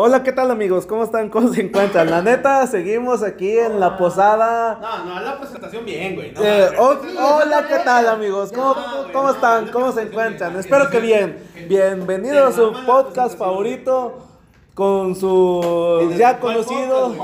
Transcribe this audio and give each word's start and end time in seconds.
Hola, 0.00 0.22
¿qué 0.22 0.30
tal 0.30 0.48
amigos? 0.52 0.86
¿Cómo 0.86 1.02
están? 1.02 1.28
¿Cómo 1.28 1.52
se 1.52 1.60
encuentran? 1.60 2.08
La 2.08 2.22
neta, 2.22 2.64
seguimos 2.68 3.24
aquí 3.24 3.58
en 3.58 3.80
la 3.80 3.96
posada. 3.96 4.78
No, 4.80 5.04
no, 5.04 5.20
la 5.20 5.40
presentación 5.40 5.84
bien, 5.84 6.14
güey. 6.14 6.30
No, 6.30 6.40
Eh, 6.40 6.68
oh, 6.78 6.94
hola, 7.18 7.66
¿qué 7.66 7.78
tal 7.84 8.06
amigos? 8.06 8.52
¿Cómo, 8.52 8.76
No, 8.76 9.12
cómo 9.12 9.30
están? 9.30 9.66
no, 9.66 9.72
¿Cómo 9.72 9.90
se 9.90 10.02
encuentran? 10.02 10.56
Espero 10.56 10.88
que 10.88 11.00
bien. 11.00 11.44
no, 11.62 11.66
Bienvenido 11.66 12.46
a 12.46 12.52
su 12.52 12.72
podcast 12.86 13.36
favorito 13.36 14.24
con 14.72 15.16
su 15.16 16.12
ya 16.16 16.38
¿Cuál 16.38 16.62
conocido, 16.62 17.16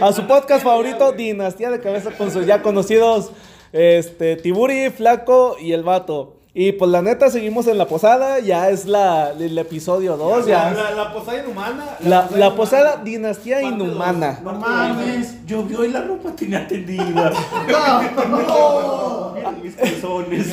a 0.00 0.12
su 0.14 0.26
podcast 0.26 0.64
favorito, 0.64 1.12
Dinastía 1.12 1.70
de 1.70 1.78
Cabeza, 1.78 2.12
con 2.16 2.30
sus 2.30 2.46
ya 2.46 2.62
conocidos, 2.62 3.32
este, 3.70 4.36
Tiburi, 4.36 4.88
Flaco 4.88 5.56
y 5.60 5.74
el 5.74 5.82
Vato. 5.82 6.37
Y 6.60 6.72
pues 6.72 6.90
la 6.90 7.02
neta, 7.02 7.30
seguimos 7.30 7.68
en 7.68 7.78
la 7.78 7.86
posada, 7.86 8.40
ya 8.40 8.68
es 8.68 8.84
la, 8.84 9.30
el 9.30 9.56
episodio 9.58 10.16
2, 10.16 10.48
La, 10.48 10.50
ya. 10.50 10.70
la, 10.72 10.90
la 10.90 11.12
posada 11.12 11.38
inhumana. 11.38 11.84
La, 12.00 12.28
la 12.34 12.54
posada 12.56 12.80
inhumana. 12.94 13.04
Dinastía 13.04 13.60
Parte. 13.60 13.76
Inhumana. 13.76 14.40
No 14.42 14.52
mames, 14.54 15.46
llovió 15.46 15.84
y 15.84 15.88
la 15.92 16.00
ropa 16.02 16.30
tenía 16.34 16.66
tendida. 16.66 17.30
No, 17.68 19.34
Miren 19.36 19.62
mis 19.62 19.76
calzones. 19.76 20.48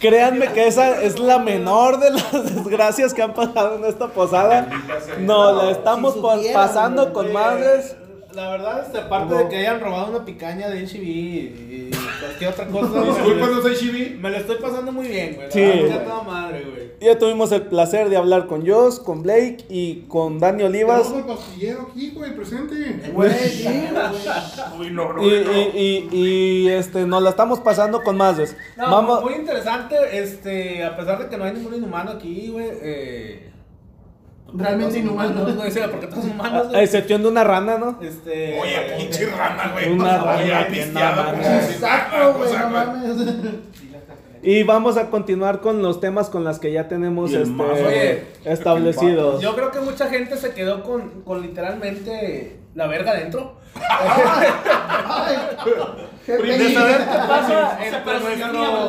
Créanme 0.00 0.46
que 0.52 0.66
esa 0.66 1.02
es 1.02 1.18
la 1.18 1.38
menor 1.38 2.00
de 2.00 2.10
las 2.12 2.32
desgracias 2.54 3.12
que 3.12 3.22
han 3.22 3.34
pasado 3.34 3.76
en 3.76 3.84
esta 3.84 4.06
posada. 4.08 4.66
No, 5.20 5.52
la 5.52 5.70
estamos 5.72 6.14
si 6.14 6.20
pa- 6.20 6.36
supieran, 6.36 6.66
pasando 6.66 7.12
con 7.12 7.32
madres. 7.34 7.96
La 8.38 8.50
verdad, 8.50 8.84
este, 8.86 8.98
aparte 8.98 9.34
de 9.34 9.48
que 9.48 9.56
hayan 9.56 9.80
robado 9.80 10.10
una 10.10 10.24
picaña 10.24 10.68
de 10.68 10.86
HB 10.86 11.02
y 11.02 11.90
cualquier 12.20 12.50
otra 12.50 12.68
cosa. 12.68 13.02
Disculpa, 13.02 13.46
me, 13.46 13.52
no 13.52 13.62
soy 13.62 13.74
Chibi. 13.74 14.16
me 14.20 14.30
la 14.30 14.38
estoy 14.38 14.58
pasando 14.58 14.92
muy 14.92 15.08
bien, 15.08 15.34
güey. 15.34 15.50
Sí. 15.50 15.88
Ya 15.88 16.04
toda 16.04 16.22
madre, 16.22 16.64
güey. 16.70 16.92
Ya 17.00 17.18
tuvimos 17.18 17.50
el 17.50 17.62
placer 17.62 18.08
de 18.08 18.16
hablar 18.16 18.46
con 18.46 18.64
Joss, 18.64 19.00
con 19.00 19.24
Blake 19.24 19.64
y 19.68 20.02
con 20.02 20.38
Dani 20.38 20.62
Olivas. 20.62 21.02
Tenemos 21.02 21.28
el 21.28 21.36
pastillero 21.36 21.88
aquí, 21.90 22.12
güey, 22.12 22.36
presente. 22.36 23.10
Güey. 23.12 23.32
Uy, 24.78 24.90
no, 24.92 25.14
no, 25.14 25.20
Y, 25.24 25.30
y, 25.34 26.08
y, 26.12 26.16
y, 26.16 26.68
este, 26.68 27.06
nos 27.06 27.20
la 27.20 27.30
estamos 27.30 27.58
pasando 27.58 28.04
con 28.04 28.16
madres. 28.16 28.56
No, 28.76 28.88
Vamos. 28.88 29.24
muy 29.24 29.34
interesante, 29.34 29.96
este, 30.12 30.84
a 30.84 30.96
pesar 30.96 31.18
de 31.18 31.28
que 31.28 31.36
no 31.36 31.42
hay 31.42 31.54
ningún 31.54 31.74
inhumano 31.74 32.12
aquí, 32.12 32.50
güey, 32.52 32.68
eh... 32.82 33.50
Realmente 34.52 34.84
todos 34.94 35.04
inhumano. 35.04 35.30
humanos, 35.30 35.56
güey, 35.56 35.70
sí, 35.70 35.80
porque 35.90 36.06
todos 36.06 36.24
humanos, 36.24 36.66
A 36.66 36.70
güey. 36.70 36.84
excepción 36.84 37.22
de 37.22 37.28
una 37.28 37.44
rana, 37.44 37.76
¿no? 37.78 37.98
Este... 38.00 38.58
Oye, 38.60 38.94
pinche 38.96 39.26
rana, 39.26 39.70
güey. 39.72 39.92
Una 39.92 40.18
rana, 40.18 40.62
Exacto, 40.62 42.34
güey, 42.34 42.52
no 42.56 42.68
mames. 42.70 43.16
Y 44.40 44.62
vamos 44.62 44.96
a 44.96 45.10
continuar 45.10 45.60
con 45.60 45.82
los 45.82 46.00
temas 46.00 46.30
con 46.30 46.44
las 46.44 46.60
que 46.60 46.70
ya 46.72 46.86
tenemos 46.88 47.32
este, 47.32 48.24
establecidos. 48.44 49.42
Yo 49.42 49.54
creo 49.56 49.70
que 49.72 49.80
mucha 49.80 50.06
gente 50.08 50.36
se 50.36 50.54
quedó 50.54 50.82
con, 50.84 51.22
con 51.22 51.42
literalmente 51.42 52.56
la 52.74 52.86
verga 52.86 53.14
dentro. 53.14 53.58
Ay, 53.74 55.36
qué 56.24 56.32
De 56.32 56.38
pena. 56.38 56.80
saber 56.80 56.98
qué 56.98 57.18
pasa 57.28 57.78
entre 57.84 58.20
nuestro, 58.20 58.88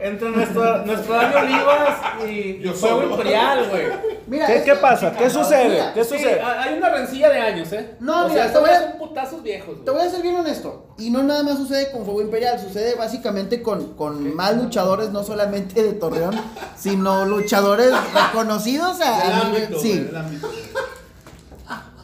entre 0.00 0.28
nuestro, 0.30 0.84
nuestro 0.84 1.14
Dani 1.14 1.34
Olivas 1.36 1.98
y 2.28 2.58
Yo 2.60 2.72
Fuego. 2.72 3.02
Imperial, 3.04 3.68
güey. 3.70 3.86
Mira, 4.26 4.46
¿Qué, 4.46 4.56
es 4.56 4.62
qué 4.64 4.72
que- 4.72 4.76
pasa? 4.78 5.12
¿Qué 5.16 5.30
sucede? 5.30 5.68
Mira, 5.68 5.94
¿Qué 5.94 6.04
sucede? 6.04 6.40
ha- 6.40 6.62
hay 6.62 6.76
una 6.78 6.90
rencilla 6.90 7.30
de 7.30 7.38
años, 7.38 7.72
¿eh? 7.72 7.94
No, 8.00 8.26
o 8.26 8.28
mira, 8.28 8.44
sea, 8.44 8.52
te 8.52 8.58
voy 8.58 8.70
a- 8.70 8.80
son 8.82 8.98
putazos 8.98 9.42
viejos, 9.42 9.84
Te 9.84 9.90
voy 9.90 10.00
a 10.02 10.10
ser 10.10 10.22
bien 10.22 10.34
honesto. 10.36 10.86
Y 10.98 11.10
no 11.10 11.22
nada 11.22 11.42
más 11.44 11.56
sucede 11.58 11.90
con 11.92 12.04
Fuego 12.04 12.22
Imperial, 12.22 12.58
sucede 12.58 12.94
básicamente 12.96 13.62
con, 13.62 13.94
con 13.94 14.34
más 14.34 14.56
luchadores, 14.56 15.10
no 15.10 15.22
solamente 15.22 15.82
de 15.82 15.92
Torreón, 15.92 16.34
sino 16.76 17.24
luchadores 17.24 17.92
reconocidos 18.14 19.00
a, 19.00 19.20
a 19.20 19.44
nivel- 19.44 19.64
ámbito, 19.64 19.80
sí. 19.80 20.08
güey. 20.10 20.46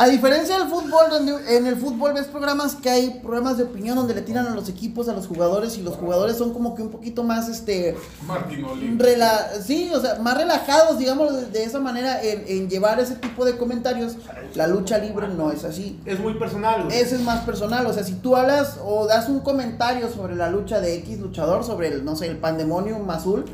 A 0.03 0.09
diferencia 0.09 0.59
del 0.59 0.67
fútbol, 0.67 1.11
donde 1.11 1.57
en 1.57 1.65
el 1.65 1.77
fútbol 1.77 2.13
ves 2.13 2.27
programas 2.27 2.75
que 2.75 2.91
hay 2.91 3.21
programas 3.23 3.57
de 3.57 3.63
opinión 3.63 3.95
donde 3.95 4.15
le 4.15 4.23
tiran 4.23 4.49
a 4.49 4.51
los 4.51 4.69
equipos, 4.69 5.09
a 5.09 5.13
los 5.13 5.29
jugadores, 5.29 5.79
y 5.79 5.83
los 5.83 5.95
jugadores 5.95 6.37
son 6.39 6.53
como 6.53 6.75
que 6.75 6.83
un 6.83 6.91
poquito 6.91 7.23
más 7.23 7.49
este 7.49 7.97
Martín 8.27 8.65
Oli. 8.65 8.97
rela 8.99 9.51
sí, 9.65 9.93
o 9.95 10.01
sea, 10.01 10.17
más 10.17 10.37
relajados, 10.37 10.99
digamos, 10.99 11.37
de, 11.37 11.47
de 11.47 11.63
esa 11.63 11.79
manera 11.79 12.21
en, 12.21 12.43
en 12.49 12.69
llevar 12.69 12.99
ese 12.99 13.15
tipo 13.15 13.45
de 13.45 13.57
comentarios. 13.57 14.17
La 14.57 14.67
lucha 14.67 14.99
libre 14.99 15.29
no 15.29 15.53
es 15.53 15.63
así. 15.63 16.01
Es 16.05 16.19
muy 16.19 16.35
personal, 16.35 16.87
güey. 16.87 16.99
Ese 16.99 17.15
es 17.15 17.21
más 17.21 17.45
personal, 17.45 17.87
o 17.87 17.93
sea, 17.93 18.03
si 18.03 18.15
tú 18.15 18.35
hablas 18.35 18.81
o 18.85 19.07
das 19.07 19.29
un 19.29 19.39
comentario 19.39 20.11
sobre 20.11 20.35
la 20.35 20.51
lucha 20.51 20.81
de 20.81 20.97
X 20.97 21.21
luchador, 21.21 21.63
sobre 21.63 21.87
el, 21.87 22.05
no 22.05 22.17
sé, 22.17 22.27
el 22.27 22.39
pandemonium 22.39 23.09
azul, 23.09 23.45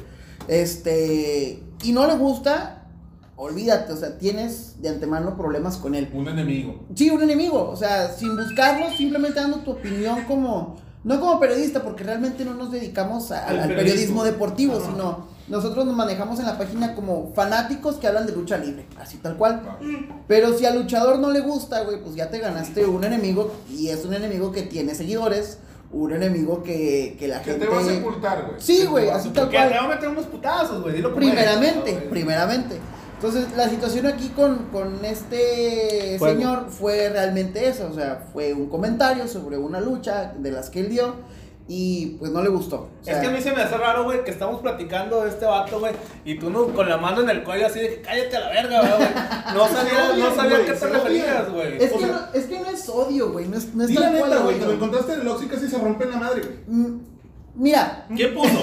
este, 0.49 1.63
y 1.83 1.93
no 1.93 2.07
le 2.07 2.17
gusta, 2.17 2.78
olvídate, 3.39 3.93
o 3.93 3.97
sea, 3.97 4.19
tienes 4.19 4.83
de 4.83 4.89
antemano 4.89 5.37
problemas 5.37 5.77
con 5.77 5.95
él. 5.95 6.11
Un 6.13 6.29
enemigo. 6.29 6.85
Sí, 6.95 7.09
un 7.11 7.23
enemigo, 7.23 7.71
o 7.71 7.77
sea, 7.77 8.09
sin 8.13 8.37
buscarlo, 8.37 8.91
simplemente 8.97 9.39
dando 9.41 9.59
tu 9.59 9.71
opinión 9.71 10.25
como, 10.25 10.77
no 11.05 11.21
como 11.21 11.39
periodista, 11.39 11.83
porque 11.83 12.03
realmente 12.05 12.45
no 12.45 12.55
nos 12.55 12.73
dedicamos 12.73 13.31
a- 13.31 13.47
al, 13.47 13.57
periodismo. 13.61 13.77
periodismo 13.77 14.25
deportivo, 14.25 14.77
Ajá. 14.77 14.87
sino 14.91 15.29
nosotros 15.47 15.87
nos 15.87 15.95
manejamos 15.97 16.39
en 16.41 16.47
la 16.47 16.59
página 16.59 16.95
como 16.95 17.33
fanáticos 17.35 17.95
que 17.97 18.07
hablan 18.09 18.27
de 18.27 18.33
lucha 18.33 18.59
libre, 18.59 18.87
así 19.01 19.17
tal 19.19 19.37
cual. 19.37 19.63
Pero 20.27 20.53
si 20.59 20.67
al 20.67 20.77
luchador 20.79 21.19
no 21.21 21.31
le 21.31 21.41
gusta, 21.41 21.83
güey, 21.85 22.03
pues 22.03 22.17
ya 22.17 22.29
te 22.31 22.39
ganaste 22.39 22.85
un 22.87 23.05
enemigo, 23.05 23.53
y 23.71 23.89
es 23.89 24.05
un 24.05 24.15
enemigo 24.15 24.51
que 24.53 24.63
tiene 24.63 24.95
seguidores, 24.97 25.59
un 25.91 26.13
enemigo 26.13 26.63
que, 26.63 27.17
que 27.19 27.29
la 27.29 27.41
Que 27.41 27.53
gente... 27.53 27.67
te 27.67 27.73
va 27.73 27.81
a 27.81 27.85
sepultar, 27.85 28.45
güey. 28.47 28.61
Sí, 28.61 28.85
güey, 28.85 29.09
así 29.09 29.31
tal 29.31 29.49
cual. 29.49 29.69
te 29.71 29.79
va 29.79 29.85
a 29.85 29.89
meter 29.89 30.09
unos 30.11 30.27
putazos, 30.27 30.83
güey. 30.83 31.01
Primeramente, 31.15 31.93
¿no, 31.93 31.99
güey? 31.99 32.11
primeramente. 32.11 32.77
Entonces, 33.19 33.49
la 33.57 33.69
situación 33.69 34.07
aquí 34.07 34.29
con, 34.29 34.67
con 34.67 35.05
este 35.05 36.17
señor 36.21 36.67
fue 36.71 37.09
realmente 37.09 37.69
eso, 37.69 37.89
o 37.91 37.93
sea, 37.93 38.25
fue 38.33 38.53
un 38.53 38.69
comentario 38.69 39.27
sobre 39.27 39.59
una 39.59 39.81
lucha 39.81 40.35
de 40.39 40.53
las 40.53 40.71
que 40.71 40.79
él 40.79 40.89
dio 40.89 41.17
y 41.67 42.17
pues 42.21 42.31
no 42.31 42.41
le 42.43 42.49
gustó. 42.49 42.77
O 42.77 43.11
Es 43.11 43.17
que 43.17 43.27
a 43.27 43.31
mí 43.31 43.41
se 43.43 43.51
me 43.51 43.63
hace 43.63 43.77
raro, 43.77 44.05
güey, 44.05 44.23
que 44.23 44.31
estamos 44.31 44.61
platicando 44.61 45.25
de 45.25 45.31
este 45.31 45.47
vato, 45.47 45.81
güey, 45.81 45.95
y 46.25 46.39
tú 46.39 46.49
no, 46.49 46.67
con 46.67 46.89
la 46.89 46.97
mano 46.97 47.23
en 47.23 47.31
el 47.31 47.43
cuello 47.43 47.67
así 47.67 47.81
de 47.81 47.89
que 47.89 48.03
cállate 48.03 48.37
a 48.37 48.41
la 48.41 48.49
verga, 48.51 48.83
güey. 48.83 49.09
No 49.53 49.67
sabía, 49.67 50.17
no 50.17 50.35
sabía 50.37 50.57
a 50.59 50.65
qué 50.65 50.73
te 50.75 50.87
referías, 50.87 51.51
güey. 51.51 51.83
es, 51.83 51.93
que 51.93 52.07
no, 52.07 52.21
es 52.33 52.47
que 52.47 52.61
no 52.61 52.71
es 52.71 52.89
odio, 52.89 53.33
güey, 53.33 53.49
no 53.49 53.59
es, 53.59 53.75
no 53.75 53.83
es 53.83 53.91
la 53.91 54.11
neta, 54.11 54.39
güey. 54.39 54.61
Te 54.61 54.65
lo 54.65 54.73
encontraste 54.75 55.15
en 55.15 55.23
el 55.23 55.29
Oxy 55.29 55.47
casi 55.47 55.67
se 55.67 55.77
rompe 55.77 56.07
la 56.07 56.19
madre, 56.19 56.43
güey. 56.43 56.57
Mm, 56.69 57.01
Mira, 57.57 58.07
¿Quién 58.15 58.33
puso? 58.33 58.61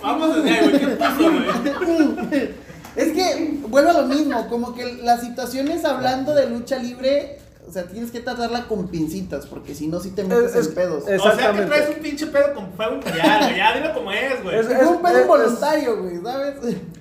Vamos 0.00 0.36
desde 0.36 0.50
ahí, 0.50 0.68
güey. 0.68 0.78
¿Quién 0.78 0.96
puso, 0.96 1.32
güey? 1.32 2.50
es 2.98 3.12
que 3.12 3.58
vuelvo 3.68 3.90
a 3.90 3.94
lo 3.94 4.06
mismo, 4.06 4.48
como 4.48 4.74
que 4.74 4.94
las 5.02 5.20
situaciones 5.20 5.84
hablando 5.84 6.34
de 6.34 6.48
lucha 6.50 6.76
libre, 6.78 7.38
o 7.66 7.70
sea, 7.72 7.84
tienes 7.84 8.10
que 8.10 8.20
tratarla 8.20 8.66
con 8.66 8.88
pincitas, 8.88 9.46
porque 9.46 9.74
si 9.74 9.86
no, 9.88 10.00
sí 10.00 10.10
te 10.10 10.24
metes 10.24 10.54
Es- 10.54 10.66
en 10.68 10.74
pedos. 10.74 11.06
es- 11.08 11.20
O 11.20 11.34
sea 11.36 11.52
que 11.52 11.62
traes 11.62 11.88
un 11.90 12.02
pinche 12.02 12.26
pedo 12.26 12.54
con 12.54 12.72
fuego 12.72 12.94
imperial, 12.94 13.44
güey. 13.44 13.56
Ya 13.56 13.74
dilo 13.76 13.94
como 13.94 14.10
es, 14.12 14.42
güey. 14.42 14.58
Es- 14.58 14.66
Fue 14.66 14.86
un 14.86 15.02
pedo 15.02 15.16
es- 15.16 15.22
involuntario, 15.22 16.02
güey, 16.02 16.20
¿sabes? 16.22 16.54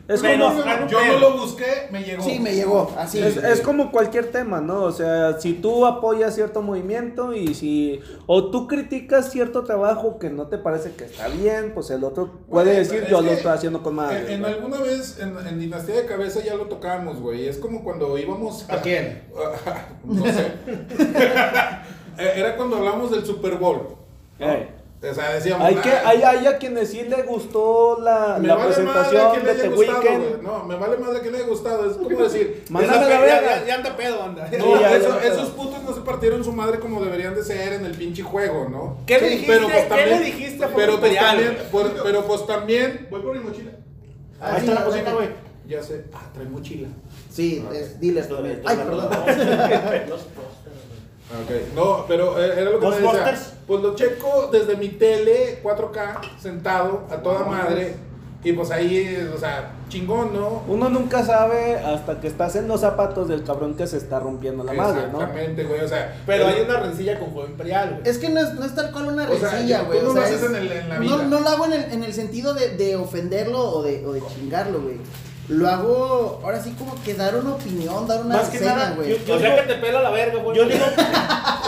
Es 0.07 0.22
Menos 0.22 0.53
como, 0.53 0.88
Yo 0.88 1.06
no 1.06 1.19
lo 1.19 1.38
busqué, 1.38 1.90
me 1.91 2.01
llegó. 2.01 2.23
Sí, 2.23 2.40
me 2.40 2.56
llegó, 2.56 2.94
así. 2.97 3.19
es, 3.19 3.35
es 3.35 3.59
como 3.59 3.91
cualquier 3.91 4.31
tema, 4.31 4.62
¿no? 4.62 4.84
O 4.84 4.91
sea, 4.94 5.38
si 5.40 5.53
tú 5.53 5.85
apoyas 5.85 6.34
cierto 6.34 6.62
movimiento 6.62 7.34
y 7.34 7.53
si 7.53 8.00
o 8.25 8.50
tú 8.50 8.67
criticas 8.67 9.31
cierto 9.31 9.66
trabajo 9.66 10.17
que 10.17 10.29
no 10.29 10.47
te 10.47 10.57
parece 10.57 10.91
que 10.94 11.03
está 11.03 11.28
bien, 11.28 11.73
pues 11.73 11.90
el 11.90 12.06
otro 12.06 12.40
puede 12.50 12.78
decir 12.78 13.06
yo 13.09 13.22
lo 13.22 13.31
estoy 13.31 13.51
haciendo 13.51 13.84
con 13.84 13.96
madre. 13.96 14.34
En, 14.34 14.46
alguna 14.46 14.79
vez 14.79 15.19
en, 15.19 15.35
en 15.46 15.59
Dinastía 15.59 15.96
de 15.96 16.05
Cabeza 16.05 16.41
ya 16.41 16.55
lo 16.55 16.67
tocamos, 16.67 17.20
güey. 17.20 17.47
Es 17.47 17.58
como 17.58 17.84
cuando 17.84 18.17
íbamos 18.17 18.66
¿A 18.70 18.82
quién? 18.82 19.23
no 20.05 20.23
sé. 20.26 20.53
Eh, 22.20 22.34
Era 22.37 22.58
cuando 22.58 22.78
hablamos 22.78 23.11
del 23.11 23.23
Super 23.23 23.58
Bowl. 23.58 23.90
¿no? 24.40 24.77
O 24.99 25.14
sea, 25.14 25.34
decíamos. 25.34 25.67
Hay, 25.67 25.76
que, 25.76 25.91
"Ah, 25.91 26.02
hay, 26.05 26.23
hay 26.23 26.47
a 26.47 26.58
quienes 26.58 26.90
sí 26.90 27.03
le 27.03 27.22
gustó 27.22 27.99
la, 28.02 28.38
me 28.41 28.47
la 28.47 28.55
vale 28.55 28.70
madre 28.84 28.90
a 28.90 28.94
presentación 28.96 29.32
quien 29.32 29.46
le 29.46 29.53
de 29.53 29.59
haya 29.61 29.70
The 29.70 29.76
gustado, 29.76 29.99
Weeknd. 30.02 30.28
güey. 30.29 30.41
No, 30.41 30.64
me 30.64 30.76
vale 30.76 30.97
más 30.97 31.16
a 31.16 31.20
quien 31.22 31.32
le 31.34 31.38
haya 31.40 31.47
gustado. 31.47 31.91
Es 31.91 31.97
como 31.97 32.09
decir. 32.23 32.64
Mándame 32.70 33.09
la 33.09 33.20
verga. 33.20 33.59
ya, 33.59 33.66
ya 33.67 33.76
anda 33.76 33.96
pedo, 33.96 34.23
anda. 34.23 34.44
No, 34.58 34.66
Sí, 34.66 34.72
ya, 34.82 34.96
eso- 34.96 35.20
ya, 35.22 35.28
esos 35.28 35.49
putos 35.52 35.84
no 35.84 35.94
se 35.94 36.02
partieron 36.02 36.44
su 36.44 36.52
madre 36.52 36.79
como 36.79 36.99
deberían 37.03 37.35
de 37.35 37.44
ser 37.44 37.73
en 37.73 37.85
el 37.85 37.91
pinche 37.91 38.23
juego, 38.23 38.67
¿no? 38.70 38.97
¿Qué 39.05 39.20
le 39.20 39.29
Sí, 39.29 39.35
dijiste? 39.38 39.59
¿Qué 39.96 40.05
le 40.08 40.20
dijiste 40.20 40.67
pero 40.76 40.99
pues, 40.99 41.16
también, 41.16 41.58
por- 41.72 42.03
pero 42.03 42.23
pues 42.26 42.47
también. 42.47 43.08
Voy 43.11 43.22
por 43.22 43.38
mi 43.38 43.44
mochila. 43.44 43.72
Ahí 44.41 44.58
está 44.61 44.73
la 44.73 44.84
cosita, 44.84 45.14
güey. 45.14 45.29
Ya 45.67 45.84
sé. 45.84 46.05
Ah, 46.14 46.22
trae 46.34 46.46
mochila. 46.47 46.88
Sí, 47.32 47.64
es, 47.72 47.99
diles 47.99 48.28
también. 48.29 48.64
Ay, 48.66 48.78
perdón. 48.78 49.09
Ok, 51.29 51.76
no, 51.76 52.06
pero 52.08 52.41
eh, 52.41 52.53
era 52.62 52.72
lo 52.72 52.79
que 52.79 52.85
me 52.88 52.96
decía. 52.96 53.38
Pues 53.68 53.82
lo 53.82 53.96
checo 53.96 54.50
desde 54.52 54.78
mi 54.78 54.90
tele 54.90 55.59
4K, 55.62 56.40
sentado, 56.40 57.03
a 57.12 57.18
toda 57.18 57.44
madre. 57.46 57.96
Y 58.44 58.53
pues 58.53 58.72
ahí, 58.72 59.28
o 59.35 59.38
sea, 59.38 59.72
chingón, 59.90 60.32
¿no? 60.32 60.64
Uno 60.70 60.88
nunca 60.90 61.26
sabe 61.26 61.76
hasta 61.79 62.22
que 62.22 62.28
estás 62.28 62.56
en 62.56 62.68
los 62.70 62.79
zapatos 62.79 63.28
del 63.28 63.44
cabrón 63.44 63.76
que 63.76 63.88
se 63.88 63.97
está 63.97 64.20
rompiendo 64.20 64.64
la 64.64 64.72
madre, 64.72 65.02
¿no? 65.12 65.20
Exactamente, 65.20 65.64
güey, 65.66 65.82
o 65.82 65.88
sea. 65.88 66.16
Pero 66.26 66.47
el- 66.47 66.53
hay 66.56 66.62
una 66.62 66.79
rencilla 66.79 67.20
con 67.20 67.34
fuego 67.34 67.50
imperial, 67.50 67.96
güey. 68.00 68.09
Es 68.09 68.20
que 68.20 68.30
no 68.30 68.40
es, 68.40 68.53
no 68.53 68.64
es 68.64 68.73
tal 68.73 68.91
cual 68.94 69.08
una 69.08 69.30
O 69.30 69.35
sea, 69.35 69.50
rencilla, 69.50 69.80
tú 69.82 69.85
güey. 69.88 70.02
no 70.02 70.09
o 70.12 70.14
lo 70.14 70.22
haces 70.22 70.44
en 70.44 70.90
no, 71.06 71.23
no 71.23 71.40
lo 71.41 71.50
hago 71.50 71.66
en 71.66 71.73
el, 71.73 71.91
en 71.91 72.03
el 72.03 72.14
sentido 72.14 72.53
de, 72.53 72.78
de 72.78 72.96
ofenderlo 72.96 73.59
o 73.59 73.84
de, 73.84 74.06
o 74.06 74.14
de 74.14 74.22
chingarlo, 74.34 74.82
güey. 74.82 74.97
Lo 75.49 75.70
hago 75.70 76.41
ahora 76.44 76.61
sí 76.61 76.72
como 76.78 76.94
que 77.03 77.14
dar 77.14 77.35
una 77.38 77.52
opinión, 77.53 78.05
dar 78.05 78.22
una 78.22 78.35
Más 78.38 78.49
que 78.49 78.59
nada, 78.59 78.94
güey. 78.96 79.14
O 79.14 79.40
sea 79.40 79.55
que 79.55 79.61
te 79.61 79.76
pela 79.76 80.02
la 80.02 80.09
verga, 80.09 80.41
güey. 80.44 80.58
Yo 80.58 80.66
digo, 80.66 80.84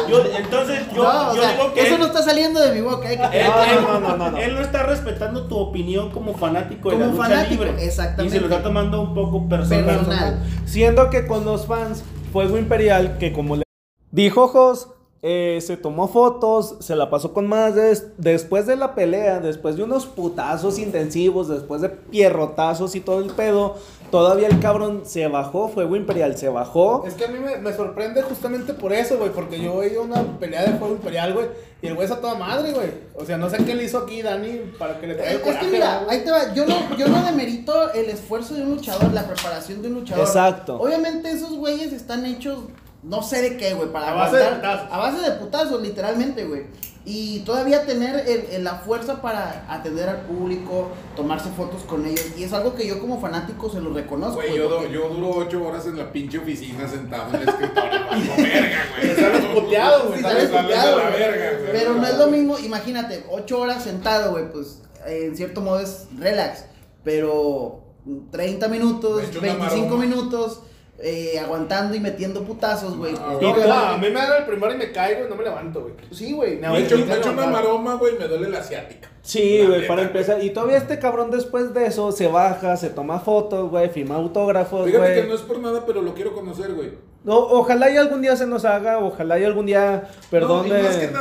yo, 0.09 0.23
entonces 0.37 0.81
yo, 0.93 1.03
no, 1.03 1.31
o 1.31 1.35
yo 1.35 1.41
sea, 1.41 1.51
digo 1.53 1.73
que 1.73 1.81
eso 1.81 1.93
él, 1.95 1.99
no 2.01 2.05
está 2.07 2.21
saliendo 2.23 2.59
de 2.59 2.73
mi 2.73 2.81
boca, 2.81 3.11
eh, 3.11 3.17
que- 3.17 3.39
él- 3.41 3.47
No, 3.47 3.63
él- 3.63 3.81
no, 3.81 3.99
no, 4.01 4.17
no, 4.17 4.31
no. 4.31 4.37
él 4.37 4.53
no 4.55 4.61
está 4.61 4.83
respetando 4.83 5.47
tu 5.47 5.55
opinión 5.57 6.11
como 6.11 6.33
fanático 6.35 6.89
de 6.89 6.95
Como 6.97 7.05
la 7.07 7.11
lucha 7.13 7.23
fanático, 7.29 7.63
libre. 7.63 7.85
exactamente. 7.85 8.35
Y 8.35 8.39
se 8.39 8.45
lo 8.45 8.53
está 8.53 8.63
tomando 8.63 9.01
un 9.01 9.13
poco 9.13 9.47
personal. 9.47 9.85
Personal. 9.85 10.39
Siendo 10.65 11.09
que 11.09 11.25
con 11.25 11.45
los 11.45 11.65
fans, 11.65 12.03
Fuego 12.33 12.57
Imperial, 12.57 13.17
que 13.17 13.31
como 13.31 13.55
le 13.55 13.63
dijo 14.11 14.49
Jos, 14.49 14.89
eh, 15.21 15.59
se 15.61 15.75
tomó 15.75 16.07
fotos, 16.07 16.77
se 16.79 16.95
la 16.95 17.09
pasó 17.09 17.33
con 17.33 17.47
más 17.47 17.75
después 18.17 18.65
de 18.67 18.75
la 18.77 18.95
pelea, 18.95 19.39
después 19.39 19.75
de 19.75 19.83
unos 19.83 20.05
putazos 20.05 20.79
intensivos, 20.79 21.49
después 21.49 21.81
de 21.81 21.89
pierrotazos 21.89 22.95
y 22.95 23.01
todo 23.01 23.19
el 23.19 23.31
pedo, 23.31 23.75
todavía 24.11 24.47
el 24.47 24.59
cabrón 24.59 25.01
se 25.03 25.27
bajó, 25.27 25.67
Fuego 25.67 25.95
Imperial 25.97 26.37
se 26.37 26.47
bajó. 26.47 27.03
Es 27.05 27.15
que 27.15 27.25
a 27.25 27.27
mí 27.27 27.39
me, 27.39 27.57
me 27.57 27.73
sorprende 27.73 28.21
justamente 28.21 28.73
por 28.73 28.93
eso, 28.93 29.17
güey, 29.17 29.31
porque 29.31 29.61
yo 29.61 29.83
he 29.83 29.91
ido 29.91 30.01
a 30.01 30.05
una 30.05 30.39
pelea 30.39 30.63
de 30.63 30.77
fuego 30.77 30.93
imperial, 30.93 31.33
güey, 31.33 31.47
y 31.81 31.87
el 31.87 31.95
güey 31.95 32.05
es 32.05 32.11
a 32.11 32.21
toda 32.21 32.35
madre, 32.35 32.71
güey. 32.71 32.89
O 33.15 33.25
sea, 33.25 33.37
no 33.37 33.49
sé 33.49 33.57
qué 33.65 33.75
le 33.75 33.83
hizo 33.83 33.99
aquí 33.99 34.21
Dani 34.21 34.73
para 34.77 34.99
que 34.99 35.07
le 35.07 35.15
traiga 35.15 35.33
Es, 35.33 35.41
el 35.45 35.53
es 35.53 35.59
que 35.59 35.67
mira, 35.67 36.05
ahí 36.09 36.23
te 36.23 36.31
va, 36.31 36.53
yo 36.53 36.65
no, 36.65 36.95
yo 36.97 37.07
no 37.07 37.23
demerito 37.23 37.91
el 37.93 38.09
esfuerzo 38.09 38.53
de 38.53 38.63
un 38.63 38.71
luchador, 38.71 39.13
la 39.13 39.27
preparación 39.27 39.81
de 39.81 39.89
un 39.89 39.95
luchador. 39.95 40.25
Exacto. 40.25 40.79
Obviamente 40.79 41.29
esos 41.29 41.53
güeyes 41.57 41.93
están 41.93 42.25
hechos, 42.25 42.59
no 43.03 43.21
sé 43.23 43.41
de 43.41 43.57
qué, 43.57 43.73
güey, 43.73 43.91
para 43.91 44.11
A 44.11 44.13
base 44.13 44.37
de 44.37 44.45
putazos. 44.49 44.87
A 44.91 44.97
base 44.97 45.21
de 45.21 45.31
putazos, 45.37 45.81
literalmente, 45.81 46.45
güey. 46.45 46.63
Y 47.05 47.39
todavía 47.39 47.85
tener 47.85 48.27
el- 48.27 48.45
el- 48.51 48.63
la 48.63 48.75
fuerza 48.75 49.21
para 49.21 49.65
atender 49.69 50.07
al 50.09 50.21
público, 50.27 50.89
tomarse 51.15 51.49
fotos 51.49 51.81
con 51.83 52.05
ellos. 52.05 52.23
Y 52.37 52.43
es 52.43 52.53
algo 52.53 52.75
que 52.75 52.85
yo 52.85 52.99
como 52.99 53.19
fanático 53.19 53.69
se 53.69 53.79
lo 53.81 53.91
reconozco. 53.93 54.35
Güey, 54.35 54.49
güey, 54.49 54.59
yo, 54.59 54.69
porque- 54.69 54.87
do- 54.87 54.93
yo 54.93 55.09
duro 55.09 55.29
ocho 55.37 55.65
horas 55.65 55.85
en 55.87 55.97
la 55.97 56.11
pinche 56.11 56.37
oficina 56.37 56.87
sentado 56.87 57.29
en 57.33 57.41
el 57.41 57.49
escritorio. 57.49 57.91
Verga, 58.37 58.79
güey. 58.99 59.15
Sales 59.15 59.45
puteado, 59.55 60.07
güey. 60.07 60.17
Sí, 60.17 60.23
sales 60.23 60.49
sales 60.49 60.51
sales 60.51 60.63
puteado, 60.65 60.97
de 60.97 61.03
la 61.03 61.09
güey. 61.09 61.19
verga, 61.21 61.57
güey. 61.59 61.71
Pero 61.71 61.93
no 61.95 62.05
es 62.05 62.17
lo 62.17 62.27
mismo, 62.27 62.59
imagínate, 62.59 63.25
ocho 63.31 63.59
horas 63.61 63.83
sentado, 63.83 64.31
güey, 64.33 64.51
pues 64.51 64.81
en 65.07 65.35
cierto 65.35 65.61
modo 65.61 65.79
es 65.79 66.05
relax. 66.17 66.65
Pero 67.03 67.85
30 68.31 68.67
minutos, 68.67 69.21
Me 69.21 69.27
echo 69.29 69.39
una 69.39 69.47
25 69.53 69.85
maroma. 69.95 70.03
minutos, 70.05 70.59
eh, 71.01 71.39
aguantando 71.39 71.95
y 71.95 71.99
metiendo 71.99 72.43
putazos, 72.43 72.97
güey. 72.97 73.13
No, 73.13 73.39
No, 73.39 73.73
a 73.73 73.97
mí 73.97 74.07
me 74.07 74.13
dan 74.13 74.41
el 74.41 74.45
primero 74.45 74.73
y 74.73 74.77
me 74.77 74.91
caigo 74.91 75.25
y 75.25 75.29
no 75.29 75.35
me 75.35 75.43
levanto, 75.43 75.81
güey. 75.81 75.93
Sí, 76.11 76.33
güey. 76.33 76.57
Me 76.57 76.69
Me 76.69 76.79
echo, 76.79 76.95
ahorita 76.95 77.13
me 77.13 77.19
echo 77.19 77.31
una 77.31 77.47
maroma, 77.47 77.95
güey, 77.95 78.17
me 78.17 78.27
duele 78.27 78.49
la 78.49 78.59
asiática. 78.59 79.09
Sí, 79.21 79.63
güey, 79.65 79.87
para 79.87 80.01
empezar. 80.01 80.43
Y 80.43 80.49
todavía 80.49 80.77
este 80.77 80.99
cabrón 80.99 81.31
después 81.31 81.73
de 81.73 81.85
eso 81.85 82.11
se 82.11 82.27
baja, 82.27 82.75
se 82.77 82.89
toma 82.89 83.19
fotos, 83.19 83.69
güey, 83.69 83.89
firma 83.89 84.15
autógrafos, 84.15 84.85
Fíjate 84.85 85.05
güey. 85.05 85.21
que 85.21 85.27
no 85.27 85.35
es 85.35 85.41
por 85.41 85.59
nada, 85.59 85.85
pero 85.85 86.01
lo 86.01 86.13
quiero 86.13 86.33
conocer, 86.33 86.73
güey. 86.73 86.91
No, 87.23 87.37
ojalá 87.37 87.89
y 87.91 87.97
algún 87.97 88.21
día 88.21 88.35
se 88.35 88.47
nos 88.47 88.65
haga, 88.65 88.99
ojalá 88.99 89.37
y 89.39 89.43
algún 89.43 89.65
día, 89.65 90.09
perdón, 90.31 90.67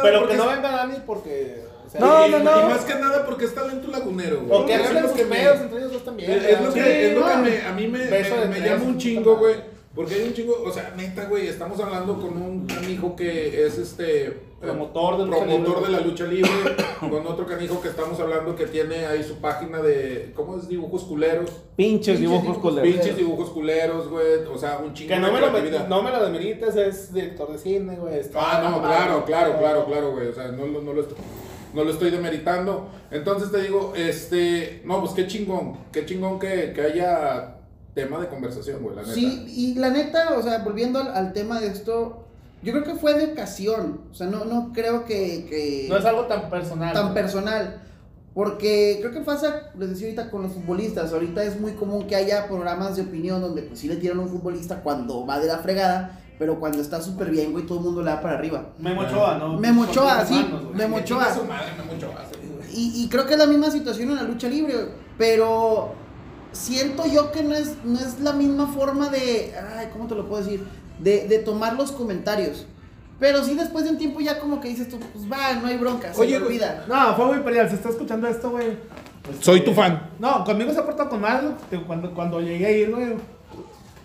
Pero 0.03 0.29
que 0.29 0.37
no 0.37 0.47
venga 0.47 0.71
Dani 0.71 0.97
porque. 1.07 1.68
O 1.89 1.91
sea, 1.91 2.01
No, 2.01 2.27
y, 2.27 2.31
no, 2.31 2.39
no. 2.39 2.61
Y 2.61 2.65
más 2.71 2.85
que 2.85 2.95
nada 2.95 3.25
porque 3.27 3.47
es 3.47 3.55
talento 3.55 3.89
lagunero, 3.91 4.43
güey. 4.47 4.61
O 4.63 4.67
que 4.67 4.75
Es 4.75 4.93
lo 5.03 5.15
que 5.15 5.25
me- 5.25 5.43
entre 5.43 5.79
ellos 5.79 5.93
dos 5.93 6.05
también. 6.05 6.31
Es, 6.31 6.45
es 6.45 6.61
lo 6.61 6.71
Sí, 6.73 6.79
que, 6.81 7.09
es 7.09 7.15
lo 7.15 7.21
no. 7.21 7.27
que 7.29 7.37
me- 7.51 7.63
a 7.63 7.73
mí 7.73 7.89
me, 7.89 7.99
me- 8.05 8.61
llama 8.61 8.85
un 8.85 8.99
chingo, 8.99 9.37
güey. 9.37 9.79
Porque 9.95 10.15
hay 10.15 10.23
un 10.29 10.33
chingo, 10.35 10.63
o 10.65 10.71
sea, 10.71 10.93
neta, 10.97 11.25
güey, 11.25 11.49
estamos 11.49 11.81
hablando 11.81 12.21
con 12.21 12.41
un 12.41 12.67
canijo 12.67 13.17
que 13.17 13.67
es 13.67 13.79
este. 13.79 14.47
Promotor 14.61 15.19
de 15.19 15.25
lucha 15.27 15.39
promotor 15.45 15.87
de 15.87 15.93
la 15.93 16.01
lucha 16.01 16.25
libre. 16.27 16.51
con 17.01 17.27
otro 17.27 17.47
canijo 17.47 17.81
que 17.81 17.89
estamos 17.89 18.19
hablando 18.21 18.55
que 18.55 18.67
tiene 18.67 19.07
ahí 19.07 19.25
su 19.25 19.37
página 19.41 19.81
de. 19.81 20.33
¿Cómo 20.37 20.57
es? 20.57 20.69
Dibujos 20.69 21.03
culeros. 21.05 21.51
pinches 21.75 22.17
Pinches 22.17 22.21
dibujos 22.21 22.43
dibujos 22.43 22.63
culeros. 22.63 22.91
Pinches 22.93 23.17
dibujos 23.17 23.51
culeros, 23.51 24.09
güey. 24.09 24.45
O 24.53 24.59
sea, 24.59 24.79
un 24.79 24.95
chingo 24.95 25.09
Que 25.15 25.19
no 25.21 25.27
de 25.29 25.33
me, 25.33 25.41
lo, 25.41 25.89
no 25.89 26.03
me 26.03 26.11
lo 26.13 26.25
demerites, 26.25 26.77
es 26.77 27.13
director 27.13 27.51
de 27.51 27.59
cine, 27.59 27.97
güey. 27.97 28.21
Ah, 28.37 28.61
no, 28.71 28.81
claro, 28.83 29.25
claro, 29.25 29.59
claro, 29.59 29.85
claro, 29.87 30.13
güey. 30.13 30.29
O 30.29 30.35
sea, 30.35 30.49
no, 30.49 30.65
lo- 30.67 30.83
no, 30.83 30.93
lo 30.93 31.01
estoy, 31.03 31.17
no 31.79 31.85
lo 31.85 31.93
estoy 31.93 32.11
demeritando. 32.11 32.89
Entonces 33.13 33.53
te 33.53 33.63
digo, 33.63 33.93
este. 33.97 34.83
No, 34.85 35.01
pues 35.01 35.13
qué 35.13 35.29
chingón. 35.29 35.79
Qué 35.93 36.05
chingón 36.05 36.41
que, 36.41 36.73
que 36.75 36.83
haya 36.83 37.55
tema 37.95 38.19
de 38.19 38.27
conversación, 38.27 38.83
güey, 38.83 38.97
la 38.97 39.03
neta. 39.03 39.15
Sí, 39.15 39.45
y 39.49 39.75
la 39.75 39.91
neta, 39.91 40.37
o 40.37 40.43
sea, 40.43 40.59
volviendo 40.59 40.99
al, 40.99 41.09
al 41.15 41.33
tema 41.33 41.61
de 41.61 41.69
esto, 41.69 42.25
yo 42.65 42.73
creo 42.73 42.85
que 42.85 42.97
fue 42.97 43.15
de 43.15 43.33
ocasión. 43.33 44.01
O 44.11 44.15
sea, 44.15 44.27
no, 44.27 44.45
no 44.45 44.73
creo 44.75 45.05
que, 45.05 45.47
que 45.49 45.87
No 45.89 45.97
es 45.97 46.05
algo 46.05 46.25
tan 46.27 46.51
personal. 46.51 46.93
tan 46.93 47.03
güey. 47.05 47.15
personal. 47.15 47.83
Porque 48.35 48.99
creo 49.01 49.13
que 49.13 49.21
pasa, 49.21 49.71
les 49.79 49.91
decía 49.91 50.07
ahorita 50.09 50.31
con 50.31 50.43
los 50.43 50.53
futbolistas, 50.53 51.13
ahorita 51.13 51.45
es 51.45 51.61
muy 51.61 51.73
común 51.73 52.09
que 52.09 52.17
haya 52.17 52.47
programas 52.49 52.97
de 52.97 53.03
opinión 53.03 53.41
donde 53.41 53.63
pues 53.63 53.79
sí 53.81 53.89
le 53.89 53.97
tiran 53.97 54.19
a 54.19 54.23
un 54.23 54.29
futbolista 54.29 54.83
cuando 54.83 55.25
va 55.27 55.39
de 55.41 55.47
la 55.47 55.59
fregada, 55.59 56.21
pero 56.39 56.59
cuando 56.61 56.81
está 56.81 57.01
súper 57.03 57.31
bien, 57.31 57.53
güey, 57.53 57.67
todo 57.67 57.79
el 57.79 57.85
mundo 57.85 58.03
le 58.03 58.11
da 58.11 58.21
para 58.21 58.35
arriba. 58.35 58.67
Memo 58.79 59.01
Ochoa, 59.03 59.39
¿no? 59.39 59.59
Memo 59.59 59.83
Ochoa, 59.83 60.19
Son 60.21 60.29
sí, 60.29 60.35
hermanos, 60.41 60.65
güey. 60.65 60.77
Memo 60.77 60.97
Que 60.97 61.05
chingue 61.05 61.23
Ochoa. 61.23 61.35
su 61.35 61.45
madre, 61.45 61.67
Memo 61.77 61.93
Ochoa, 61.97 62.25
sí. 62.31 62.81
Y, 62.81 63.05
y 63.05 63.09
creo 63.09 63.27
que 63.27 63.33
es 63.33 63.39
la 63.39 63.47
misma 63.47 63.71
situación 63.71 64.11
en 64.11 64.17
la 64.17 64.23
lucha 64.23 64.49
libre, 64.49 64.75
güey, 64.75 64.87
pero 65.17 65.95
siento 66.53 67.07
yo 67.07 67.33
que 67.33 67.43
no 67.43 67.55
es, 67.55 67.77
no 67.85 67.99
es 67.99 68.21
la 68.21 68.33
misma 68.33 68.67
forma 68.69 69.09
de, 69.09 69.55
ay, 69.77 69.89
¿cómo 69.93 70.07
te 70.07 70.15
lo 70.15 70.29
puedo 70.29 70.43
decir? 70.43 70.65
De, 71.01 71.27
de 71.27 71.39
tomar 71.39 71.75
los 71.75 71.93
comentarios. 71.93 72.67
Pero 73.19 73.43
sí 73.43 73.55
después 73.55 73.85
de 73.85 73.91
un 73.91 73.99
tiempo 73.99 74.21
ya 74.21 74.39
como 74.39 74.61
que 74.61 74.69
dices 74.69 74.89
tú, 74.89 74.99
pues 75.13 75.31
va, 75.31 75.55
no 75.55 75.67
hay 75.67 75.77
bronca, 75.77 76.15
se 76.15 76.21
Oye, 76.21 76.39
me 76.39 76.47
olvida. 76.47 76.85
No, 76.89 77.17
Fuego 77.17 77.35
Imperial, 77.35 77.69
se 77.69 77.75
está 77.75 77.89
escuchando 77.89 78.29
esto, 78.29 78.51
güey. 78.51 78.77
Pues, 79.23 79.39
Soy 79.41 79.63
tu 79.65 79.73
fan. 79.73 80.11
No, 80.19 80.45
conmigo 80.45 80.73
se 80.73 80.79
ha 80.79 80.85
portado 80.85 81.09
con 81.11 81.21
güey. 81.21 81.85
Cuando, 81.85 82.15
cuando 82.15 82.41
llegué 82.41 82.67
a 82.67 82.71
ir, 82.71 82.91
güey. 82.95 83.17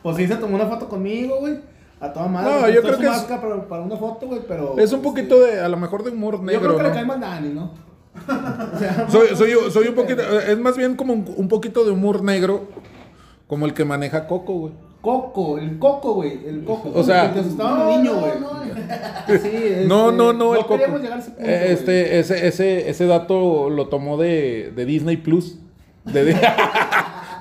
Pues 0.02 0.18
sí, 0.18 0.28
se 0.28 0.36
tomó 0.36 0.56
una 0.56 0.66
foto 0.66 0.90
conmigo, 0.90 1.38
güey. 1.40 1.60
A 2.04 2.12
toda 2.14 2.28
madre. 2.28 2.52
No, 2.62 2.70
yo 2.70 2.82
creo 2.82 2.94
su 2.96 3.00
que 3.00 3.06
es- 3.06 3.12
máscara 3.12 3.42
para, 3.42 3.68
para 3.68 3.82
una 3.84 3.96
foto, 3.98 4.28
güey, 4.28 4.42
pero. 4.48 4.76
Es 4.78 4.92
un 4.92 5.02
poquito 5.02 5.40
de, 5.40 5.60
a 5.62 5.70
lo 5.70 5.78
mejor 5.78 6.04
de 6.04 6.12
humor 6.12 6.36
Yo 6.38 6.44
negro, 6.44 6.62
creo 6.62 6.78
que 6.78 6.84
le 6.84 6.90
¿no? 6.90 6.96
cae 6.96 7.06
mal 7.06 7.20
Dani, 7.22 7.50
¿no? 7.54 7.72
O 8.76 8.78
sea, 8.80 9.08
Soy, 9.10 9.28
soy, 9.36 9.52
soy 9.72 9.88
un 9.88 9.96
poquito, 9.96 10.22
es 10.22 10.60
más 10.60 10.78
bien 10.78 10.96
como 10.96 11.14
un, 11.14 11.34
un 11.38 11.48
poquito 11.48 11.84
de 11.86 11.92
humor 11.92 12.22
negro, 12.24 12.68
como 13.48 13.66
el 13.66 13.74
que 13.74 13.86
maneja 13.86 14.28
Coco, 14.28 14.54
güey. 14.54 14.74
Coco, 15.02 15.58
el 15.58 15.80
coco, 15.80 16.14
güey. 16.14 16.40
El 16.48 16.64
coco. 16.64 16.92
O 16.96 17.04
sea- 17.04 17.28
Que 17.30 17.34
te 17.36 17.40
asustaba 17.42 17.88
de 17.88 17.98
niño, 17.98 18.14
güey. 18.20 18.32
no, 18.40 18.54
no. 18.54 18.64
Sí, 19.28 19.34
este, 19.54 19.86
No, 19.88 20.12
no, 20.12 20.32
no, 20.34 20.56
el 20.56 20.62
Coco. 20.62 20.78
llegar 20.78 21.18
a 21.18 21.20
ese 21.20 21.32
punto, 21.32 21.50
Eh, 21.50 21.58
güey. 21.60 21.72
Este, 21.74 22.20
ese, 22.20 22.48
ese, 22.48 22.90
ese 22.90 23.06
dato 23.08 23.70
lo 23.70 23.88
tomó 23.88 24.18
de, 24.18 24.72
de 24.76 24.86
Disney 24.86 25.18
Plus. 25.18 25.58
De, 26.06 26.24
de- 26.26 26.34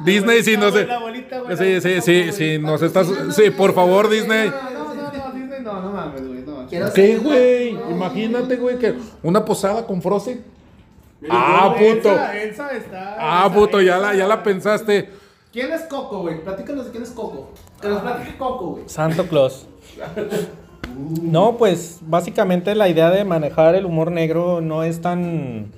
Disney, 0.04 0.42
sí, 0.42 0.56
no 0.56 0.71
sé. 0.71 0.87
La 0.87 0.97
abuelita, 0.97 1.40
güey, 1.40 1.56
Sí, 1.56 1.80
sí, 1.80 2.00
sí, 2.00 2.32
sí, 2.32 2.59
nos 2.59 2.82
estás. 2.82 3.09
Sí, 3.35 3.50
por 3.50 3.75
favor, 3.75 4.09
Disney. 4.09 4.50
No, 4.50 4.71
no, 4.71 4.94
no, 4.94 5.12
no, 5.12 5.32
Disney, 5.32 5.61
no, 5.62 5.80
no 5.80 5.92
mames, 5.92 6.26
güey. 6.26 6.42
No. 6.42 6.92
¿Qué, 6.92 7.18
güey? 7.18 7.73
no. 7.75 7.90
Imagínate, 7.90 8.56
güey, 8.56 8.78
que 8.78 8.94
una 9.23 9.44
posada 9.44 9.87
con 9.87 10.00
Frozen. 10.02 10.44
Ah, 11.28 11.75
puto. 11.78 12.11
Elsa, 12.11 12.42
Elsa 12.42 12.71
está. 12.73 13.16
Ah, 13.18 13.47
Elsa, 13.47 13.54
puto, 13.59 13.80
ya 13.80 13.99
la, 13.99 14.14
ya 14.14 14.26
la 14.26 14.42
pensaste. 14.42 15.11
¿Quién 15.52 15.71
es 15.71 15.82
Coco, 15.82 16.21
güey? 16.21 16.42
Platícanos 16.42 16.87
de 16.87 16.90
quién 16.90 17.02
es 17.02 17.11
Coco. 17.11 17.50
Que 17.80 17.88
nos 17.88 18.00
platique 18.00 18.37
Coco, 18.38 18.66
güey. 18.68 18.85
Santo 18.87 19.26
Claus. 19.26 19.66
No, 21.23 21.56
pues 21.56 22.00
básicamente 22.02 22.75
la 22.75 22.88
idea 22.88 23.11
de 23.11 23.25
manejar 23.25 23.75
el 23.75 23.87
humor 23.87 24.11
negro 24.11 24.61
no 24.61 24.82
es 24.82 25.00
tan 25.00 25.73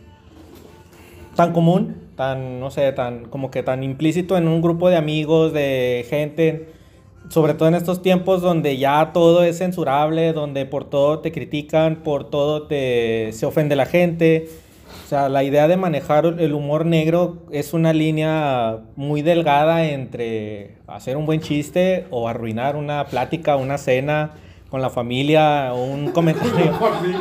tan 1.36 1.52
común, 1.52 1.96
tan 2.16 2.60
no 2.60 2.70
sé, 2.70 2.92
tan 2.92 3.26
como 3.26 3.50
que 3.50 3.62
tan 3.62 3.82
implícito 3.82 4.36
en 4.36 4.48
un 4.48 4.62
grupo 4.62 4.88
de 4.88 4.96
amigos, 4.96 5.52
de 5.52 6.06
gente, 6.08 6.68
sobre 7.28 7.54
todo 7.54 7.68
en 7.68 7.74
estos 7.74 8.02
tiempos 8.02 8.42
donde 8.42 8.76
ya 8.76 9.12
todo 9.12 9.42
es 9.44 9.58
censurable, 9.58 10.32
donde 10.32 10.66
por 10.66 10.84
todo 10.84 11.20
te 11.20 11.32
critican, 11.32 11.96
por 11.96 12.30
todo 12.30 12.66
te 12.66 13.30
se 13.32 13.46
ofende 13.46 13.76
la 13.76 13.86
gente. 13.86 14.48
O 15.04 15.08
sea, 15.08 15.28
la 15.28 15.44
idea 15.44 15.68
de 15.68 15.76
manejar 15.76 16.24
el 16.38 16.54
humor 16.54 16.86
negro 16.86 17.38
es 17.50 17.74
una 17.74 17.92
línea 17.92 18.78
muy 18.96 19.22
delgada 19.22 19.86
entre 19.86 20.76
hacer 20.86 21.16
un 21.16 21.26
buen 21.26 21.40
chiste 21.40 22.06
o 22.10 22.28
arruinar 22.28 22.76
una 22.76 23.04
plática, 23.06 23.56
una 23.56 23.76
cena 23.76 24.32
con 24.74 24.82
la 24.82 24.90
familia 24.90 25.72
o 25.72 25.84
un 25.84 26.10
comentario. 26.10 26.72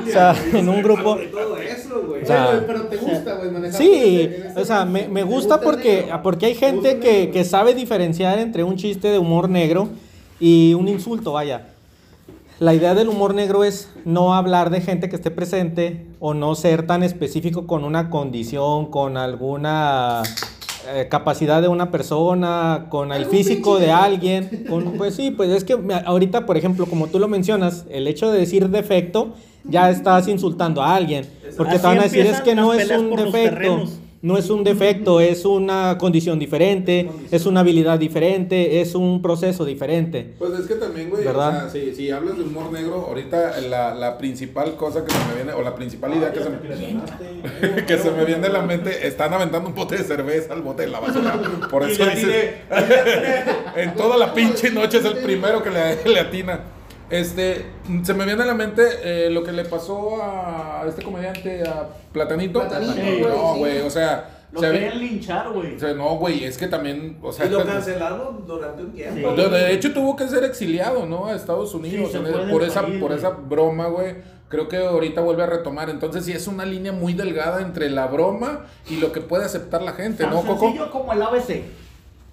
o 0.07 0.09
sea, 0.11 0.33
en 0.53 0.67
un 0.67 0.81
grupo. 0.81 1.17
Todo 1.31 1.55
eso, 1.57 2.01
güey. 2.07 2.23
O 2.23 2.25
sea, 2.25 2.49
Oye, 2.49 2.61
pero 2.65 2.81
te 2.87 2.97
gusta, 2.97 3.35
güey, 3.35 3.51
manejar. 3.51 3.79
Sí, 3.79 4.21
ese- 4.23 4.59
o 4.59 4.65
sea, 4.65 4.85
me, 4.85 5.07
me 5.07 5.21
¿Te 5.21 5.27
gusta 5.27 5.61
porque, 5.61 6.01
negro? 6.01 6.21
porque 6.23 6.47
hay 6.47 6.55
gente 6.55 6.97
que, 6.99 7.29
que 7.29 7.43
sabe 7.43 7.75
diferenciar 7.75 8.39
entre 8.39 8.63
un 8.63 8.75
chiste 8.75 9.09
de 9.09 9.19
humor 9.19 9.49
negro 9.49 9.89
y 10.39 10.73
un 10.73 10.87
insulto, 10.87 11.33
vaya. 11.33 11.67
La 12.59 12.73
idea 12.73 12.95
del 12.95 13.09
humor 13.09 13.35
negro 13.35 13.63
es 13.63 13.89
no 14.03 14.33
hablar 14.33 14.71
de 14.71 14.81
gente 14.81 15.09
que 15.09 15.15
esté 15.17 15.29
presente 15.29 16.07
o 16.19 16.33
no 16.33 16.55
ser 16.55 16.87
tan 16.87 17.03
específico 17.03 17.67
con 17.67 17.83
una 17.83 18.09
condición, 18.09 18.87
con 18.89 19.15
alguna 19.17 20.23
eh, 20.89 21.07
capacidad 21.09 21.61
de 21.61 21.67
una 21.67 21.91
persona, 21.91 22.87
con 22.89 23.11
el 23.11 23.25
físico 23.25 23.79
de 23.79 23.91
alguien. 23.91 24.65
Con, 24.69 24.93
pues 24.97 25.15
sí, 25.15 25.31
pues 25.31 25.49
es 25.49 25.63
que 25.63 25.77
ahorita, 26.05 26.45
por 26.45 26.57
ejemplo, 26.57 26.85
como 26.85 27.07
tú 27.07 27.19
lo 27.19 27.27
mencionas, 27.27 27.85
el 27.89 28.07
hecho 28.07 28.31
de 28.31 28.39
decir 28.39 28.69
defecto 28.69 29.33
ya 29.63 29.89
estás 29.89 30.27
insultando 30.27 30.81
a 30.81 30.95
alguien. 30.95 31.25
Porque 31.57 31.79
te 31.79 31.87
van 31.87 31.99
a 31.99 32.03
decir 32.03 32.25
es 32.25 32.41
que 32.41 32.55
no 32.55 32.73
es 32.73 32.89
un 32.91 33.15
defecto. 33.15 33.87
No 34.23 34.37
es 34.37 34.49
un 34.49 34.63
defecto, 34.63 35.19
es 35.19 35.43
una 35.43 35.97
condición 35.97 36.39
diferente, 36.39 37.09
es 37.29 37.45
una 37.45 37.59
habilidad 37.59 37.99
diferente, 37.99 38.79
es 38.79 38.95
un 38.95 39.21
proceso 39.21 39.65
diferente. 39.65 40.35
Pues 40.39 40.57
es 40.57 40.65
que 40.65 40.75
también, 40.75 41.09
güey, 41.09 41.25
¿Verdad? 41.25 41.67
o 41.67 41.69
sea, 41.69 41.81
si, 41.81 41.93
si 41.93 42.09
hablas 42.09 42.37
de 42.37 42.43
humor 42.45 42.71
negro, 42.71 43.05
ahorita 43.05 43.59
la, 43.59 43.93
la 43.93 44.17
principal 44.17 44.77
cosa 44.77 45.03
que 45.03 45.11
se 45.11 45.17
me 45.27 45.35
viene, 45.35 45.51
o 45.51 45.61
la 45.61 45.75
principal 45.75 46.15
idea 46.15 46.31
que 46.31 46.39
se 46.41 46.49
me, 46.49 46.57
que 47.85 47.97
se 47.97 48.11
me 48.11 48.23
viene 48.23 48.47
a 48.47 48.51
la 48.51 48.61
mente, 48.61 49.05
están 49.05 49.33
aventando 49.33 49.67
un 49.67 49.75
bote 49.75 49.97
de 49.97 50.05
cerveza 50.05 50.53
al 50.53 50.61
bote 50.61 50.83
de 50.83 50.87
la 50.87 51.01
basura. 51.01 51.41
Por 51.69 51.83
eso 51.89 52.05
le 52.05 52.15
dices, 52.15 52.45
en 53.75 53.93
toda 53.95 54.17
la 54.17 54.33
pinche 54.33 54.71
noche 54.71 54.99
es 54.99 55.05
el 55.05 55.17
primero 55.17 55.61
que 55.61 55.69
le, 55.69 56.01
le 56.05 56.19
atina. 56.21 56.61
Este, 57.09 57.65
se 58.03 58.13
me 58.13 58.25
viene 58.25 58.43
a 58.43 58.45
la 58.45 58.53
mente 58.55 58.83
eh, 59.03 59.29
lo 59.29 59.43
que 59.43 59.51
le 59.51 59.65
pasó 59.65 60.17
a 60.21 60.83
este 60.87 61.03
comediante, 61.03 61.63
a 61.67 61.87
Platanito. 62.11 62.59
Platanito, 62.61 62.93
güey, 62.95 63.21
no, 63.21 63.53
sí. 63.53 63.59
güey, 63.59 63.81
o 63.81 63.89
sea, 63.89 64.29
Lo 64.51 64.59
se- 64.61 64.71
querían 64.71 64.99
linchar, 64.99 65.49
güey. 65.51 65.75
o 65.75 65.79
sea, 65.79 65.93
no, 65.93 66.15
güey, 66.17 66.43
es 66.45 66.57
que 66.57 66.67
también, 66.67 67.17
o 67.21 67.31
sea, 67.31 67.45
Y 67.45 67.49
lo 67.49 67.63
cancelaron 67.65 68.47
durante 68.47 68.83
un 68.83 68.93
tiempo. 68.93 69.35
Sí. 69.35 69.41
de, 69.49 69.73
hecho 69.73 69.93
tuvo 69.93 70.15
que 70.15 70.27
ser 70.27 70.43
exiliado, 70.43 71.05
¿no? 71.05 71.27
A 71.27 71.35
Estados 71.35 71.73
Unidos 71.75 72.13
en- 72.15 72.49
por 72.49 72.63
esa 72.63 72.81
país, 72.83 72.99
por 73.01 73.11
esa 73.11 73.29
broma, 73.29 73.87
güey. 73.87 74.15
Creo 74.49 74.67
que 74.67 74.77
ahorita 74.77 75.21
vuelve 75.21 75.43
a 75.43 75.47
retomar. 75.47 75.89
Entonces 75.89 76.25
sí 76.25 76.31
es 76.31 76.47
una 76.47 76.63
línea 76.65 76.91
muy 76.91 77.13
delgada 77.13 77.61
entre 77.61 77.89
la 77.89 78.05
broma 78.07 78.65
y 78.87 78.97
lo 78.97 79.11
que 79.11 79.19
puede 79.21 79.45
aceptar 79.45 79.81
la 79.81 79.93
gente, 79.93 80.23
Tan 80.25 80.33
¿no, 80.33 80.41
Coco? 80.43 80.59
sencillo 80.59 80.91
como 80.91 81.11
el 81.13 81.21
ABC. 81.23 81.63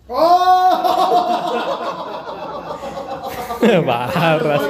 barras, 3.87 4.61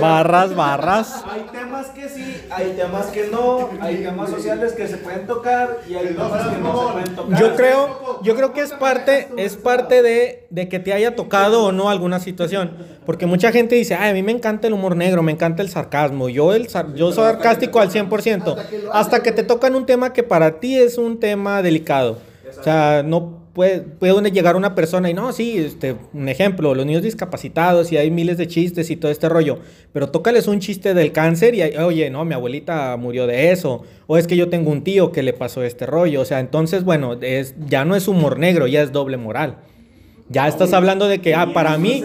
barras, 0.00 0.54
barras. 0.56 1.24
Hay 1.30 1.46
temas 1.52 1.86
que 1.88 2.08
sí, 2.08 2.36
hay 2.50 2.70
temas 2.76 3.06
que 3.06 3.28
no, 3.28 3.70
hay 3.80 3.96
temas 4.02 4.30
sociales 4.30 4.72
que 4.72 4.88
se 4.88 4.96
pueden 4.98 5.26
tocar 5.26 5.78
y 5.88 5.94
hay 5.94 6.08
temas 6.08 6.48
que 6.48 6.58
no 6.58 6.86
se 6.86 6.92
pueden 6.92 7.14
tocar. 7.16 7.40
Yo 7.40 7.54
creo, 7.54 8.20
yo 8.22 8.34
creo 8.36 8.52
que 8.52 8.60
es 8.62 8.72
parte, 8.72 9.28
es 9.36 9.56
parte 9.56 10.02
de, 10.02 10.46
de 10.50 10.68
que 10.68 10.78
te 10.80 10.92
haya 10.92 11.14
tocado 11.14 11.64
o 11.64 11.72
no 11.72 11.90
alguna 11.90 12.18
situación. 12.20 12.72
Porque 13.06 13.26
mucha 13.26 13.52
gente 13.52 13.74
dice, 13.74 13.94
ay, 13.94 14.10
a 14.10 14.14
mí 14.14 14.22
me 14.22 14.32
encanta 14.32 14.66
el 14.66 14.72
humor 14.72 14.96
negro, 14.96 15.22
me 15.22 15.32
encanta 15.32 15.62
el 15.62 15.68
sarcasmo. 15.68 16.28
Yo, 16.28 16.54
el, 16.54 16.68
sar- 16.68 16.94
yo 16.94 17.12
soy 17.12 17.24
sarcástico 17.24 17.80
al 17.80 17.90
100%. 17.90 18.56
Hasta 18.92 19.22
que 19.22 19.30
te 19.32 19.42
tocan 19.42 19.74
un 19.74 19.84
tema 19.86 20.12
que 20.12 20.22
para 20.22 20.58
ti 20.58 20.78
es 20.78 20.96
un 20.98 21.20
tema 21.20 21.60
delicado. 21.62 22.18
O 22.58 22.62
sea, 22.62 23.02
no 23.04 23.43
puede, 23.54 23.80
puede 23.80 24.30
llegar 24.30 24.56
una 24.56 24.74
persona 24.74 25.08
y 25.08 25.14
no, 25.14 25.32
sí, 25.32 25.56
este, 25.58 25.96
un 26.12 26.28
ejemplo, 26.28 26.74
los 26.74 26.84
niños 26.84 27.02
discapacitados 27.02 27.92
y 27.92 27.96
hay 27.96 28.10
miles 28.10 28.36
de 28.36 28.46
chistes 28.48 28.90
y 28.90 28.96
todo 28.96 29.10
este 29.10 29.28
rollo. 29.28 29.60
Pero 29.92 30.10
tócales 30.10 30.46
un 30.48 30.60
chiste 30.60 30.92
del 30.92 31.12
cáncer 31.12 31.54
y, 31.54 31.62
hay- 31.62 31.76
oye, 31.76 32.10
no, 32.10 32.24
mi 32.24 32.34
abuelita 32.34 32.96
murió 32.96 33.26
de 33.26 33.52
eso. 33.52 33.84
O 34.06 34.18
es 34.18 34.26
que 34.26 34.36
yo 34.36 34.48
tengo 34.50 34.70
un 34.70 34.82
tío 34.84 35.12
que 35.12 35.22
le 35.22 35.32
pasó 35.32 35.62
este 35.62 35.86
rollo. 35.86 36.20
O 36.20 36.24
sea, 36.24 36.40
entonces, 36.40 36.84
bueno, 36.84 37.14
es, 37.22 37.54
ya 37.68 37.84
no 37.84 37.96
es 37.96 38.08
humor 38.08 38.38
negro, 38.38 38.66
ya 38.66 38.82
es 38.82 38.92
doble 38.92 39.16
moral. 39.16 39.56
Ya 40.28 40.48
estás 40.48 40.72
hablando 40.72 41.06
de 41.08 41.20
que, 41.20 41.34
ah, 41.34 41.52
para 41.54 41.78
mí, 41.78 42.02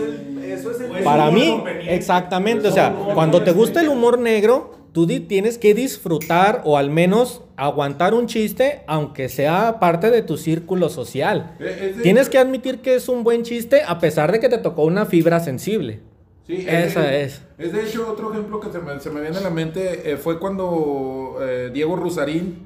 para 1.04 1.32
mí, 1.32 1.62
exactamente, 1.88 2.68
o 2.68 2.72
sea, 2.72 2.94
cuando 3.14 3.42
te 3.42 3.52
gusta 3.52 3.82
el 3.82 3.90
humor 3.90 4.20
negro, 4.20 4.79
tú 5.08 5.20
tienes 5.28 5.58
que 5.58 5.74
disfrutar 5.74 6.62
o 6.66 6.78
al 6.78 6.90
menos 6.90 7.42
aguantar 7.58 8.14
un 8.14 8.28
chiste, 8.28 8.82
aunque 8.88 9.28
sea 9.30 9.80
parte 9.80 10.10
de 10.12 10.22
tu 10.22 10.38
círculo 10.38 10.90
social. 10.90 11.56
Eh, 11.60 11.90
es 11.92 11.98
de- 11.98 12.04
Tienes 12.04 12.30
que 12.30 12.38
admitir 12.38 12.80
que 12.80 12.96
es 12.96 13.10
un 13.10 13.24
buen 13.24 13.44
chiste 13.44 13.82
a 13.86 14.00
pesar 14.00 14.32
de 14.32 14.40
que 14.40 14.50
te 14.50 14.58
tocó 14.58 14.84
una 14.84 15.06
fibra 15.06 15.40
sensible. 15.40 16.00
Sí, 16.48 16.66
Esa 16.68 17.02
de- 17.02 17.24
es. 17.24 17.42
Es 17.58 17.74
de 17.74 17.84
hecho 17.84 18.10
otro 18.12 18.32
ejemplo 18.32 18.60
que 18.60 18.72
se 18.72 18.80
me, 18.80 19.00
se 19.00 19.10
me 19.12 19.22
viene 19.22 19.38
a 19.38 19.42
la 19.42 19.50
mente. 19.52 20.12
eh, 20.12 20.18
fue 20.18 20.40
cuando 20.40 21.38
eh, 21.42 21.70
Diego 21.74 21.96
Rusarín 21.96 22.60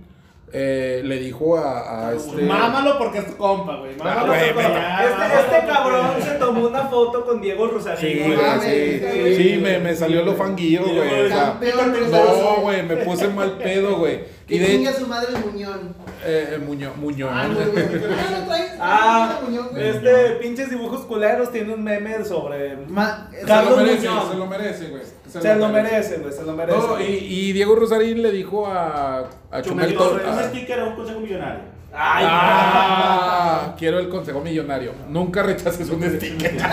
eh, 0.56 1.02
le 1.04 1.18
dijo 1.18 1.58
a, 1.58 2.10
a 2.10 2.14
este. 2.14 2.44
Mámalo 2.44 3.00
porque 3.00 3.18
es 3.18 3.28
tu 3.28 3.38
compa, 3.38 3.78
güey. 3.78 3.96
Mámalo 3.96 4.28
güey, 4.28 4.54
porque 4.54 4.68
Este, 4.68 5.56
este 5.58 5.68
cabrón 5.68 6.12
se 6.22 6.32
tomó 6.34 6.68
una 6.68 6.84
foto 6.84 7.26
con 7.26 7.42
Diego 7.42 7.68
Rosarín. 7.68 8.00
Sí, 8.00 8.24
güey. 8.24 8.38
sí. 8.62 9.36
Sí, 9.36 9.58
me, 9.58 9.80
me 9.80 9.96
salió 9.96 10.24
lo 10.24 10.34
fanguillo, 10.36 10.84
güey. 10.84 11.26
o 11.26 11.28
sea, 11.28 11.58
Campeón, 11.60 12.12
no, 12.12 12.56
güey, 12.62 12.84
me 12.84 12.98
puse 12.98 13.28
mal 13.30 13.58
pedo, 13.58 13.98
güey. 13.98 14.20
Y 14.50 14.58
Que 14.58 14.60
de 14.60 14.68
chinga 14.68 14.94
su 14.94 15.08
madre 15.08 15.30
el 15.36 15.46
muñón. 15.52 15.96
eh, 16.26 16.60
Muñoz, 16.66 16.98
Muñoz. 16.98 17.30
Ah. 17.34 17.48
Ah. 18.86 19.40
Ah, 19.40 19.40
Muñón, 19.46 19.70
güey. 19.72 19.88
este 19.88 20.12
pinches 20.42 20.70
dibujos 20.70 21.02
culeros 21.06 21.52
tiene 21.52 21.74
un 21.74 21.84
meme 21.84 22.26
sobre. 22.26 22.76
Ma- 22.90 23.30
se 23.32 23.46
lo 23.48 23.78
merece, 23.78 24.10
Muñoz. 24.10 24.30
se 24.32 24.38
lo 24.38 24.46
merece, 24.48 24.88
güey. 24.90 25.04
Se 25.30 25.56
lo 25.56 25.70
merece, 25.70 26.18
güey, 26.18 26.34
se 26.34 26.44
lo 26.44 26.54
merece. 26.54 26.78
No, 26.78 27.00
y, 27.02 27.04
y 27.06 27.54
Diego 27.54 27.76
Rosarín 27.76 28.22
le 28.22 28.32
dijo 28.32 28.68
a, 28.68 29.30
a 29.52 29.62
Chumel. 29.62 29.96
Torres. 29.96 30.28
Un 30.28 30.44
sticker 30.50 30.80
a 30.82 30.84
un 30.86 30.96
consejo 30.96 31.20
millonario. 31.22 31.62
Ay, 31.94 32.26
Ah, 32.28 33.76
quiero 33.80 34.00
el 34.00 34.10
consejo 34.10 34.42
millonario. 34.42 34.92
Nunca 35.10 35.42
rechaces 35.44 35.90
un 35.90 36.04
sticker. 36.04 36.58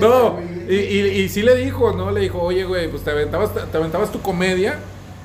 No, 0.00 0.38
y, 0.68 0.74
y, 0.74 0.98
y 1.22 1.28
sí 1.28 1.42
le 1.42 1.56
dijo, 1.56 1.92
¿no? 1.92 2.12
Le 2.12 2.20
dijo, 2.20 2.40
oye, 2.40 2.64
güey, 2.64 2.88
pues 2.88 3.02
te 3.02 3.10
aventabas, 3.10 3.50
te 3.52 3.76
aventabas 3.76 4.12
tu 4.12 4.20
comedia 4.22 4.78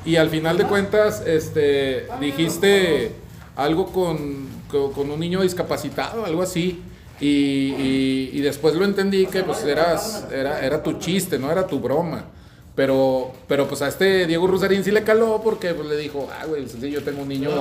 y 0.06 0.16
al 0.16 0.30
final 0.30 0.58
de 0.58 0.66
cuentas, 0.66 1.24
este, 1.26 2.08
dijiste 2.20 3.12
algo 3.56 3.88
con, 3.88 4.48
con, 4.70 4.92
con 4.94 5.12
un 5.12 5.20
niño 5.20 5.42
discapacitado, 5.42 6.26
algo 6.26 6.42
así. 6.42 6.82
Y, 7.20 7.28
y, 7.28 8.32
y 8.34 8.42
después 8.42 8.74
lo 8.74 8.84
entendí 8.84 9.28
que 9.28 9.44
pues 9.44 9.64
eras, 9.64 10.26
era, 10.34 10.66
era 10.66 10.82
tu 10.82 10.94
chiste, 10.94 11.38
no 11.38 11.52
era 11.52 11.68
tu 11.68 11.80
broma. 11.80 12.26
Pero, 12.74 13.34
pero 13.48 13.68
pues 13.68 13.82
a 13.82 13.90
este 13.90 14.26
Diego 14.26 14.48
Rusarín 14.48 14.84
sí 14.84 14.92
le 14.92 15.04
caló 15.04 15.42
porque 15.44 15.74
pues, 15.74 15.88
le 15.90 15.98
dijo, 15.98 16.30
ah, 16.32 16.46
güey, 16.46 16.66
sí, 16.68 16.90
yo 16.90 17.04
tengo 17.04 17.22
un 17.22 17.28
niño 17.28 17.52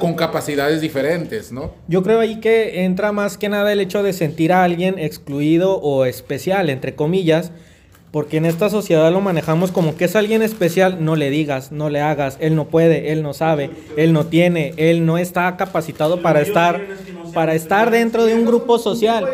con 0.00 0.14
capacidades 0.14 0.80
diferentes, 0.80 1.52
¿no? 1.52 1.72
Yo 1.86 2.02
creo 2.02 2.18
ahí 2.18 2.40
que 2.40 2.84
entra 2.84 3.12
más 3.12 3.38
que 3.38 3.48
nada 3.48 3.72
el 3.72 3.80
hecho 3.80 4.02
de 4.02 4.12
sentir 4.12 4.52
a 4.52 4.64
alguien 4.64 4.98
excluido 4.98 5.76
o 5.76 6.04
especial, 6.04 6.68
entre 6.68 6.96
comillas, 6.96 7.52
porque 8.16 8.38
en 8.38 8.46
esta 8.46 8.70
sociedad 8.70 9.12
lo 9.12 9.20
manejamos 9.20 9.72
como 9.72 9.94
que 9.94 10.06
es 10.06 10.16
alguien 10.16 10.40
especial, 10.40 11.04
no 11.04 11.16
le 11.16 11.28
digas, 11.28 11.70
no 11.70 11.90
le 11.90 12.00
hagas, 12.00 12.38
él 12.40 12.56
no 12.56 12.64
puede, 12.64 13.12
él 13.12 13.22
no 13.22 13.34
sabe, 13.34 13.70
él 13.98 14.14
no 14.14 14.24
tiene, 14.24 14.72
él 14.78 15.04
no 15.04 15.18
está 15.18 15.54
capacitado 15.58 16.22
para 16.22 16.40
estar 16.40 16.80
para 17.34 17.52
estar 17.52 17.90
dentro 17.90 18.24
de 18.24 18.34
un 18.34 18.46
grupo 18.46 18.78
social. 18.78 19.28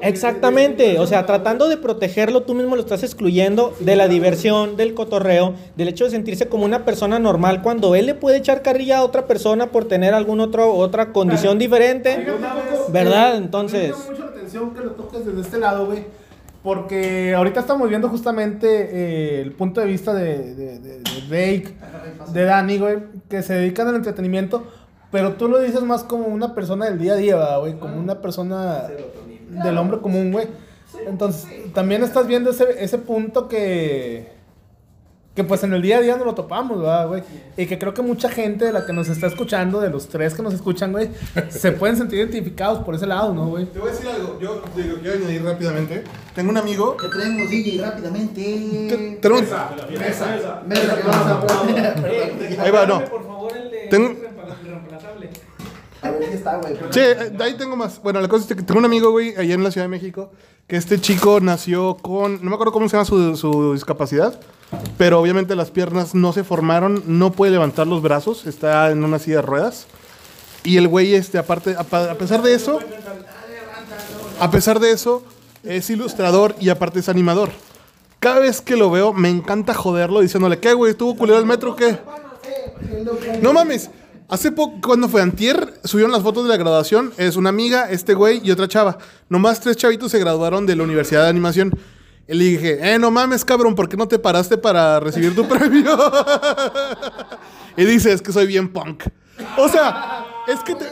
Exactamente, 0.00 0.98
o 0.98 1.06
sea, 1.06 1.26
tratando 1.26 1.68
de 1.68 1.76
protegerlo, 1.76 2.44
tú 2.44 2.54
mismo 2.54 2.74
lo 2.74 2.80
estás 2.80 3.02
excluyendo 3.02 3.74
de 3.80 3.96
la 3.96 4.08
diversión, 4.08 4.78
del 4.78 4.94
cotorreo, 4.94 5.52
del 5.76 5.88
hecho 5.88 6.04
de 6.04 6.10
sentirse 6.12 6.48
como 6.48 6.64
una 6.64 6.86
persona 6.86 7.18
normal 7.18 7.60
cuando 7.60 7.94
él 7.94 8.06
le 8.06 8.14
puede 8.14 8.38
echar 8.38 8.62
carrilla 8.62 8.96
a 8.96 9.04
otra 9.04 9.26
persona 9.26 9.66
por 9.66 9.84
tener 9.84 10.14
alguna 10.14 10.44
otro, 10.44 10.72
otra 10.72 11.12
condición 11.12 11.58
diferente, 11.58 12.26
¿verdad? 12.88 13.36
Entonces, 13.36 13.94
la 14.18 14.24
atención 14.24 14.72
que 14.72 14.80
lo 14.80 14.92
toques 14.92 15.26
desde 15.26 15.42
este 15.42 15.58
lado, 15.58 15.84
güey. 15.84 16.21
Porque 16.62 17.34
ahorita 17.34 17.60
estamos 17.60 17.88
viendo 17.88 18.08
justamente 18.08 18.66
eh, 18.68 19.40
el 19.40 19.52
punto 19.52 19.80
de 19.80 19.86
vista 19.86 20.14
de, 20.14 20.54
de, 20.54 20.78
de, 20.78 20.98
de 21.00 21.20
Drake, 21.28 21.74
de 22.32 22.44
Danny, 22.44 22.78
güey, 22.78 22.98
que 23.28 23.42
se 23.42 23.54
dedican 23.54 23.88
al 23.88 23.96
entretenimiento. 23.96 24.64
Pero 25.10 25.34
tú 25.34 25.48
lo 25.48 25.60
dices 25.60 25.82
más 25.82 26.04
como 26.04 26.26
una 26.26 26.54
persona 26.54 26.86
del 26.86 26.98
día 26.98 27.14
a 27.14 27.16
día, 27.16 27.36
¿verdad, 27.36 27.60
güey, 27.60 27.78
como 27.78 27.98
una 27.98 28.20
persona 28.20 28.88
del 29.62 29.76
hombre 29.76 30.00
común, 30.00 30.32
güey. 30.32 30.46
Entonces, 31.06 31.46
también 31.74 32.02
estás 32.02 32.26
viendo 32.26 32.50
ese, 32.50 32.82
ese 32.82 32.98
punto 32.98 33.48
que. 33.48 34.41
Que 35.34 35.44
pues 35.44 35.62
en 35.64 35.72
el 35.72 35.80
día 35.80 35.96
a 35.96 36.00
día 36.02 36.16
no 36.16 36.26
lo 36.26 36.34
topamos, 36.34 36.76
¿verdad, 36.78 37.08
güey? 37.08 37.22
Y 37.56 37.64
que 37.64 37.78
creo 37.78 37.94
que 37.94 38.02
mucha 38.02 38.28
gente 38.28 38.66
de 38.66 38.72
la 38.72 38.84
que 38.84 38.92
nos 38.92 39.08
está 39.08 39.28
escuchando, 39.28 39.80
de 39.80 39.88
los 39.88 40.08
tres 40.08 40.34
que 40.34 40.42
nos 40.42 40.52
escuchan, 40.52 40.92
güey, 40.92 41.08
se 41.48 41.72
pueden 41.72 41.96
sentir 41.96 42.18
identificados 42.18 42.80
por 42.80 42.94
ese 42.94 43.06
lado, 43.06 43.32
¿no, 43.32 43.46
güey? 43.46 43.64
Te 43.64 43.78
voy 43.78 43.88
a 43.88 43.92
decir 43.92 44.08
algo, 44.10 44.38
yo 44.38 44.62
digo, 44.76 44.96
quiero 45.00 45.16
añadir 45.18 45.42
rápidamente. 45.42 46.04
Tengo 46.34 46.50
un 46.50 46.58
amigo. 46.58 46.98
Que 46.98 47.08
traemos 47.08 47.48
DJ 47.48 47.80
rápidamente. 47.80 48.42
te- 48.90 49.18
tenemos- 49.22 49.42
Mesa, 49.98 50.62
mesa 50.66 50.96
que 50.96 51.02
vamos 51.08 51.26
a 51.26 51.46
poner. 51.46 52.60
Ahí 52.60 52.70
va, 52.70 52.84
no. 52.86 53.04
por 53.06 53.26
favor, 53.26 53.56
el 53.56 53.70
de 53.70 53.86
Tengo-. 53.88 54.14
A 56.02 56.10
ver 56.10 56.28
si 56.28 56.34
está, 56.34 56.56
güey. 56.56 56.76
Sí, 56.90 57.00
eh, 57.00 57.30
de 57.32 57.44
ahí 57.44 57.54
tengo 57.56 57.76
más. 57.76 58.02
Bueno, 58.02 58.20
la 58.20 58.28
cosa 58.28 58.44
es 58.48 58.56
que 58.56 58.62
tengo 58.62 58.80
un 58.80 58.84
amigo, 58.84 59.10
güey, 59.10 59.36
allá 59.36 59.54
en 59.54 59.62
la 59.62 59.70
Ciudad 59.70 59.84
de 59.84 59.90
México, 59.90 60.30
que 60.66 60.76
este 60.76 61.00
chico 61.00 61.40
nació 61.40 61.96
con, 61.96 62.42
no 62.42 62.50
me 62.50 62.54
acuerdo 62.54 62.72
cómo 62.72 62.88
se 62.88 62.96
llama 62.96 63.04
su, 63.04 63.36
su 63.36 63.72
discapacidad, 63.72 64.38
pero 64.98 65.20
obviamente 65.20 65.54
las 65.54 65.70
piernas 65.70 66.14
no 66.14 66.32
se 66.32 66.44
formaron, 66.44 67.02
no 67.06 67.32
puede 67.32 67.52
levantar 67.52 67.86
los 67.86 68.02
brazos, 68.02 68.46
está 68.46 68.90
en 68.90 69.04
una 69.04 69.18
silla 69.18 69.36
de 69.36 69.42
ruedas. 69.42 69.86
Y 70.64 70.76
el 70.76 70.88
güey, 70.88 71.14
este, 71.14 71.38
aparte, 71.38 71.76
a, 71.76 71.80
a 71.80 72.14
pesar 72.14 72.42
de 72.42 72.54
eso, 72.54 72.80
a 74.40 74.50
pesar 74.50 74.80
de 74.80 74.90
eso, 74.90 75.22
es 75.62 75.88
ilustrador 75.90 76.56
y 76.58 76.68
aparte 76.68 77.00
es 77.00 77.08
animador. 77.08 77.50
Cada 78.18 78.40
vez 78.40 78.60
que 78.60 78.76
lo 78.76 78.90
veo, 78.90 79.12
me 79.12 79.28
encanta 79.28 79.74
joderlo 79.74 80.20
diciéndole, 80.20 80.58
¿qué, 80.58 80.72
güey? 80.74 80.94
¿Tuvo 80.94 81.16
culero 81.16 81.38
el 81.38 81.46
metro 81.46 81.72
o 81.72 81.76
qué? 81.76 81.98
No 83.40 83.52
mames. 83.52 83.90
Hace 84.32 84.50
poco, 84.50 84.78
cuando 84.82 85.10
fue 85.10 85.20
antier, 85.20 85.74
subieron 85.84 86.10
las 86.10 86.22
fotos 86.22 86.44
de 86.44 86.48
la 86.48 86.56
graduación. 86.56 87.12
Es 87.18 87.36
una 87.36 87.50
amiga, 87.50 87.90
este 87.90 88.14
güey 88.14 88.40
y 88.42 88.50
otra 88.50 88.66
chava. 88.66 88.96
Nomás 89.28 89.60
tres 89.60 89.76
chavitos 89.76 90.10
se 90.10 90.18
graduaron 90.18 90.64
de 90.64 90.74
la 90.74 90.84
Universidad 90.84 91.24
de 91.24 91.28
Animación. 91.28 91.78
Y 92.26 92.34
le 92.34 92.44
dije, 92.44 92.94
eh, 92.94 92.98
no 92.98 93.10
mames, 93.10 93.44
cabrón, 93.44 93.74
¿por 93.74 93.90
qué 93.90 93.98
no 93.98 94.08
te 94.08 94.18
paraste 94.18 94.56
para 94.56 95.00
recibir 95.00 95.34
tu 95.34 95.46
premio? 95.48 95.98
y 97.76 97.84
dice, 97.84 98.10
es 98.10 98.22
que 98.22 98.32
soy 98.32 98.46
bien 98.46 98.72
punk. 98.72 99.04
O 99.58 99.68
sea, 99.68 100.24
es 100.48 100.60
que 100.60 100.76
te... 100.76 100.86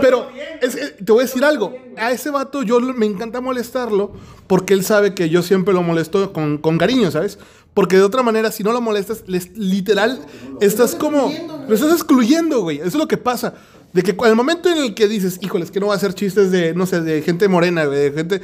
Pero 0.00 0.30
es 0.62 0.74
que 0.74 0.86
te 1.04 1.12
voy 1.12 1.24
a 1.24 1.26
decir 1.26 1.44
algo. 1.44 1.74
A 1.98 2.12
ese 2.12 2.30
vato 2.30 2.62
yo 2.62 2.80
me 2.80 3.04
encanta 3.04 3.42
molestarlo 3.42 4.12
porque 4.46 4.72
él 4.72 4.86
sabe 4.86 5.12
que 5.12 5.28
yo 5.28 5.42
siempre 5.42 5.74
lo 5.74 5.82
molesto 5.82 6.32
con, 6.32 6.56
con 6.56 6.78
cariño, 6.78 7.10
¿sabes? 7.10 7.38
Porque 7.74 7.96
de 7.96 8.02
otra 8.02 8.22
manera, 8.22 8.52
si 8.52 8.62
no 8.62 8.72
lo 8.72 8.80
molestas, 8.80 9.24
les- 9.26 9.56
literal, 9.56 10.20
estás 10.60 10.94
como... 10.94 11.32
Lo 11.68 11.74
estás 11.74 11.92
excluyendo, 11.92 12.60
güey. 12.62 12.78
Eso 12.78 12.88
es 12.88 12.94
lo 12.94 13.08
que 13.08 13.16
pasa. 13.16 13.54
De 13.92 14.02
que 14.02 14.14
al 14.24 14.36
momento 14.36 14.68
en 14.68 14.78
el 14.78 14.94
que 14.94 15.08
dices, 15.08 15.38
híjole, 15.42 15.64
es 15.64 15.70
que 15.70 15.80
no 15.80 15.86
va 15.88 15.94
a 15.94 15.96
hacer 15.96 16.14
chistes 16.14 16.50
de, 16.50 16.74
no 16.74 16.84
sé, 16.86 17.00
de 17.00 17.22
gente 17.22 17.48
morena, 17.48 17.84
güey, 17.86 18.10
de 18.10 18.12
gente... 18.12 18.42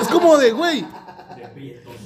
Es 0.00 0.08
como 0.08 0.36
de, 0.38 0.52
güey, 0.52 0.84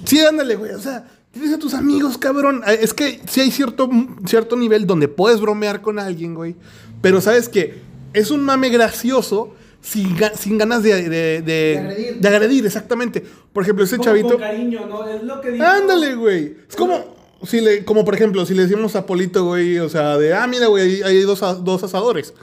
Sí, 0.05 0.21
ándale, 0.21 0.57
güey. 0.57 0.73
O 0.73 0.81
sea, 0.81 1.07
tienes 1.33 1.53
a 1.53 1.59
tus 1.59 1.75
amigos, 1.75 2.17
cabrón. 2.19 2.63
Eh, 2.67 2.79
Es 2.83 2.95
que 2.95 3.21
sí 3.29 3.41
hay 3.41 3.51
cierto, 3.51 3.89
cierto 4.27 4.57
nivel 4.57 4.87
donde 4.87 5.09
puedes 5.09 5.41
bromear 5.41 5.83
con 5.83 5.99
alguien, 5.99 6.35
güey. 6.35 6.57
Pero 7.03 7.21
sabes 7.21 7.49
que 7.49 7.81
es 8.15 8.31
un 8.31 8.43
mame 8.45 8.71
gracioso 8.71 9.55
sin, 9.81 10.17
ga- 10.17 10.35
sin 10.35 10.59
ganas 10.59 10.83
de, 10.83 11.09
de, 11.09 11.43
de- 11.43 11.79
agredir. 11.79 12.17
de 12.21 12.29
agredir, 12.29 12.67
exactamente. 12.67 13.25
Por 13.53 13.63
ejemplo, 13.63 13.85
ese 13.85 13.97
Como 13.97 14.05
chavito. 14.05 14.29
Con 14.31 14.39
cariño, 14.41 14.87
¿no? 14.87 15.07
Es 15.09 15.23
lo 15.23 15.41
que 15.41 15.53
digo. 15.53 15.65
Ándale, 15.65 16.15
güey. 16.15 16.57
Es 16.69 16.77
como. 16.77 17.17
Si 17.47 17.61
le, 17.61 17.85
como 17.85 18.05
por 18.05 18.15
ejemplo, 18.17 18.45
si 18.47 18.53
le 18.55 18.63
decimos 18.63 18.97
a 18.97 19.07
Polito, 19.07 19.45
güey, 19.45 19.79
o 19.79 19.89
sea, 19.89 20.19
de, 20.19 20.35
ah, 20.35 20.47
mira, 20.49 20.67
güey, 20.67 21.03
ahí 21.05 21.19
hay 21.19 21.23
dos, 21.23 21.41
dos 21.65 21.83
asadores. 21.85 22.35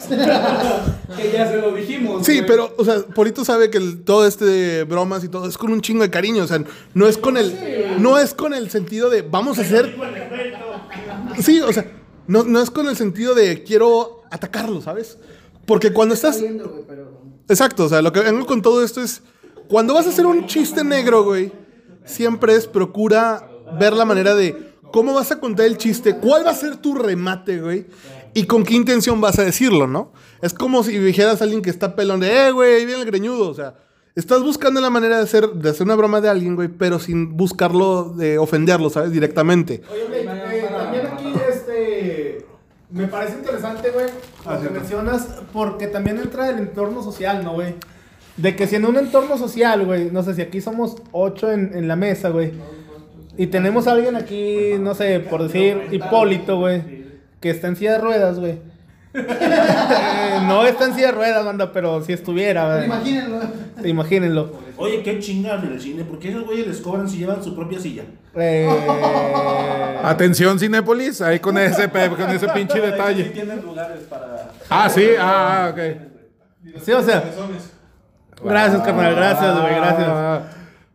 Que 1.16 1.32
ya 1.32 1.50
se 1.50 1.56
lo 1.56 1.72
dijimos. 1.74 2.24
Sí, 2.24 2.36
güey. 2.36 2.46
pero, 2.46 2.72
o 2.78 2.84
sea, 2.84 3.00
Polito 3.14 3.44
sabe 3.44 3.70
que 3.70 3.78
el- 3.78 4.02
todo 4.04 4.26
este 4.26 4.44
de 4.44 4.84
bromas 4.84 5.24
y 5.24 5.28
todo 5.28 5.48
es 5.48 5.58
con 5.58 5.72
un 5.72 5.80
chingo 5.80 6.02
de 6.02 6.10
cariño. 6.10 6.44
O 6.44 6.46
sea, 6.46 6.62
no 6.94 7.06
es 7.08 7.18
con 7.18 7.36
el. 7.36 7.96
No 7.98 8.18
es 8.18 8.32
con 8.34 8.54
el 8.54 8.70
sentido 8.70 9.10
de 9.10 9.22
vamos 9.22 9.58
a 9.58 9.62
hacer. 9.62 9.94
Sí, 11.42 11.60
o 11.60 11.72
sea, 11.72 11.86
no, 12.28 12.44
no 12.44 12.62
es 12.62 12.70
con 12.70 12.88
el 12.88 12.96
sentido 12.96 13.34
de 13.34 13.62
quiero 13.64 14.22
atacarlo, 14.30 14.80
¿sabes? 14.80 15.18
Porque 15.70 15.92
cuando 15.92 16.16
estás. 16.16 16.42
Exacto, 17.48 17.84
o 17.84 17.88
sea, 17.88 18.02
lo 18.02 18.10
que 18.12 18.18
vengo 18.18 18.44
con 18.44 18.60
todo 18.60 18.82
esto 18.82 19.00
es. 19.00 19.22
Cuando 19.68 19.94
vas 19.94 20.04
a 20.04 20.08
hacer 20.08 20.26
un 20.26 20.48
chiste 20.48 20.82
negro, 20.82 21.22
güey, 21.22 21.52
siempre 22.04 22.56
es 22.56 22.66
procura 22.66 23.48
ver 23.78 23.92
la 23.92 24.04
manera 24.04 24.34
de 24.34 24.74
cómo 24.90 25.14
vas 25.14 25.30
a 25.30 25.38
contar 25.38 25.66
el 25.66 25.76
chiste, 25.76 26.16
cuál 26.16 26.44
va 26.44 26.50
a 26.50 26.56
ser 26.56 26.78
tu 26.78 26.96
remate, 26.96 27.60
güey, 27.60 27.86
y 28.34 28.46
con 28.46 28.64
qué 28.64 28.74
intención 28.74 29.20
vas 29.20 29.38
a 29.38 29.44
decirlo, 29.44 29.86
¿no? 29.86 30.12
Es 30.42 30.54
como 30.54 30.82
si 30.82 30.98
dijeras 30.98 31.40
a 31.40 31.44
alguien 31.44 31.62
que 31.62 31.70
está 31.70 31.94
pelón 31.94 32.18
de, 32.18 32.48
eh, 32.48 32.50
güey, 32.50 32.74
ahí 32.74 32.84
viene 32.84 33.02
el 33.02 33.06
greñudo, 33.06 33.48
o 33.48 33.54
sea, 33.54 33.76
estás 34.16 34.42
buscando 34.42 34.80
la 34.80 34.90
manera 34.90 35.18
de 35.18 35.22
hacer, 35.22 35.50
de 35.50 35.70
hacer 35.70 35.84
una 35.86 35.94
broma 35.94 36.20
de 36.20 36.30
alguien, 36.30 36.56
güey, 36.56 36.66
pero 36.66 36.98
sin 36.98 37.36
buscarlo 37.36 38.12
de 38.16 38.38
ofenderlo, 38.38 38.90
¿sabes? 38.90 39.12
Directamente. 39.12 39.82
Oye, 39.88 40.24
Blake, 40.24 40.58
eh, 40.58 40.68
también 40.68 41.06
aquí 41.06 41.32
este 41.48 42.44
me 42.92 43.06
parece 43.06 43.38
interesante, 43.38 43.90
güey, 43.90 44.06
lo 44.44 44.62
que 44.62 44.70
mencionas, 44.70 45.28
porque 45.52 45.86
también 45.86 46.18
entra 46.18 46.48
el 46.50 46.58
entorno 46.58 47.02
social, 47.02 47.44
¿no, 47.44 47.54
güey? 47.54 47.74
De 48.36 48.56
que 48.56 48.66
si 48.66 48.76
en 48.76 48.84
un 48.86 48.96
entorno 48.96 49.36
social, 49.36 49.84
güey, 49.84 50.10
no 50.10 50.22
sé 50.22 50.34
si 50.34 50.42
aquí 50.42 50.60
somos 50.60 50.96
ocho 51.12 51.52
en, 51.52 51.72
en 51.74 51.88
la 51.88 51.96
mesa, 51.96 52.30
güey, 52.30 52.52
y 53.36 53.46
tenemos 53.46 53.86
a 53.86 53.92
alguien 53.92 54.16
aquí, 54.16 54.72
no 54.78 54.94
sé, 54.94 55.20
por 55.20 55.42
decir 55.42 55.88
Hipólito, 55.90 56.58
güey, 56.58 57.04
que 57.40 57.50
está 57.50 57.68
en 57.68 57.76
silla 57.76 57.92
de 57.92 57.98
ruedas, 57.98 58.38
güey. 58.38 58.58
Eh, 59.12 60.38
no 60.46 60.64
está 60.66 60.84
en 60.86 60.94
silla 60.94 61.06
de 61.08 61.12
ruedas, 61.12 61.44
banda, 61.44 61.72
pero 61.72 62.02
si 62.02 62.12
estuviera, 62.12 62.84
imagínenlo. 62.84 63.40
Imagínenlo. 63.84 64.52
Oye, 64.76 65.02
qué 65.02 65.18
chingan 65.18 65.64
en 65.66 65.72
el 65.72 65.80
cine. 65.80 66.04
¿Por 66.04 66.18
qué 66.18 66.30
esos 66.30 66.44
güeyes 66.44 66.66
les 66.66 66.80
cobran 66.80 67.08
si 67.08 67.18
llevan 67.18 67.42
su 67.42 67.54
propia 67.54 67.80
silla? 67.80 68.04
Eh, 68.36 68.68
Atención, 70.02 70.58
Cinépolis, 70.58 71.20
ahí 71.20 71.40
con 71.40 71.58
ese, 71.58 71.88
con 71.90 72.30
ese 72.30 72.48
pinche 72.48 72.74
Sí 72.74 72.80
detalle. 72.80 73.24
tienen 73.24 73.60
lugares 73.62 74.00
para. 74.08 74.50
Ah, 74.68 74.88
sí, 74.88 75.08
ah, 75.18 75.66
ah, 75.66 75.70
ok. 75.70 76.80
sí, 76.82 76.92
o 76.92 77.02
sea. 77.02 77.24
Gracias, 78.42 78.82
carnal, 78.82 79.14
gracias, 79.14 79.60
güey, 79.60 79.74
gracias. 79.74 80.08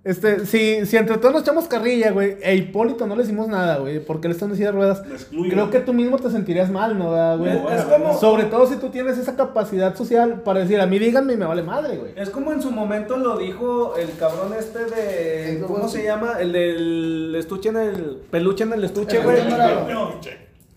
Este, 0.06 0.46
si, 0.46 0.86
si 0.86 0.98
entre 0.98 1.18
todos 1.18 1.34
nos 1.34 1.42
echamos 1.42 1.68
carrilla, 1.68 2.12
güey, 2.12 2.38
e 2.44 2.56
Hipólito 2.56 3.08
no 3.08 3.16
le 3.16 3.24
hicimos 3.24 3.48
nada, 3.48 3.80
güey, 3.80 4.00
porque 4.00 4.28
él 4.28 4.34
está 4.34 4.46
en 4.46 4.56
silla 4.56 4.68
de 4.68 4.72
ruedas, 4.74 5.02
creo 5.50 5.72
que 5.72 5.80
tú 5.80 5.94
mismo 5.94 6.20
te 6.20 6.30
sentirías 6.30 6.70
mal, 6.70 6.98
¿no, 7.00 7.38
güey? 7.40 7.52
Es- 7.52 7.80
es 7.80 7.86
como- 7.86 8.16
Sobre 8.20 8.44
todo 8.44 8.68
si 8.68 8.76
tú 8.76 8.90
tienes 8.90 9.18
esa 9.18 9.36
capacidad 9.36 9.96
social 9.96 10.42
para 10.44 10.60
decir, 10.60 10.80
a 10.80 10.86
mí 10.86 11.00
díganme 11.00 11.34
y 11.34 11.38
me 11.38 11.46
vale 11.48 11.64
madre, 11.64 11.98
güey. 11.98 12.12
Es 12.16 12.30
como 12.30 12.52
en 12.54 12.62
su 12.62 12.70
momento 12.70 13.18
lo 13.18 13.36
dijo 13.40 13.96
el 13.98 14.16
cabrón 14.20 14.54
este 14.60 14.86
de. 14.86 15.64
¿Cómo 15.66 15.88
se 15.90 16.04
llama? 16.04 16.34
El 16.40 16.52
del 16.54 17.36
estuche 17.36 17.70
en 17.70 17.78
el. 17.78 18.18
Peluche 18.30 18.64
en 18.64 18.74
el 18.74 18.84
estuche, 18.84 19.18
güey. 19.24 19.38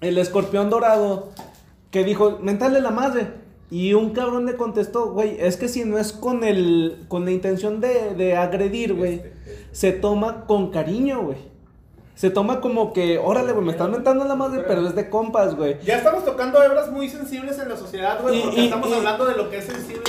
El 0.01 0.17
escorpión 0.17 0.71
dorado. 0.71 1.29
Que 1.91 2.03
dijo, 2.03 2.39
mentale 2.43 2.81
la 2.81 2.91
madre. 2.91 3.27
Y 3.71 3.93
un 3.95 4.11
cabrón 4.11 4.47
le 4.47 4.57
contestó, 4.57 5.11
güey, 5.13 5.37
es 5.41 5.57
que 5.59 5.69
si 5.69 5.85
no 5.85 5.99
es 5.99 6.13
con 6.13 6.43
el. 6.45 7.05
con 7.09 7.25
la 7.25 7.31
intención 7.33 7.81
de, 7.81 8.15
de 8.15 8.37
agredir, 8.37 8.95
güey. 8.95 9.23
Se 9.73 9.93
toma 9.93 10.47
con 10.47 10.71
cariño, 10.71 11.23
güey. 11.23 11.37
Se 12.15 12.31
toma 12.31 12.61
como 12.61 12.93
que, 12.93 13.19
órale, 13.19 13.53
güey, 13.53 13.65
me 13.65 13.71
están 13.73 13.93
mentando 13.93 14.25
la 14.25 14.35
madre, 14.35 14.65
pero 14.67 14.85
es 14.89 14.95
de 14.97 15.09
compas, 15.09 15.55
güey. 15.55 15.77
Ya 15.85 15.99
estamos 15.99 16.25
tocando 16.25 16.61
hebras 16.61 16.91
muy 16.91 17.09
sensibles 17.09 17.59
en 17.61 17.69
la 17.69 17.77
sociedad, 17.77 18.21
güey, 18.23 18.43
porque 18.43 18.61
y- 18.61 18.65
estamos 18.65 18.89
y- 18.89 18.93
hablando 18.95 19.25
de 19.27 19.37
lo 19.37 19.49
que 19.51 19.59
es 19.59 19.67
sensible. 19.67 20.03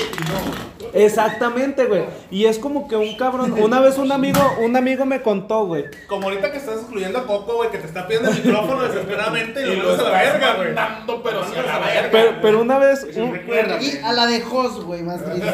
Exactamente, 0.94 1.86
güey. 1.86 2.06
Y 2.32 2.46
es 2.46 2.60
como 2.60 2.88
que 2.88 2.96
un 2.96 3.16
cabrón. 3.16 3.54
Una 3.62 3.80
vez 3.80 3.98
un 3.98 4.12
amigo, 4.12 4.40
un 4.64 4.76
amigo 4.76 5.06
me 5.06 5.22
contó, 5.22 5.66
güey. 5.66 5.86
Como 6.08 6.28
ahorita 6.28 6.52
que 6.52 6.58
estás 6.58 6.80
excluyendo 6.80 7.20
a 7.20 7.28
Coco, 7.28 7.56
güey, 7.58 7.70
que 7.70 7.78
te 7.78 7.88
está 7.88 8.08
pidiendo 8.08 8.32
el 8.32 8.44
micrófono 8.44 8.84
desesperadamente 8.84 9.62
y, 9.62 9.76
lo 9.76 9.90
mandas 9.90 10.00
a 10.00 10.10
la 10.10 10.24
verga, 10.24 10.54
güey. 10.56 11.22
pero 11.24 11.44
sí 11.46 11.56
a 11.58 11.64
la 11.64 11.80
verga. 11.80 12.10
Pero, 12.12 12.32
pero 12.42 12.62
una 12.62 12.78
vez, 12.80 13.08
un, 13.16 13.40
Y 13.82 13.98
a 14.04 14.14
la 14.14 14.26
de 14.26 14.42
Jos, 14.42 14.84
güey, 14.86 15.04
más 15.04 15.24
triste. 15.24 15.50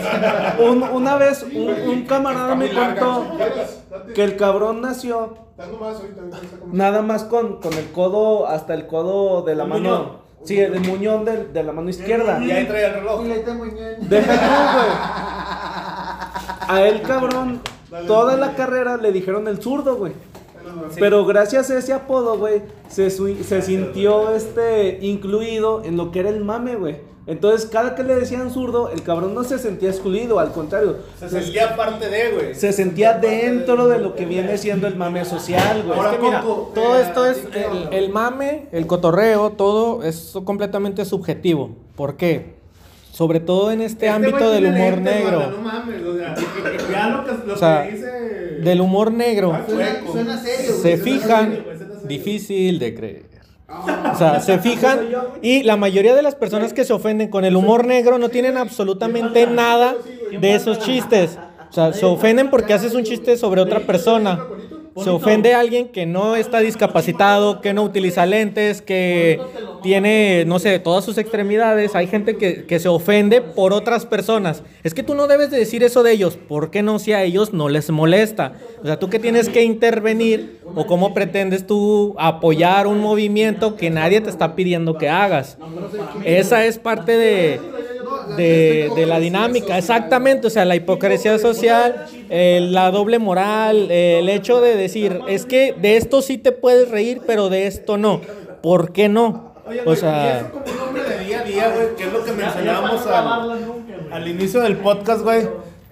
un- 0.59 0.83
una 0.83 1.17
vez 1.17 1.43
un, 1.43 1.69
un 1.89 2.05
camarada 2.05 2.55
me 2.55 2.71
contó 2.71 3.37
que 4.13 4.23
el 4.23 4.37
cabrón 4.37 4.81
nació 4.81 5.37
nada 6.71 7.01
más 7.01 7.23
con, 7.23 7.61
con 7.61 7.73
el 7.73 7.91
codo 7.91 8.47
hasta 8.47 8.73
el 8.73 8.87
codo 8.87 9.41
de 9.43 9.55
la 9.55 9.65
mano. 9.65 10.24
Muñón. 10.45 10.47
Sí, 10.47 10.59
el 10.59 10.79
muñón 10.81 11.25
de, 11.25 11.45
de 11.45 11.63
la 11.63 11.71
mano 11.71 11.89
izquierda. 11.89 12.43
Y 12.43 12.51
ahí 12.51 12.65
trae 12.65 12.85
el 12.85 12.93
reloj. 12.93 13.25
Y 13.25 13.27
le 13.29 13.39
tengo 13.39 13.65
ñoño. 13.65 13.97
Deja 14.01 14.33
tú, 14.33 14.77
güey. 14.77 14.91
A 16.67 16.87
él, 16.87 17.01
cabrón, 17.07 17.61
toda 18.07 18.35
la 18.37 18.55
carrera 18.55 18.97
le 18.97 19.11
dijeron 19.11 19.47
el 19.47 19.61
zurdo, 19.61 19.95
güey. 19.95 20.13
Pero 20.99 21.25
gracias 21.25 21.69
a 21.71 21.77
ese 21.77 21.93
apodo, 21.93 22.37
güey, 22.37 22.61
se, 22.89 23.09
se 23.09 23.61
sintió 23.61 24.35
este 24.35 24.99
incluido 25.01 25.83
en 25.83 25.95
lo 25.97 26.11
que 26.11 26.19
era 26.21 26.29
el 26.29 26.43
mame, 26.43 26.75
güey. 26.75 26.97
Entonces, 27.27 27.67
cada 27.67 27.95
que 27.95 28.03
le 28.03 28.13
decían 28.15 28.51
zurdo, 28.51 28.91
el 28.91 29.01
cabrón 29.01 29.33
no 29.33 29.43
se 29.43 29.57
sentía 29.57 29.89
excluido, 29.89 30.39
al 30.39 30.51
contrario, 30.51 30.97
Se 31.19 31.27
sentía 31.27 31.75
parte 31.75 32.07
de, 32.07 32.31
güey. 32.31 32.55
se 32.55 32.71
sentía 32.71 33.13
dentro 33.13 33.87
de 33.87 33.97
lo 33.97 34.13
que 34.15 34.25
viene 34.25 34.57
siendo 34.59 34.85
el 34.87 34.95
mame 34.95 35.25
social, 35.25 35.83
güey. 35.83 35.97
Ahora, 35.97 36.11
Es 36.11 36.17
que 36.17 36.23
mira, 36.23 36.41
Coco, 36.41 36.71
todo 36.75 36.97
eh, 36.97 37.01
esto 37.01 37.25
es 37.25 37.39
¿a 37.39 37.41
ti 37.41 37.47
qué 37.51 37.97
el, 37.97 38.09
mame, 38.09 38.67
el 38.71 38.85
cotorreo, 38.85 39.51
todo 39.53 40.03
es 40.03 40.37
completamente 40.43 41.03
subjetivo. 41.03 41.75
¿Por 41.95 42.15
qué? 42.15 42.55
Sobre 43.11 43.39
todo 43.39 43.71
en 43.71 43.81
este, 43.81 44.07
ámbito 44.09 44.37
güey 44.37 44.61
del 44.61 44.65
humor 44.65 44.97
negro. 44.99 45.49
No 45.49 45.57
mames, 45.59 46.03
o 46.03 46.15
sea, 46.17 46.35
ya 46.91 47.09
lo 47.09 47.25
que, 47.25 47.47
lo 47.47 47.53
O 47.53 47.57
sea, 47.57 47.85
que 47.85 47.91
dice. 47.93 48.11
Del 48.61 48.81
humor 48.81 49.11
negro. 49.11 49.57
Suena, 49.67 50.01
suena 50.11 50.37
serio, 50.37 50.71
güey. 50.71 50.81
Se 50.81 50.97
suena 50.97 51.03
fijan, 51.03 51.51
serio. 51.51 52.01
difícil 52.03 52.77
de 52.77 52.93
creer. 52.93 53.34
O 53.67 54.15
sea, 54.17 54.39
se 54.41 54.59
fijan 54.59 54.99
y 55.41 55.63
la 55.63 55.75
mayoría 55.75 56.13
de 56.15 56.21
las 56.21 56.35
personas 56.35 56.73
que 56.73 56.85
se 56.85 56.93
ofenden 56.93 57.29
con 57.29 57.45
el 57.45 57.55
humor 57.55 57.85
negro 57.85 58.17
no 58.19 58.29
tienen 58.29 58.57
absolutamente 58.57 59.47
nada 59.47 59.95
de 60.39 60.55
esos 60.55 60.79
chistes. 60.79 61.39
O 61.69 61.73
sea, 61.73 61.91
se 61.91 62.05
ofenden 62.05 62.49
porque 62.49 62.73
haces 62.73 62.93
un 62.93 63.03
chiste 63.03 63.37
sobre 63.37 63.61
otra 63.61 63.81
persona. 63.81 64.39
Se 65.03 65.09
ofende 65.09 65.53
a 65.53 65.59
alguien 65.59 65.89
que 65.89 66.05
no 66.05 66.37
está 66.37 66.59
discapacitado, 66.59 67.59
que 67.59 67.73
no 67.73 67.83
utiliza 67.83 68.25
lentes, 68.25 68.81
que 68.81 69.41
tiene, 69.83 70.45
no 70.47 70.57
sé, 70.57 70.79
todas 70.79 71.03
sus 71.03 71.17
extremidades. 71.17 71.95
Hay 71.95 72.07
gente 72.07 72.37
que, 72.37 72.65
que 72.65 72.79
se 72.79 72.87
ofende 72.87 73.41
por 73.41 73.73
otras 73.73 74.05
personas. 74.05 74.63
Es 74.83 74.93
que 74.93 75.03
tú 75.03 75.13
no 75.13 75.27
debes 75.27 75.51
de 75.51 75.57
decir 75.57 75.83
eso 75.83 76.01
de 76.01 76.13
ellos. 76.13 76.37
¿Por 76.37 76.71
qué 76.71 76.81
no 76.81 76.97
si 76.99 77.11
a 77.11 77.23
ellos 77.23 77.53
no 77.53 77.67
les 77.67 77.89
molesta? 77.89 78.53
O 78.81 78.85
sea, 78.85 78.97
tú 78.97 79.09
que 79.09 79.19
tienes 79.19 79.49
que 79.49 79.63
intervenir 79.63 80.59
o 80.75 80.87
cómo 80.87 81.13
pretendes 81.13 81.67
tú 81.67 82.15
apoyar 82.17 82.87
un 82.87 83.01
movimiento 83.01 83.75
que 83.75 83.89
nadie 83.89 84.21
te 84.21 84.29
está 84.29 84.55
pidiendo 84.55 84.97
que 84.97 85.09
hagas. 85.09 85.57
Esa 86.23 86.65
es 86.65 86.79
parte 86.79 87.17
de, 87.17 87.59
de, 88.37 88.91
de 88.95 89.05
la 89.05 89.19
dinámica, 89.19 89.77
exactamente, 89.77 90.47
o 90.47 90.49
sea, 90.49 90.65
la 90.65 90.75
hipocresía 90.75 91.37
social, 91.39 92.05
eh, 92.29 92.59
la 92.61 92.91
doble 92.91 93.19
moral, 93.19 93.89
eh, 93.91 94.19
el 94.19 94.29
hecho 94.29 94.61
de 94.61 94.75
decir, 94.75 95.19
es 95.27 95.45
que 95.45 95.73
de 95.73 95.97
esto 95.97 96.21
sí 96.21 96.37
te 96.37 96.51
puedes 96.51 96.89
reír, 96.89 97.21
pero 97.25 97.49
de 97.49 97.67
esto 97.67 97.97
no. 97.97 98.21
¿Por 98.61 98.91
qué 98.93 99.09
no? 99.09 99.53
O 99.85 99.95
sea, 99.95 100.39
eso 100.39 100.51
como 100.51 100.65
un 100.65 100.79
hombre 100.87 101.03
de 101.03 101.25
día 101.25 101.39
a 101.39 101.43
día, 101.43 101.71
güey, 101.73 101.95
que 101.95 102.03
es 102.03 102.13
lo 102.13 102.23
que 102.23 102.31
mencionábamos 102.31 103.05
al, 103.07 103.57
al 104.11 104.27
inicio 104.27 104.61
del 104.61 104.77
podcast, 104.77 105.21
güey. 105.21 105.47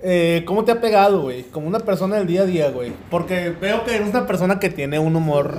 Eh, 0.05 0.43
¿Cómo 0.45 0.65
te 0.65 0.71
ha 0.71 0.81
pegado, 0.81 1.21
güey? 1.21 1.43
Como 1.43 1.67
una 1.67 1.79
persona 1.79 2.17
del 2.17 2.27
día 2.27 2.41
a 2.41 2.45
día, 2.45 2.69
güey. 2.69 2.91
Porque 3.09 3.49
veo 3.49 3.85
que 3.85 3.95
eres 3.95 4.09
una 4.09 4.27
persona 4.27 4.59
que 4.59 4.69
tiene 4.69 4.99
un 4.99 5.15
humor 5.15 5.57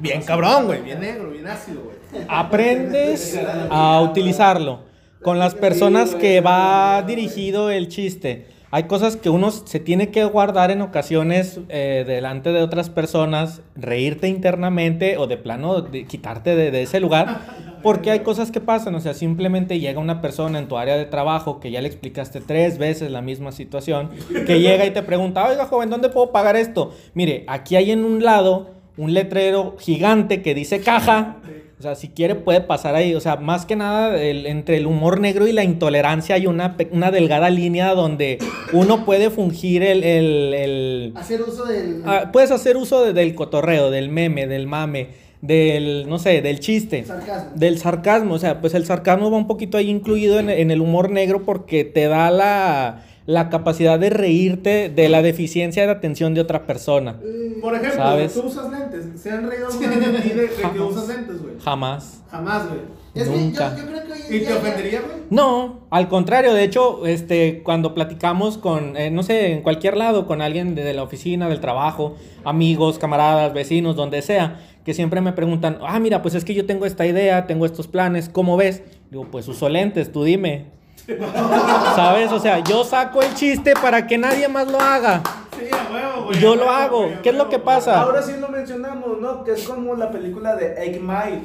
bien 0.00 0.22
cabrón, 0.22 0.66
güey. 0.66 0.82
Bien 0.82 1.00
negro, 1.00 1.30
bien 1.30 1.46
ácido, 1.46 1.80
güey. 1.82 2.24
aprendes 2.28 3.40
a 3.70 4.02
utilizarlo 4.02 4.85
con 5.22 5.38
las 5.38 5.54
personas 5.54 6.14
que 6.14 6.40
va 6.40 7.02
dirigido 7.06 7.70
el 7.70 7.88
chiste. 7.88 8.46
Hay 8.72 8.84
cosas 8.84 9.16
que 9.16 9.30
uno 9.30 9.50
se 9.52 9.78
tiene 9.80 10.10
que 10.10 10.24
guardar 10.24 10.70
en 10.70 10.82
ocasiones 10.82 11.60
eh, 11.68 12.04
delante 12.06 12.52
de 12.52 12.62
otras 12.62 12.90
personas, 12.90 13.62
reírte 13.76 14.28
internamente 14.28 15.16
o 15.18 15.26
de 15.26 15.36
plano 15.36 15.80
de- 15.82 16.04
quitarte 16.06 16.56
de, 16.56 16.70
de 16.72 16.82
ese 16.82 16.98
lugar, 17.00 17.40
porque 17.82 18.10
hay 18.10 18.20
cosas 18.20 18.50
que 18.50 18.60
pasan, 18.60 18.94
o 18.96 19.00
sea, 19.00 19.14
simplemente 19.14 19.78
llega 19.78 20.00
una 20.00 20.20
persona 20.20 20.58
en 20.58 20.66
tu 20.66 20.76
área 20.76 20.96
de 20.96 21.04
trabajo 21.06 21.60
que 21.60 21.70
ya 21.70 21.80
le 21.80 21.86
explicaste 21.88 22.40
tres 22.40 22.76
veces 22.76 23.10
la 23.12 23.22
misma 23.22 23.52
situación, 23.52 24.10
que 24.46 24.60
llega 24.60 24.84
y 24.84 24.90
te 24.90 25.02
pregunta, 25.04 25.46
oiga 25.48 25.66
joven, 25.66 25.88
¿dónde 25.88 26.08
puedo 26.08 26.32
pagar 26.32 26.56
esto? 26.56 26.92
Mire, 27.14 27.44
aquí 27.46 27.76
hay 27.76 27.92
en 27.92 28.04
un 28.04 28.24
lado 28.24 28.72
un 28.96 29.14
letrero 29.14 29.76
gigante 29.78 30.42
que 30.42 30.54
dice 30.54 30.80
caja. 30.80 31.36
O 31.78 31.82
sea, 31.82 31.94
si 31.94 32.08
quiere 32.08 32.34
puede 32.34 32.62
pasar 32.62 32.94
ahí. 32.94 33.14
O 33.14 33.20
sea, 33.20 33.36
más 33.36 33.66
que 33.66 33.76
nada 33.76 34.16
el- 34.20 34.46
entre 34.46 34.78
el 34.78 34.86
humor 34.86 35.20
negro 35.20 35.46
y 35.46 35.52
la 35.52 35.62
intolerancia 35.62 36.34
hay 36.36 36.46
una, 36.46 36.74
una 36.90 37.10
delgada 37.10 37.50
línea 37.50 37.94
donde 37.94 38.38
uno 38.72 39.04
puede 39.04 39.28
fungir 39.30 39.82
el... 39.82 40.02
el- 40.02 40.54
el- 40.54 41.12
Hacer 41.16 41.42
uso 41.42 41.66
del. 41.66 42.02
ah, 42.06 42.30
puedes 42.32 42.50
hacer 42.50 42.76
uso 42.78 43.04
de- 43.04 43.12
del 43.12 43.34
cotorreo, 43.34 43.90
del 43.90 44.08
meme, 44.08 44.46
del 44.46 44.66
mame, 44.66 45.08
del, 45.42 46.08
no 46.08 46.18
sé, 46.18 46.40
del 46.40 46.60
chiste. 46.60 47.04
Sarcasmo. 47.04 47.50
Del 47.54 47.78
sarcasmo. 47.78 48.34
O 48.34 48.38
sea, 48.38 48.60
pues 48.62 48.72
el 48.72 48.86
sarcasmo 48.86 49.30
va 49.30 49.36
un 49.36 49.46
poquito 49.46 49.76
ahí 49.76 49.90
incluido 49.90 50.38
en, 50.40 50.48
en 50.48 50.70
el 50.70 50.80
humor 50.80 51.10
negro 51.10 51.44
porque 51.44 51.84
te 51.84 52.06
da 52.08 52.30
la, 52.30 53.04
la 53.26 53.50
capacidad 53.50 53.98
de 53.98 54.10
reírte 54.10 54.88
de 54.88 55.08
la 55.08 55.20
deficiencia 55.20 55.84
de 55.84 55.92
atención 55.92 56.34
de 56.34 56.40
otra 56.40 56.64
persona. 56.66 57.16
Por 57.60 57.74
ejemplo, 57.74 57.96
¿Sabes? 57.96 58.34
tú 58.34 58.42
usas 58.42 58.70
lentes. 58.70 59.20
¿Se 59.20 59.30
han 59.30 59.48
reído 59.48 59.66
alguna 59.66 59.88
vez 59.88 60.12
de 60.12 60.18
ti 60.20 60.28
de, 60.30 60.48
que 60.72 60.80
usas 60.80 61.08
lentes, 61.08 61.42
güey? 61.42 61.54
Jamás. 61.62 62.22
Jamás, 62.30 62.68
güey. 62.68 62.80
Es 63.14 63.28
Nunca. 63.28 63.74
que 63.74 63.80
yo, 63.80 63.86
yo 63.86 63.90
creo 63.90 64.06
que 64.06 64.12
hoy 64.12 64.18
en 64.28 64.34
¿Y 64.34 64.38
día 64.38 64.48
te 64.48 64.54
ofendería, 64.54 65.00
güey? 65.00 65.16
No, 65.30 65.86
al 65.90 66.08
contrario, 66.08 66.52
de 66.52 66.62
hecho, 66.62 67.06
este, 67.06 67.62
cuando 67.64 67.94
platicamos 67.94 68.58
con, 68.58 68.96
eh, 68.96 69.10
no 69.10 69.22
sé, 69.22 69.52
en 69.52 69.62
cualquier 69.62 69.96
lado, 69.96 70.26
con 70.26 70.42
alguien 70.42 70.74
de, 70.74 70.84
de 70.84 70.94
la 70.94 71.02
oficina, 71.02 71.48
del 71.48 71.60
trabajo, 71.60 72.16
amigos, 72.44 72.98
camaradas, 72.98 73.54
vecinos, 73.54 73.96
donde 73.96 74.22
sea, 74.22 74.60
que 74.84 74.94
siempre 74.94 75.20
me 75.20 75.32
preguntan, 75.32 75.78
ah, 75.80 75.98
mira, 75.98 76.22
pues 76.22 76.34
es 76.34 76.44
que 76.44 76.54
yo 76.54 76.66
tengo 76.66 76.86
esta 76.86 77.06
idea, 77.06 77.46
tengo 77.46 77.66
estos 77.66 77.88
planes, 77.88 78.28
¿cómo 78.28 78.56
ves? 78.56 78.82
Digo, 79.10 79.26
pues 79.30 79.48
uso 79.48 79.68
lentes, 79.68 80.12
tú 80.12 80.22
dime. 80.22 80.75
¿Sabes? 81.96 82.32
O 82.32 82.40
sea, 82.40 82.58
yo 82.60 82.84
saco 82.84 83.22
el 83.22 83.34
chiste 83.34 83.74
para 83.80 84.06
que 84.06 84.18
nadie 84.18 84.48
más 84.48 84.66
lo 84.70 84.80
haga. 84.80 85.22
Sí, 85.58 85.66
a 85.72 85.92
huevo, 85.92 86.24
güey. 86.26 86.38
Yo 86.40 86.52
a 86.52 86.56
lo 86.56 86.70
hago. 86.70 87.02
güey, 87.04 87.22
¿Qué 87.22 87.28
es 87.30 87.34
lo 87.36 87.48
que 87.48 87.58
pasa? 87.58 88.00
Ahora 88.00 88.22
sí 88.22 88.34
lo 88.38 88.48
mencionamos, 88.48 89.18
¿no? 89.20 89.44
Que 89.44 89.52
es 89.52 89.66
como 89.68 89.94
la 89.94 90.10
película 90.10 90.56
de 90.56 90.74
Egg 90.84 91.00
Mile. 91.00 91.42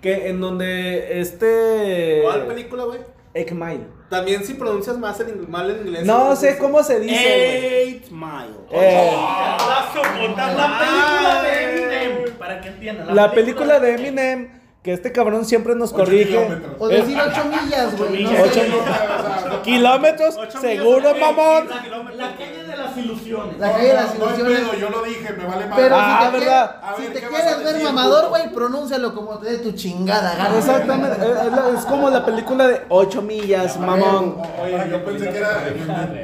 Que 0.00 0.28
en 0.28 0.40
donde 0.40 1.20
este. 1.20 2.20
¿Cuál 2.22 2.46
película, 2.46 2.84
güey? 2.84 3.00
Egg 3.34 3.52
Mile. 3.52 3.80
También 4.08 4.44
si 4.44 4.54
pronuncias 4.54 4.96
más 4.96 5.18
mal 5.48 5.70
en 5.70 5.86
inglés. 5.86 6.04
No 6.04 6.36
sé 6.36 6.56
cómo 6.56 6.82
se 6.84 7.00
dice. 7.00 7.82
Eight 7.82 8.10
Mile. 8.10 8.54
Eh, 8.70 9.10
La 9.56 10.78
película 10.78 11.42
de 11.42 11.64
Eminem, 11.64 12.38
para 12.38 12.60
que 12.60 12.68
entiendan. 12.68 13.16
la 13.16 13.30
película 13.32 13.80
de 13.80 13.94
Eminem, 13.94 14.50
que 14.84 14.92
este 14.92 15.10
cabrón 15.12 15.46
siempre 15.46 15.74
nos 15.74 15.92
corrige. 15.94 16.26
kilómetros. 16.28 16.74
O 16.78 16.88
decir 16.88 17.18
8 17.18 17.44
millas, 17.46 17.96
güey. 17.98 18.22
no 18.24 18.30
sé. 18.30 18.42
Ocho 18.42 19.62
kilómetros, 19.62 20.38
seguro, 20.60 21.14
mamón. 21.14 21.68
La 22.16 22.36
calle 22.36 22.64
de 22.64 22.76
las 22.76 22.94
ilusiones. 22.98 23.58
La 23.58 23.72
calle 23.72 23.88
de 23.88 23.94
las 23.94 24.18
No 24.18 24.26
ilusiones. 24.26 24.60
pedo, 24.60 24.74
yo 24.74 24.90
lo 24.90 25.02
dije, 25.02 25.32
me 25.32 25.44
vale 25.46 25.66
más. 25.66 25.76
Pero 25.78 25.96
Ah, 25.98 26.20
si 26.20 26.30
te, 26.32 26.38
¿verdad? 26.38 26.76
Si 26.96 27.02
ver, 27.02 27.12
te 27.14 27.20
¿qué 27.20 27.26
vas 27.30 27.40
quieres 27.42 27.58
ver 27.64 27.66
decir, 27.72 27.84
mamador, 27.84 28.28
güey, 28.28 28.52
pronúncialo 28.52 29.14
como 29.14 29.38
te 29.38 29.50
dé 29.52 29.58
tu 29.58 29.72
chingada 29.72 30.36
gana. 30.36 30.58
Exactamente. 30.58 31.16
eh, 31.18 31.50
Es, 31.78 31.84
como 31.86 32.10
la 32.10 32.26
película 32.26 32.66
de 32.68 32.82
8 32.90 33.22
millas, 33.22 33.80
mamón. 33.80 34.36
Oye, 34.62 34.86
yo 34.90 35.02
pensé 35.02 35.30
que 35.30 35.38
era. 35.38 35.64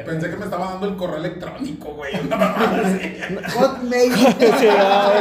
Pensé 0.05 0.29
que 0.31 0.37
me 0.37 0.45
estaba 0.45 0.67
dando 0.73 0.87
el 0.87 0.97
correo 0.97 1.17
electrónico, 1.17 1.95
güey. 1.95 2.15
Una 2.27 2.37
mamada 2.37 2.83
así. 2.85 3.17
Hotmail. 3.59 4.13
Sí, 4.15 4.69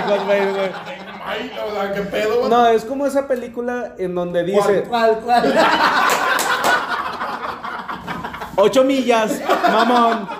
Hotmail, 0.09 0.49
güey. 0.51 1.08
Ay, 1.29 1.51
o 1.63 1.71
sea, 1.73 1.93
qué 1.93 2.01
pedo. 2.01 2.49
No, 2.49 2.67
es 2.67 2.83
como 2.85 3.05
esa 3.05 3.27
película 3.27 3.93
en 3.97 4.15
donde 4.15 4.43
dice 4.43 4.83
¿Cuál, 4.89 5.19
cuál? 5.19 5.53
8 8.55 8.83
millas, 8.83 9.39
mamón. 9.71 10.38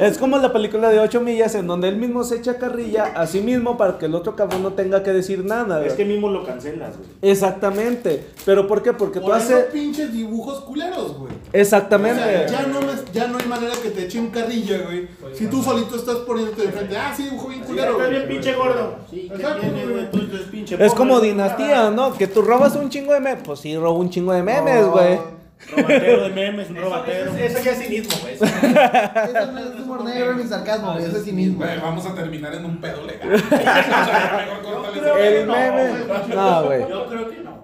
Es 0.00 0.18
como 0.18 0.38
la 0.38 0.52
película 0.52 0.88
de 0.90 1.00
8 1.00 1.20
millas 1.20 1.54
en 1.54 1.66
donde 1.66 1.88
él 1.88 1.96
mismo 1.96 2.24
se 2.24 2.36
echa 2.36 2.56
carrilla 2.58 3.04
a 3.14 3.26
sí 3.26 3.40
mismo 3.40 3.76
para 3.76 3.98
que 3.98 4.06
el 4.06 4.14
otro 4.14 4.36
cabrón 4.36 4.62
no 4.62 4.72
tenga 4.72 5.02
que 5.02 5.10
decir 5.12 5.44
nada. 5.44 5.80
Es 5.80 5.86
güey. 5.94 5.96
que 5.96 6.04
mismo 6.04 6.28
lo 6.30 6.44
cancelas, 6.44 6.96
güey. 6.96 7.08
Exactamente. 7.22 8.24
¿Pero 8.44 8.66
por 8.66 8.82
qué? 8.82 8.92
Porque 8.92 9.20
tú 9.20 9.26
Por 9.26 9.36
eso 9.36 9.54
haces... 9.56 9.64
pinches 9.72 10.12
dibujos 10.12 10.60
culeros, 10.60 11.16
güey. 11.18 11.32
O 11.32 11.36
Exactamente. 11.52 12.22
sea, 12.22 12.46
ya 12.46 12.62
no, 12.66 12.80
me- 12.80 13.12
ya 13.12 13.26
no 13.28 13.38
hay 13.38 13.46
manera 13.46 13.74
que 13.82 13.90
te 13.90 14.04
echen 14.04 14.28
carrilla, 14.30 14.78
güey. 14.84 15.08
Si 15.34 15.46
tú 15.46 15.62
solito 15.62 15.96
estás 15.96 16.16
poniéndote 16.18 16.62
de 16.62 16.68
frente, 16.72 16.96
ah, 16.96 17.12
sí, 17.16 17.24
dibujo 17.24 17.48
bien 17.48 17.60
culero. 17.62 17.92
Está 17.92 18.08
bien 18.08 18.28
pinche 18.28 18.54
gordo. 18.54 18.96
Sí, 19.10 19.28
que 19.28 19.34
Exacto, 19.34 19.60
tiene, 19.60 19.82
güey. 19.84 19.94
güey. 19.94 20.10
Tú 20.10 20.18
eres 20.34 20.46
pinche 20.48 20.84
Es 20.84 20.94
como 20.94 21.20
dinastía, 21.20 21.90
¿no? 21.90 22.12
Que 22.16 22.26
tú 22.26 22.42
robas 22.42 22.76
un 22.76 22.88
chingo 22.90 23.12
de 23.12 23.20
memes. 23.20 23.42
Pues 23.44 23.60
sí, 23.60 23.76
robo 23.76 23.98
un 23.98 24.10
chingo 24.10 24.32
de 24.32 24.42
memes, 24.42 24.86
güey. 24.86 25.37
Robatero 25.76 26.22
de 26.24 26.28
memes, 26.30 26.70
un 26.70 26.76
Eso, 26.76 26.84
robatero. 26.86 27.30
eso, 27.34 27.38
eso 27.38 27.64
ya 27.64 27.72
es 27.72 27.78
cinismo, 27.78 28.14
güey. 28.22 28.34
Eso 28.34 29.52
no 29.52 29.58
es 29.58 29.80
humor 29.80 30.04
negro 30.04 30.34
ni 30.34 30.44
sarcasmo, 30.44 30.92
güey. 30.92 31.04
Eso 31.04 31.16
es 31.16 31.24
cinismo. 31.24 31.58
Güey, 31.58 31.80
vamos 31.80 32.06
a 32.06 32.14
terminar 32.14 32.54
en 32.54 32.64
un 32.64 32.80
pedo 32.80 33.04
legal. 33.04 33.34
O 33.34 33.38
sea, 33.38 34.44
mejor 34.46 34.62
córtale 34.82 34.98
ese 35.00 35.40
El 35.40 35.46
meme. 35.46 36.34
No, 36.34 36.64
güey. 36.64 36.80
Yo 36.88 37.06
creo 37.08 37.30
que 37.30 37.38
no. 37.40 37.58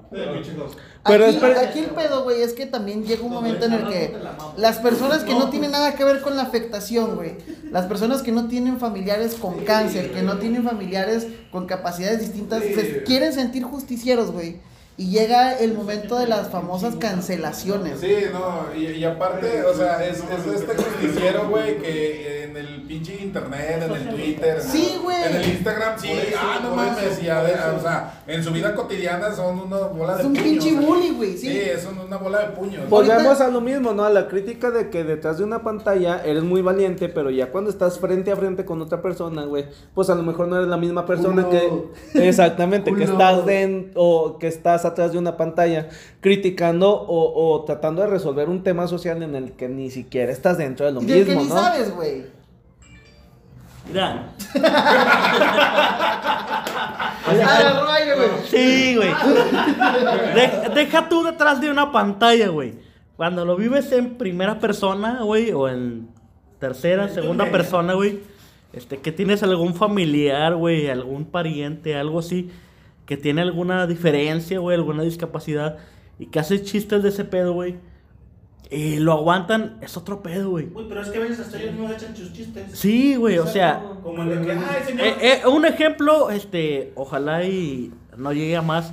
Pero 1.07 1.27
aquí, 1.27 1.35
espera- 1.37 1.61
aquí 1.61 1.79
el 1.81 1.87
pedo, 1.87 2.23
güey, 2.25 2.41
es 2.43 2.53
que 2.55 2.67
también 2.67 3.05
llega 3.05 3.23
un 3.25 3.33
momento 3.33 3.67
en 3.67 3.73
el 3.75 3.89
que 3.89 4.17
las 4.57 4.79
personas 4.79 5.23
que 5.25 5.33
no 5.35 5.51
tienen 5.51 5.71
nada 5.73 5.95
que 5.95 6.05
ver 6.05 6.21
con 6.21 6.37
la 6.37 6.43
afectación, 6.45 7.17
güey, 7.17 7.37
las 7.71 7.87
personas 7.87 8.23
que 8.23 8.33
no 8.33 8.47
tienen 8.49 8.79
familiares 8.79 9.35
con 9.35 9.65
cáncer, 9.65 10.13
que 10.13 10.23
no 10.23 10.39
tienen 10.39 10.63
familiares 10.65 11.27
con 11.51 11.67
capacidades 11.67 12.21
distintas, 12.21 12.63
se 12.63 13.03
quieren 13.05 13.33
sentir 13.33 13.65
justicieros, 13.65 14.31
güey. 14.31 14.61
Y 14.97 15.11
llega 15.11 15.59
el 15.59 15.75
momento 15.75 16.17
de 16.21 16.29
las 16.29 16.51
famosas 16.51 16.95
cancelaciones. 16.95 17.99
Sí, 17.99 18.15
no, 18.33 18.67
y, 18.79 18.87
y 18.93 19.05
aparte, 19.05 19.65
o 19.65 19.75
sea, 19.75 20.05
es, 20.07 20.19
es 20.19 20.47
este 20.63 20.75
justiciero, 20.77 21.49
güey, 21.49 21.79
que 21.79 22.45
en 22.45 22.57
el 22.57 22.83
pinche 22.83 23.17
internet, 23.21 23.83
en 23.87 23.91
el 23.93 24.09
Twitter, 24.15 24.61
Sí, 24.63 24.97
güey. 25.03 25.17
en 25.25 25.35
el 25.35 25.49
Instagram, 25.49 25.99
sí, 25.99 26.13
ah, 26.39 26.61
no 26.63 26.77
mames, 26.77 27.21
y 27.21 27.29
a 27.29 27.43
ver, 27.43 27.59
o 27.77 27.81
sea, 27.83 28.23
en 28.29 28.45
su 28.45 28.53
vida 28.53 28.73
cotidiana 28.77 29.33
son 29.35 29.59
una 29.63 29.79
bola 29.79 30.15
de 30.15 30.21
Es 30.21 30.27
un 30.27 30.33
puños. 30.35 30.45
pinche 30.49 30.75
bully, 30.75 31.11
güey, 31.11 31.33
Sí, 31.37 31.49
sí. 31.49 31.61
es 31.61 31.85
un- 31.87 31.99
una 31.99 32.17
bola 32.19 32.39
de 32.43 32.49
puños. 32.51 32.89
Volvemos 32.89 33.41
a 33.41 33.49
lo 33.49 33.61
mismo, 33.61 33.93
¿no? 33.95 34.05
A 34.05 34.11
la 34.11 34.29
crítica 34.29 34.71
de 34.71 34.91
que 34.91 35.03
detrás 35.03 35.39
de 35.39 35.45
una 35.45 35.65
pantalla 35.65 36.23
eres 36.25 36.45
muy 36.45 36.63
valiente, 36.63 37.09
pero 37.09 37.31
ya 37.31 37.51
cuando 37.51 37.69
estás 37.71 37.99
frente 37.99 38.31
a 38.31 38.37
frente 38.37 38.65
con 38.65 38.81
otra 38.81 39.03
persona, 39.03 39.45
güey, 39.45 39.65
pues 39.93 40.09
a 40.09 40.15
lo 40.15 40.23
mejor 40.23 40.47
no 40.47 40.55
eres 40.57 40.69
la 40.69 40.77
misma 40.77 41.05
persona 41.05 41.49
que 41.51 41.69
exactamente 42.15 42.95
que 42.95 43.03
estás 43.05 43.45
dentro 43.45 44.01
o 44.01 44.39
que 44.39 44.47
estás 44.47 44.84
atrás 44.85 45.13
de 45.13 45.19
una 45.19 45.37
pantalla 45.37 45.89
criticando 46.21 46.91
o, 46.93 47.55
o 47.55 47.65
tratando 47.65 48.03
de 48.03 48.09
resolver 48.09 48.49
un 48.49 48.63
tema 48.63 48.87
social 48.89 49.23
en 49.23 49.35
el 49.35 49.53
que 49.53 49.69
ni 49.69 49.91
siquiera 49.91 50.31
estás 50.33 50.59
dentro 50.59 50.87
de 50.87 50.93
lo 50.93 51.03
Y 51.03 51.07
del 51.07 51.25
que 51.27 51.37
mismo, 51.37 51.43
ni 51.45 51.49
¿no? 51.51 51.55
sabes, 51.57 51.95
güey. 51.95 52.25
Mira. 53.89 54.33
Güey. 57.25 58.29
Sí, 58.47 58.97
güey. 58.97 59.11
De- 60.35 60.71
deja 60.75 61.09
tú 61.09 61.25
detrás 61.25 61.61
de 61.61 61.71
una 61.71 61.91
pantalla, 61.93 62.49
güey. 62.49 62.75
Cuando 63.17 63.45
lo 63.45 63.57
vives 63.57 63.91
en 63.93 64.17
primera 64.17 64.59
persona, 64.59 65.21
güey, 65.23 65.53
o 65.53 65.69
en 65.69 66.09
tercera, 66.59 67.09
segunda 67.09 67.51
persona, 67.51 67.95
güey, 67.95 68.21
este, 68.73 68.99
que 68.99 69.13
tienes 69.13 69.43
algún 69.43 69.75
familiar, 69.75 70.55
güey, 70.57 70.89
algún 70.89 71.25
pariente, 71.25 71.97
algo 71.97 72.19
así, 72.19 72.51
que 73.07 73.17
tiene 73.17 73.43
alguna 73.43 73.87
diferencia, 73.87 74.59
güey, 74.59 74.77
alguna 74.77 75.03
discapacidad, 75.03 75.79
y 76.19 76.27
que 76.27 76.39
hace 76.39 76.63
chistes 76.63 77.03
de 77.03 77.09
ese 77.11 77.25
pedo, 77.25 77.53
güey, 77.53 77.77
y 78.71 78.97
lo 78.97 79.13
aguantan, 79.13 79.77
es 79.83 79.97
otro 79.97 80.23
pedo, 80.23 80.51
güey. 80.51 80.69
Uy, 80.75 80.87
pero 80.89 81.03
es 81.03 81.09
que 81.09 81.19
a 81.19 81.21
veces 81.21 81.41
hasta 81.41 81.61
ellos 81.61 81.73
mismos 81.75 81.93
echan 81.93 82.17
sus 82.17 82.33
chistes. 82.33 82.65
Sí, 82.73 83.15
güey, 83.17 83.39
o 83.39 83.47
sea, 83.47 83.83
Como 84.03 84.23
el 84.23 84.31
de 84.41 84.47
que, 84.47 84.53
ay, 84.53 84.83
señor. 84.87 85.07
eh, 85.07 85.15
eh, 85.21 85.47
un 85.47 85.65
ejemplo, 85.67 86.31
este, 86.31 86.93
ojalá 86.95 87.45
y 87.45 87.93
no 88.17 88.33
llegue 88.33 88.57
a 88.57 88.63
más. 88.63 88.93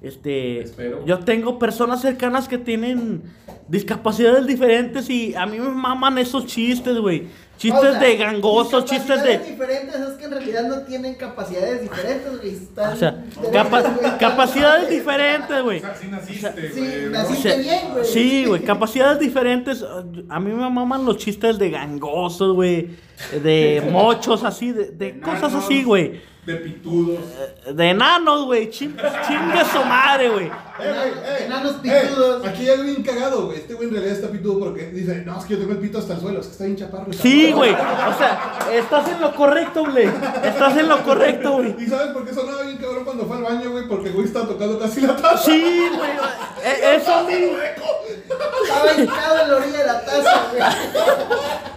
Este, 0.00 0.62
Espero. 0.62 1.04
yo 1.04 1.18
tengo 1.18 1.58
personas 1.58 2.00
cercanas 2.00 2.48
que 2.48 2.56
tienen 2.56 3.22
discapacidades 3.68 4.46
diferentes 4.46 5.10
y 5.10 5.34
a 5.34 5.44
mí 5.44 5.58
me 5.58 5.68
maman 5.68 6.16
esos 6.16 6.46
chistes, 6.46 6.96
güey. 6.96 7.26
Chistes 7.60 7.82
Pausa. 7.82 7.98
de 8.00 8.16
gangosos, 8.16 8.84
chistes 8.86 9.22
de... 9.22 9.38
diferentes 9.38 9.94
es 9.94 10.14
que 10.16 10.24
en 10.24 10.30
realidad 10.30 10.62
no 10.66 10.80
tienen 10.82 11.14
capacidades 11.16 11.82
diferentes, 11.82 12.38
güey. 12.40 12.54
Están 12.54 12.92
O 12.94 12.96
sea, 12.96 13.24
capa- 13.52 13.82
güey. 13.82 14.18
capacidades 14.18 14.88
diferentes, 14.88 15.62
güey. 15.62 15.78
O 15.78 15.80
sea, 15.82 15.90
así 15.90 16.06
naciste, 16.08 16.72
Sí, 16.72 16.80
güey. 16.80 17.00
¿no? 17.02 17.06
O 17.08 17.10
naciste 17.22 17.48
sea, 17.50 17.58
bien, 17.60 17.92
güey. 17.92 18.04
sí, 18.06 18.44
güey, 18.46 18.62
capacidades 18.62 19.18
diferentes. 19.18 19.84
A 20.30 20.40
mí 20.40 20.52
me 20.52 20.70
maman 20.70 21.04
los 21.04 21.18
chistes 21.18 21.58
de 21.58 21.68
gangosos, 21.70 22.54
güey. 22.54 22.96
De 23.42 23.86
mochos, 23.92 24.42
así, 24.42 24.72
de, 24.72 24.86
de 24.92 25.20
cosas 25.20 25.54
así, 25.54 25.82
güey. 25.84 26.20
De 26.46 26.56
pitudos. 26.56 27.18
De 27.74 27.90
enanos, 27.90 28.46
güey. 28.46 28.70
Chin- 28.70 28.96
Chingue 29.26 29.64
su 29.72 29.84
madre, 29.84 30.30
güey. 30.30 30.50
Enanos 31.44 31.76
Eh, 31.84 32.02
pitudos. 32.08 32.46
aquí 32.46 32.62
hay 32.62 32.70
algo 32.70 32.84
bien 32.84 33.02
cagado, 33.02 33.46
güey. 33.46 33.58
Este 33.58 33.74
güey 33.74 33.88
en 33.88 33.94
realidad 33.94 34.16
está 34.16 34.28
pitudo 34.28 34.58
porque 34.58 34.86
dice, 34.86 35.22
no, 35.26 35.38
es 35.38 35.44
que 35.44 35.52
yo 35.54 35.60
tengo 35.60 35.72
el 35.72 35.78
pito 35.78 35.98
hasta 35.98 36.14
el 36.14 36.20
suelo, 36.20 36.40
es 36.40 36.46
que 36.46 36.52
está 36.52 36.64
bien 36.64 36.76
chaparro. 36.78 37.12
Sí, 37.12 37.52
güey. 37.52 37.72
O 37.72 38.18
sea, 38.18 38.58
estás 38.72 39.08
en 39.08 39.20
lo 39.20 39.34
correcto, 39.34 39.84
güey. 39.84 40.08
Estás 40.42 40.76
en 40.78 40.88
lo 40.88 41.02
correcto, 41.02 41.52
güey. 41.52 41.74
¿Y 41.78 41.86
sabes 41.86 42.08
por 42.12 42.24
qué 42.26 42.32
sonaba 42.32 42.62
bien 42.62 42.78
cabrón 42.78 43.04
cuando 43.04 43.26
fue 43.26 43.36
al 43.36 43.42
baño, 43.42 43.70
güey? 43.72 43.86
Porque 43.86 44.08
el 44.08 44.14
güey 44.14 44.26
estaba 44.26 44.48
tocando 44.48 44.78
casi 44.78 45.02
la 45.02 45.16
taza. 45.16 45.44
Sí, 45.44 45.88
güey. 45.94 46.10
Eso 46.96 47.24
mismo. 47.24 47.52
Estaba 48.62 48.92
hincado 48.96 49.40
en 49.40 49.50
la 49.50 49.56
orilla 49.56 49.78
de 49.78 49.86
la 49.86 50.00
taza, 50.04 50.42
güey. 50.50 50.62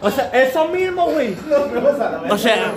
O 0.01 0.11
sea, 0.11 0.25
eso 0.33 0.67
mismo, 0.67 1.05
güey. 1.11 1.37
O 2.29 2.37
sea, 2.37 2.73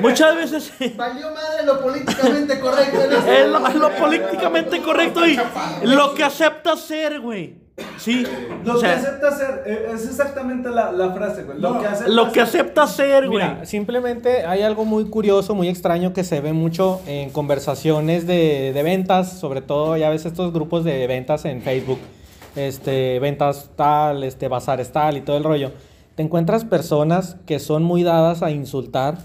muchas 0.00 0.34
veces 0.36 0.72
Valió 0.96 1.30
madre 1.30 1.64
lo 1.64 1.80
políticamente 1.80 2.60
correcto. 2.60 3.00
en 3.00 3.12
ese 3.12 3.42
es 3.42 3.48
lo, 3.48 3.66
es 3.66 3.74
lo 3.74 3.90
políticamente 3.96 4.82
correcto 4.82 5.26
y 5.26 5.38
lo 5.82 6.14
que 6.14 6.24
aceptas 6.24 6.80
ser, 6.80 7.20
güey. 7.20 7.65
Sí. 7.98 8.24
Lo 8.64 8.76
O 8.76 8.80
que 8.80 8.86
acepta 8.86 9.28
hacer, 9.28 9.62
eh, 9.66 9.90
es 9.94 10.06
exactamente 10.06 10.70
la, 10.70 10.92
la 10.92 11.12
frase, 11.12 11.42
güey. 11.42 11.58
Lo 11.58 11.78
que 11.78 11.86
acepta 11.86 12.12
lo 12.12 12.32
que 12.32 12.40
aceptas 12.40 12.96
ser, 12.96 13.26
güey. 13.26 13.38
Mira, 13.38 13.66
simplemente 13.66 14.46
hay 14.46 14.62
algo 14.62 14.84
muy 14.84 15.04
curioso, 15.06 15.54
muy 15.54 15.68
extraño 15.68 16.12
que 16.12 16.24
se 16.24 16.40
ve 16.40 16.52
mucho 16.52 17.00
en 17.06 17.30
conversaciones 17.30 18.26
de, 18.26 18.72
de 18.72 18.82
ventas, 18.82 19.38
sobre 19.38 19.60
todo 19.60 19.96
ya 19.96 20.08
ves 20.08 20.24
estos 20.24 20.52
grupos 20.52 20.84
de 20.84 21.06
ventas 21.06 21.44
en 21.44 21.60
Facebook, 21.62 21.98
este, 22.54 23.18
ventas 23.20 23.70
tal, 23.76 24.24
este, 24.24 24.48
bazares 24.48 24.90
tal 24.92 25.18
y 25.18 25.20
todo 25.20 25.36
el 25.36 25.44
rollo. 25.44 25.72
Te 26.14 26.22
encuentras 26.22 26.64
personas 26.64 27.36
que 27.44 27.58
son 27.58 27.82
muy 27.82 28.02
dadas 28.02 28.42
a 28.42 28.50
insultar, 28.50 29.18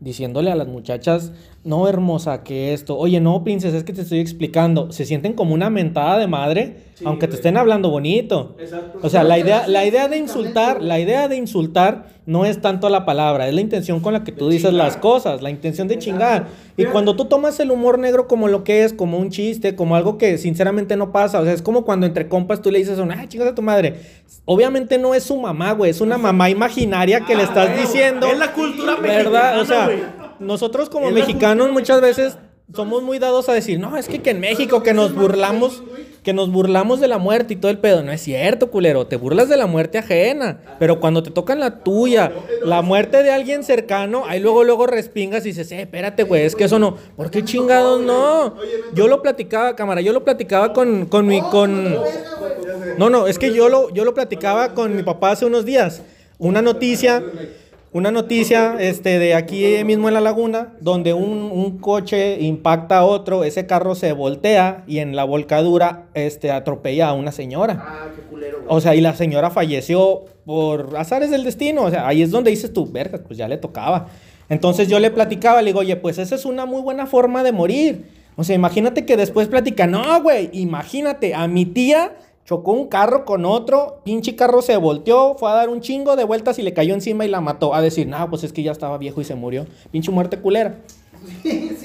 diciéndole 0.00 0.50
a 0.50 0.54
las 0.54 0.68
muchachas, 0.68 1.32
no 1.64 1.88
hermosa, 1.88 2.44
que 2.44 2.72
esto, 2.72 2.96
oye, 2.96 3.20
no, 3.20 3.42
princesa, 3.44 3.76
es 3.76 3.84
que 3.84 3.92
te 3.92 4.02
estoy 4.02 4.20
explicando. 4.20 4.92
Se 4.92 5.04
sienten 5.04 5.32
como 5.32 5.54
una 5.54 5.70
mentada 5.70 6.18
de 6.18 6.26
madre, 6.26 6.76
aunque 7.04 7.28
te 7.28 7.34
estén 7.34 7.56
hablando 7.56 7.90
bonito. 7.90 8.56
Exacto. 8.58 9.00
O 9.02 9.08
sea, 9.08 9.24
la 9.24 9.38
idea, 9.38 9.66
la 9.66 9.84
idea 9.84 10.08
de 10.08 10.16
insultar, 10.16 10.82
la 10.82 10.98
idea 10.98 11.28
de 11.28 11.36
insultar 11.36 12.06
no 12.26 12.44
es 12.44 12.60
tanto 12.60 12.88
la 12.90 13.04
palabra, 13.04 13.48
es 13.48 13.54
la 13.54 13.60
intención 13.60 14.00
con 14.00 14.12
la 14.12 14.22
que 14.22 14.32
tú 14.32 14.50
dices 14.50 14.72
las 14.72 14.96
cosas, 14.96 15.42
la 15.42 15.50
intención 15.50 15.88
de 15.88 15.98
chingar. 15.98 16.48
Y 16.76 16.84
cuando 16.84 17.16
tú 17.16 17.24
tomas 17.24 17.58
el 17.58 17.70
humor 17.70 17.98
negro 17.98 18.28
como 18.28 18.48
lo 18.48 18.64
que 18.64 18.84
es, 18.84 18.92
como 18.92 19.18
un 19.18 19.30
chiste, 19.30 19.74
como 19.74 19.96
algo 19.96 20.18
que 20.18 20.38
sinceramente 20.38 20.96
no 20.96 21.10
pasa, 21.10 21.40
o 21.40 21.44
sea, 21.44 21.52
es 21.52 21.62
como 21.62 21.84
cuando 21.84 22.06
entre 22.06 22.28
compas 22.28 22.62
tú 22.62 22.70
le 22.70 22.78
dices 22.78 22.98
a 22.98 23.02
una, 23.02 23.18
ay, 23.18 23.28
chingas 23.28 23.48
a 23.48 23.54
tu 23.54 23.62
madre. 23.62 24.00
Obviamente 24.44 24.98
no 24.98 25.14
es 25.14 25.24
su 25.24 25.36
mamá, 25.36 25.72
güey, 25.72 25.90
es 25.90 26.00
una 26.00 26.18
mamá 26.18 26.50
imaginaria 26.50 27.20
que 27.20 27.34
le 27.34 27.42
estás 27.44 27.78
diciendo. 27.78 28.26
Es 28.26 28.38
la 28.38 28.52
cultura 28.52 28.96
¿Verdad? 28.96 29.60
O 29.60 29.64
sea, 29.64 29.86
mexicana, 29.86 30.08
güey. 30.08 30.17
Nosotros 30.40 30.88
como 30.88 31.10
mexicanos 31.10 31.70
muchas 31.70 32.00
veces 32.00 32.38
somos 32.74 33.02
muy 33.02 33.18
dados 33.18 33.48
a 33.48 33.54
decir, 33.54 33.80
no, 33.80 33.96
es 33.96 34.08
que, 34.08 34.20
que 34.20 34.30
en 34.30 34.40
México 34.40 34.82
que 34.82 34.92
nos 34.92 35.14
burlamos, 35.14 35.82
que 36.22 36.34
nos 36.34 36.50
burlamos 36.50 37.00
de 37.00 37.08
la 37.08 37.16
muerte 37.16 37.54
y 37.54 37.56
todo 37.56 37.70
el 37.70 37.78
pedo. 37.78 38.02
No 38.02 38.12
es 38.12 38.20
cierto, 38.20 38.70
culero, 38.70 39.06
te 39.06 39.16
burlas 39.16 39.48
de 39.48 39.56
la 39.56 39.66
muerte 39.66 39.96
ajena. 39.96 40.60
Pero 40.78 41.00
cuando 41.00 41.22
te 41.22 41.30
tocan 41.30 41.60
la 41.60 41.82
tuya, 41.82 42.30
la 42.62 42.82
muerte 42.82 43.22
de 43.22 43.30
alguien 43.30 43.64
cercano, 43.64 44.24
ahí 44.26 44.38
luego, 44.40 44.64
luego 44.64 44.86
respingas 44.86 45.46
y 45.46 45.50
dices, 45.50 45.72
eh, 45.72 45.82
espérate, 45.82 46.24
güey, 46.24 46.44
es 46.44 46.54
que 46.54 46.64
eso 46.64 46.78
no. 46.78 46.96
¿Por 47.16 47.30
qué 47.30 47.42
chingados 47.42 48.02
no? 48.02 48.56
Yo 48.92 49.08
lo 49.08 49.22
platicaba, 49.22 49.74
cámara, 49.74 50.02
yo 50.02 50.12
lo 50.12 50.24
platicaba 50.24 50.74
con, 50.74 51.06
con 51.06 51.26
mi, 51.26 51.40
con... 51.40 51.96
No, 52.98 53.08
no, 53.08 53.26
es 53.26 53.38
que 53.38 53.54
yo 53.54 53.70
lo, 53.70 53.88
yo 53.94 54.04
lo 54.04 54.12
platicaba 54.12 54.74
con 54.74 54.94
mi 54.94 55.02
papá 55.02 55.30
hace 55.30 55.46
unos 55.46 55.64
días. 55.64 56.02
Una 56.38 56.60
noticia, 56.60 57.22
una 57.92 58.10
noticia 58.10 58.76
este, 58.78 59.18
de 59.18 59.34
aquí 59.34 59.82
mismo 59.84 60.08
en 60.08 60.14
la 60.14 60.20
laguna, 60.20 60.74
donde 60.80 61.14
un, 61.14 61.50
un 61.50 61.78
coche 61.78 62.38
impacta 62.40 62.98
a 62.98 63.04
otro, 63.04 63.44
ese 63.44 63.66
carro 63.66 63.94
se 63.94 64.12
voltea 64.12 64.84
y 64.86 64.98
en 64.98 65.16
la 65.16 65.24
volcadura 65.24 66.06
este, 66.14 66.50
atropella 66.50 67.08
a 67.08 67.14
una 67.14 67.32
señora. 67.32 67.82
Ah, 67.86 68.08
qué 68.14 68.22
culero, 68.22 68.58
güey. 68.58 68.68
O 68.68 68.80
sea, 68.80 68.94
y 68.94 69.00
la 69.00 69.14
señora 69.14 69.50
falleció 69.50 70.26
por 70.44 70.96
azares 70.96 71.30
del 71.30 71.44
destino. 71.44 71.84
O 71.84 71.90
sea, 71.90 72.06
ahí 72.06 72.22
es 72.22 72.30
donde 72.30 72.50
dices 72.50 72.72
tú, 72.72 72.90
verga, 72.90 73.20
pues 73.26 73.38
ya 73.38 73.48
le 73.48 73.56
tocaba. 73.56 74.08
Entonces 74.50 74.88
yo 74.88 74.98
le 74.98 75.10
platicaba, 75.10 75.62
le 75.62 75.70
digo, 75.70 75.80
oye, 75.80 75.96
pues 75.96 76.18
esa 76.18 76.34
es 76.34 76.44
una 76.44 76.66
muy 76.66 76.82
buena 76.82 77.06
forma 77.06 77.42
de 77.42 77.52
morir. 77.52 78.04
O 78.36 78.44
sea, 78.44 78.54
imagínate 78.54 79.04
que 79.04 79.16
después 79.16 79.48
platica, 79.48 79.86
no, 79.86 80.22
güey, 80.22 80.50
imagínate, 80.52 81.34
a 81.34 81.48
mi 81.48 81.66
tía 81.66 82.12
chocó 82.48 82.72
un 82.72 82.88
carro 82.88 83.26
con 83.26 83.44
otro, 83.44 84.00
pinche 84.04 84.34
carro 84.34 84.62
se 84.62 84.78
volteó, 84.78 85.34
fue 85.34 85.50
a 85.50 85.54
dar 85.54 85.68
un 85.68 85.82
chingo 85.82 86.16
de 86.16 86.24
vueltas 86.24 86.58
y 86.58 86.62
le 86.62 86.72
cayó 86.72 86.94
encima 86.94 87.26
y 87.26 87.28
la 87.28 87.42
mató. 87.42 87.74
A 87.74 87.82
decir, 87.82 88.06
no, 88.06 88.30
pues 88.30 88.42
es 88.42 88.54
que 88.54 88.62
ya 88.62 88.72
estaba 88.72 88.96
viejo 88.96 89.20
y 89.20 89.24
se 89.24 89.34
murió. 89.34 89.66
Pinche 89.90 90.10
muerte 90.10 90.38
culera. 90.38 90.76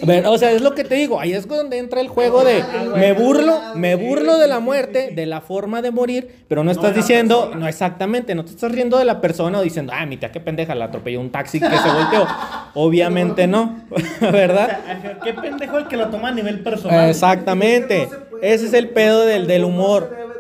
A 0.01 0.05
ver, 0.05 0.25
o 0.25 0.37
sea, 0.37 0.51
es 0.51 0.61
lo 0.61 0.73
que 0.73 0.85
te 0.85 0.95
digo, 0.95 1.19
ahí 1.19 1.33
es 1.33 1.47
donde 1.49 1.79
entra 1.79 1.99
el 1.99 2.07
juego 2.07 2.45
de 2.45 2.63
me 2.95 3.11
burlo, 3.11 3.59
me 3.75 3.95
burlo 3.95 4.37
de 4.37 4.47
la 4.47 4.59
muerte, 4.59 5.11
de 5.13 5.25
la 5.25 5.41
forma 5.41 5.81
de 5.81 5.91
morir, 5.91 6.45
pero 6.47 6.63
no 6.63 6.71
estás 6.71 6.95
diciendo, 6.95 7.51
no 7.55 7.67
exactamente, 7.67 8.35
no 8.35 8.45
te 8.45 8.51
estás 8.51 8.71
riendo 8.71 8.97
de 8.97 9.05
la 9.05 9.19
persona 9.19 9.59
o 9.59 9.63
diciendo, 9.63 9.91
ah, 9.93 10.05
mi 10.05 10.17
tía 10.17 10.31
qué 10.31 10.39
pendeja, 10.39 10.75
la 10.75 10.85
atropelló 10.85 11.19
un 11.19 11.31
taxi 11.31 11.59
que 11.59 11.65
se 11.65 11.91
volteó. 11.91 12.25
Obviamente 12.75 13.47
no, 13.47 13.81
¿verdad? 14.21 14.79
Qué 15.23 15.33
pendejo 15.33 15.77
el 15.77 15.87
que 15.87 15.97
lo 15.97 16.09
toma 16.09 16.29
a 16.29 16.33
nivel 16.33 16.61
personal. 16.61 17.09
Exactamente. 17.09 18.07
Ese 18.41 18.67
es 18.67 18.73
el 18.73 18.89
pedo 18.89 19.25
del, 19.25 19.47
del 19.47 19.65
humor. 19.65 20.32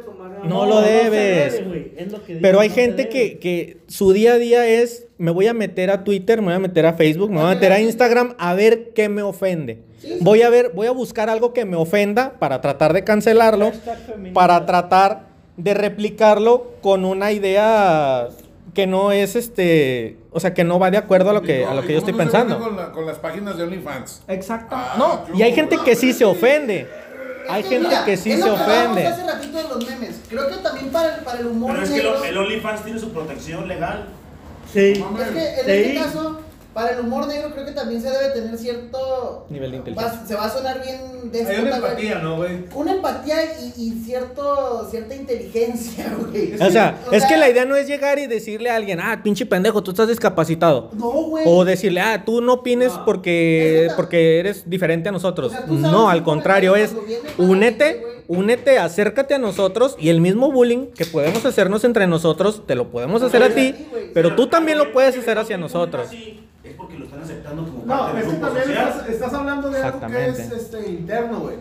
No 0.49 0.65
lo 0.65 0.81
debes. 0.81 1.53
debe, 1.53 1.67
güey, 1.67 1.91
es 1.97 2.11
lo 2.11 2.21
que 2.23 2.27
digo, 2.33 2.39
Pero 2.41 2.59
hay 2.59 2.69
no 2.69 2.75
gente 2.75 3.09
que, 3.09 3.39
que 3.39 3.77
su 3.87 4.11
día 4.13 4.33
a 4.33 4.37
día 4.37 4.67
es, 4.67 5.07
me 5.17 5.31
voy 5.31 5.47
a 5.47 5.53
meter 5.53 5.89
a 5.91 6.03
Twitter, 6.03 6.39
me 6.41 6.45
voy 6.47 6.55
a 6.55 6.59
meter 6.59 6.85
a 6.85 6.93
Facebook, 6.93 7.29
me 7.31 7.37
voy 7.41 7.51
a 7.51 7.55
meter 7.55 7.71
a 7.71 7.79
Instagram 7.79 8.35
a 8.37 8.53
ver 8.53 8.91
qué 8.93 9.09
me 9.09 9.21
ofende. 9.21 9.81
Voy 10.19 10.41
a 10.41 10.49
ver, 10.49 10.71
voy 10.75 10.87
a 10.87 10.91
buscar 10.91 11.29
algo 11.29 11.53
que 11.53 11.63
me 11.65 11.77
ofenda 11.77 12.33
para 12.39 12.59
tratar 12.61 12.91
de 12.93 13.03
cancelarlo, 13.03 13.71
para 14.33 14.65
tratar 14.65 15.27
de 15.55 15.73
replicarlo 15.73 16.73
con 16.81 17.05
una 17.05 17.31
idea 17.31 18.27
que 18.73 18.87
no 18.87 19.11
es 19.11 19.35
este, 19.35 20.17
o 20.31 20.39
sea, 20.39 20.53
que 20.55 20.63
no 20.63 20.79
va 20.79 20.89
de 20.89 20.97
acuerdo 20.97 21.29
a 21.29 21.33
lo 21.33 21.43
que, 21.43 21.63
a 21.63 21.73
lo 21.75 21.83
que 21.83 21.93
yo 21.93 21.99
estoy 21.99 22.13
¿Cómo 22.13 22.23
no 22.25 22.31
se 22.31 22.37
pensando. 22.37 22.59
Con, 22.59 22.75
la- 22.75 22.91
con 22.91 23.05
las 23.05 23.19
páginas 23.19 23.55
de 23.55 23.63
OnlyFans. 23.63 24.23
Exacto. 24.27 24.75
Ah, 24.75 24.95
No, 24.97 25.25
qué 25.25 25.37
y 25.37 25.41
hay 25.43 25.53
gente 25.53 25.77
que 25.85 25.95
sí 25.95 26.11
se 26.11 26.25
ofende. 26.25 26.87
Hay 27.49 27.63
gente 27.63 27.87
mira, 27.87 28.05
que 28.05 28.17
sí 28.17 28.31
es 28.31 28.37
se 28.39 28.43
que 28.45 28.49
ofende. 28.51 29.07
hace 29.07 29.23
ratito 29.23 29.57
de 29.57 29.63
los 29.63 29.85
memes. 29.85 30.15
Creo 30.29 30.47
que 30.49 30.55
también 30.57 30.89
para 30.91 31.15
el, 31.15 31.23
para 31.23 31.39
el 31.39 31.47
humor 31.47 31.71
Pero 31.73 31.83
es 31.83 31.89
que 31.89 31.95
negro. 31.97 32.13
lo- 32.17 32.23
el 32.23 32.37
OnlyFans 32.37 32.83
tiene 32.83 32.99
su 32.99 33.09
protección 33.11 33.67
legal. 33.67 34.07
Sí. 34.71 34.79
Es 34.79 35.29
que 35.29 35.59
en 35.59 35.65
Sí. 35.65 35.71
este 35.71 35.95
caso, 35.95 36.41
para 36.73 36.91
el 36.91 36.99
humor 37.01 37.27
negro 37.27 37.51
creo 37.53 37.65
que 37.65 37.71
también 37.71 38.01
se 38.01 38.09
debe 38.09 38.29
tener 38.33 38.57
cierto... 38.57 39.45
Nivel 39.49 39.71
de 39.71 39.77
inteligencia. 39.77 40.19
va- 40.21 40.27
se 40.27 40.35
va 40.35 40.45
a 40.45 40.49
sonar 40.49 40.81
bien 40.83 41.31
de 41.31 41.45
Hay 41.45 41.61
una 41.61 41.75
empatía, 41.77 42.19
¿no, 42.19 42.37
güey? 42.37 42.65
Una 42.75 42.93
empatía 42.93 43.35
y, 43.61 43.73
y 43.77 43.91
cierto, 44.05 44.87
cierta 44.89 45.15
inteligencia, 45.15 46.15
güey. 46.29 46.53
O 46.61 46.69
sea, 46.71 46.97
O 47.09 47.13
es 47.13 47.25
que 47.25 47.37
la 47.37 47.49
idea 47.49 47.65
no 47.65 47.75
es 47.75 47.87
llegar 47.87 48.19
y 48.19 48.27
decirle 48.27 48.69
a 48.69 48.75
alguien, 48.75 48.99
ah, 48.99 49.21
pinche 49.23 49.45
pendejo, 49.45 49.83
tú 49.83 49.91
estás 49.91 50.07
discapacitado. 50.07 50.89
No, 50.93 51.09
güey. 51.11 51.43
O 51.47 51.63
decirle, 51.65 52.01
ah, 52.01 52.23
tú 52.25 52.41
no 52.41 52.53
opines 52.53 52.91
porque, 53.05 53.89
porque 53.95 54.39
eres 54.39 54.69
diferente 54.69 55.09
a 55.09 55.11
nosotros. 55.11 55.51
O 55.53 55.55
sea, 55.55 55.65
no, 55.91 56.09
al 56.09 56.23
contrario, 56.23 56.75
es 56.75 56.95
únete, 57.37 57.99
güey. 58.27 58.39
únete, 58.39 58.79
acércate 58.79 59.33
a 59.33 59.37
nosotros 59.37 59.95
y 59.99 60.09
el 60.09 60.21
mismo 60.21 60.51
bullying 60.51 60.87
que 60.87 61.05
podemos 61.05 61.45
hacernos 61.45 61.83
entre 61.83 62.07
nosotros, 62.07 62.63
te 62.65 62.75
lo 62.75 62.89
podemos 62.89 63.21
hacer 63.21 63.43
a 63.43 63.49
ti, 63.49 63.75
pero 64.13 64.35
tú 64.35 64.47
también 64.47 64.77
lo 64.77 64.91
puedes 64.91 65.17
hacer 65.17 65.37
hacia 65.37 65.57
nosotros. 65.57 66.07
Sí, 66.73 66.75
es 66.75 66.77
porque 66.77 66.97
lo 66.97 67.05
están 67.05 67.21
aceptando 67.21 67.63
como 67.63 67.85
No, 67.85 67.97
parte 67.99 68.19
es 68.19 68.25
del 68.25 68.25
que 68.25 68.29
grupo 68.39 68.45
también 68.47 68.65
social. 68.67 68.89
estás, 68.89 69.09
estás 69.09 69.33
hablando 69.33 69.69
de 69.69 69.81
algo 69.83 70.07
que 70.07 70.27
es 70.27 70.39
este, 70.51 70.89
interno, 70.89 71.39
güey. 71.39 71.55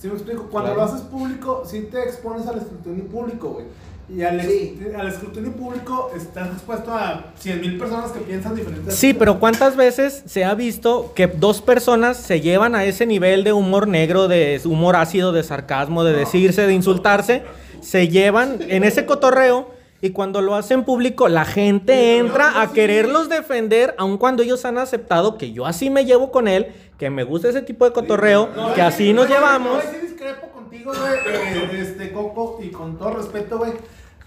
Si 0.00 0.08
me 0.08 0.14
explico, 0.14 0.44
cuando 0.50 0.72
Claro. 0.74 0.86
lo 0.88 0.94
haces 0.94 1.06
público, 1.06 1.62
sí 1.66 1.88
te 1.90 2.02
expones 2.02 2.46
al 2.46 2.58
escrutinio 2.58 3.04
público, 3.06 3.48
güey. 3.50 3.66
Y 4.08 4.22
al, 4.22 4.40
Sí. 4.40 4.80
al 4.98 5.06
escrutinio 5.08 5.52
público 5.52 6.10
estás 6.16 6.48
expuesto 6.48 6.92
a 6.92 7.26
100 7.38 7.60
mil 7.60 7.78
personas 7.78 8.10
que 8.10 8.18
piensan 8.20 8.56
diferentes. 8.56 8.94
Sí, 8.96 9.14
pero 9.14 9.38
¿cuántas 9.38 9.76
veces 9.76 10.22
se 10.26 10.44
ha 10.44 10.54
visto 10.54 11.12
que 11.14 11.28
dos 11.28 11.60
personas 11.62 12.16
se 12.16 12.40
llevan 12.40 12.74
a 12.74 12.84
ese 12.84 13.06
nivel 13.06 13.44
de 13.44 13.52
humor 13.52 13.86
negro, 13.86 14.26
de 14.26 14.60
humor 14.64 14.96
ácido, 14.96 15.30
de 15.32 15.44
sarcasmo, 15.44 16.02
de 16.02 16.12
decirse, 16.14 16.66
de 16.66 16.72
insultarse? 16.72 17.42
Se 17.82 18.08
llevan 18.08 18.58
en 18.68 18.82
ese 18.84 19.06
cotorreo 19.06 19.70
y 20.02 20.10
cuando 20.10 20.40
lo 20.40 20.54
hacen 20.54 20.84
público 20.84 21.28
la 21.28 21.44
gente 21.44 22.16
entra 22.18 22.62
a 22.62 22.72
quererlos 22.72 23.28
defender, 23.28 23.94
aun 23.98 24.16
cuando 24.18 24.42
ellos 24.42 24.64
han 24.64 24.78
aceptado 24.78 25.36
que 25.36 25.52
yo 25.52 25.66
así 25.66 25.90
me 25.90 26.04
llevo 26.04 26.30
con 26.30 26.48
él, 26.48 26.68
que 26.98 27.10
me 27.10 27.24
gusta 27.24 27.48
ese 27.48 27.62
tipo 27.62 27.84
de 27.84 27.92
cotorreo, 27.92 28.48
que 28.74 28.82
así 28.82 29.12
nos 29.12 29.28
llevamos. 29.28 29.82
No, 29.84 29.90
sí 29.90 29.98
discrepo 30.06 30.48
contigo, 30.48 30.92
güey, 30.92 31.34
eh, 31.34 31.80
este, 31.80 32.12
Coco, 32.12 32.58
y 32.62 32.70
con 32.70 32.98
todo 32.98 33.14
respeto, 33.14 33.58
güey. 33.58 33.72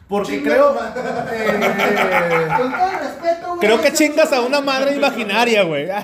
Porque 0.07 0.43
creo. 0.43 0.75
eh, 0.75 2.47
Con 2.57 2.71
todo 2.71 2.91
respeto, 2.99 3.47
güey. 3.47 3.59
Creo 3.59 3.81
que 3.81 3.93
chingas 3.93 4.31
a 4.33 4.41
una 4.41 4.61
madre 4.61 4.95
imaginaria, 4.95 5.63
güey. 5.63 5.87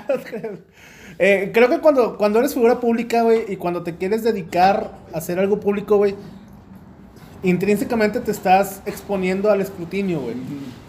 Eh, 1.22 1.50
creo 1.52 1.68
que 1.68 1.80
cuando, 1.80 2.16
cuando 2.16 2.38
eres 2.38 2.54
figura 2.54 2.80
pública, 2.80 3.20
güey, 3.24 3.44
y 3.46 3.56
cuando 3.56 3.82
te 3.82 3.94
quieres 3.98 4.22
dedicar 4.22 4.92
a 5.12 5.18
hacer 5.18 5.38
algo 5.38 5.60
público, 5.60 5.98
güey, 5.98 6.14
intrínsecamente 7.42 8.20
te 8.20 8.30
estás 8.30 8.82
exponiendo 8.86 9.50
al 9.50 9.60
escrutinio, 9.60 10.20
güey. 10.20 10.34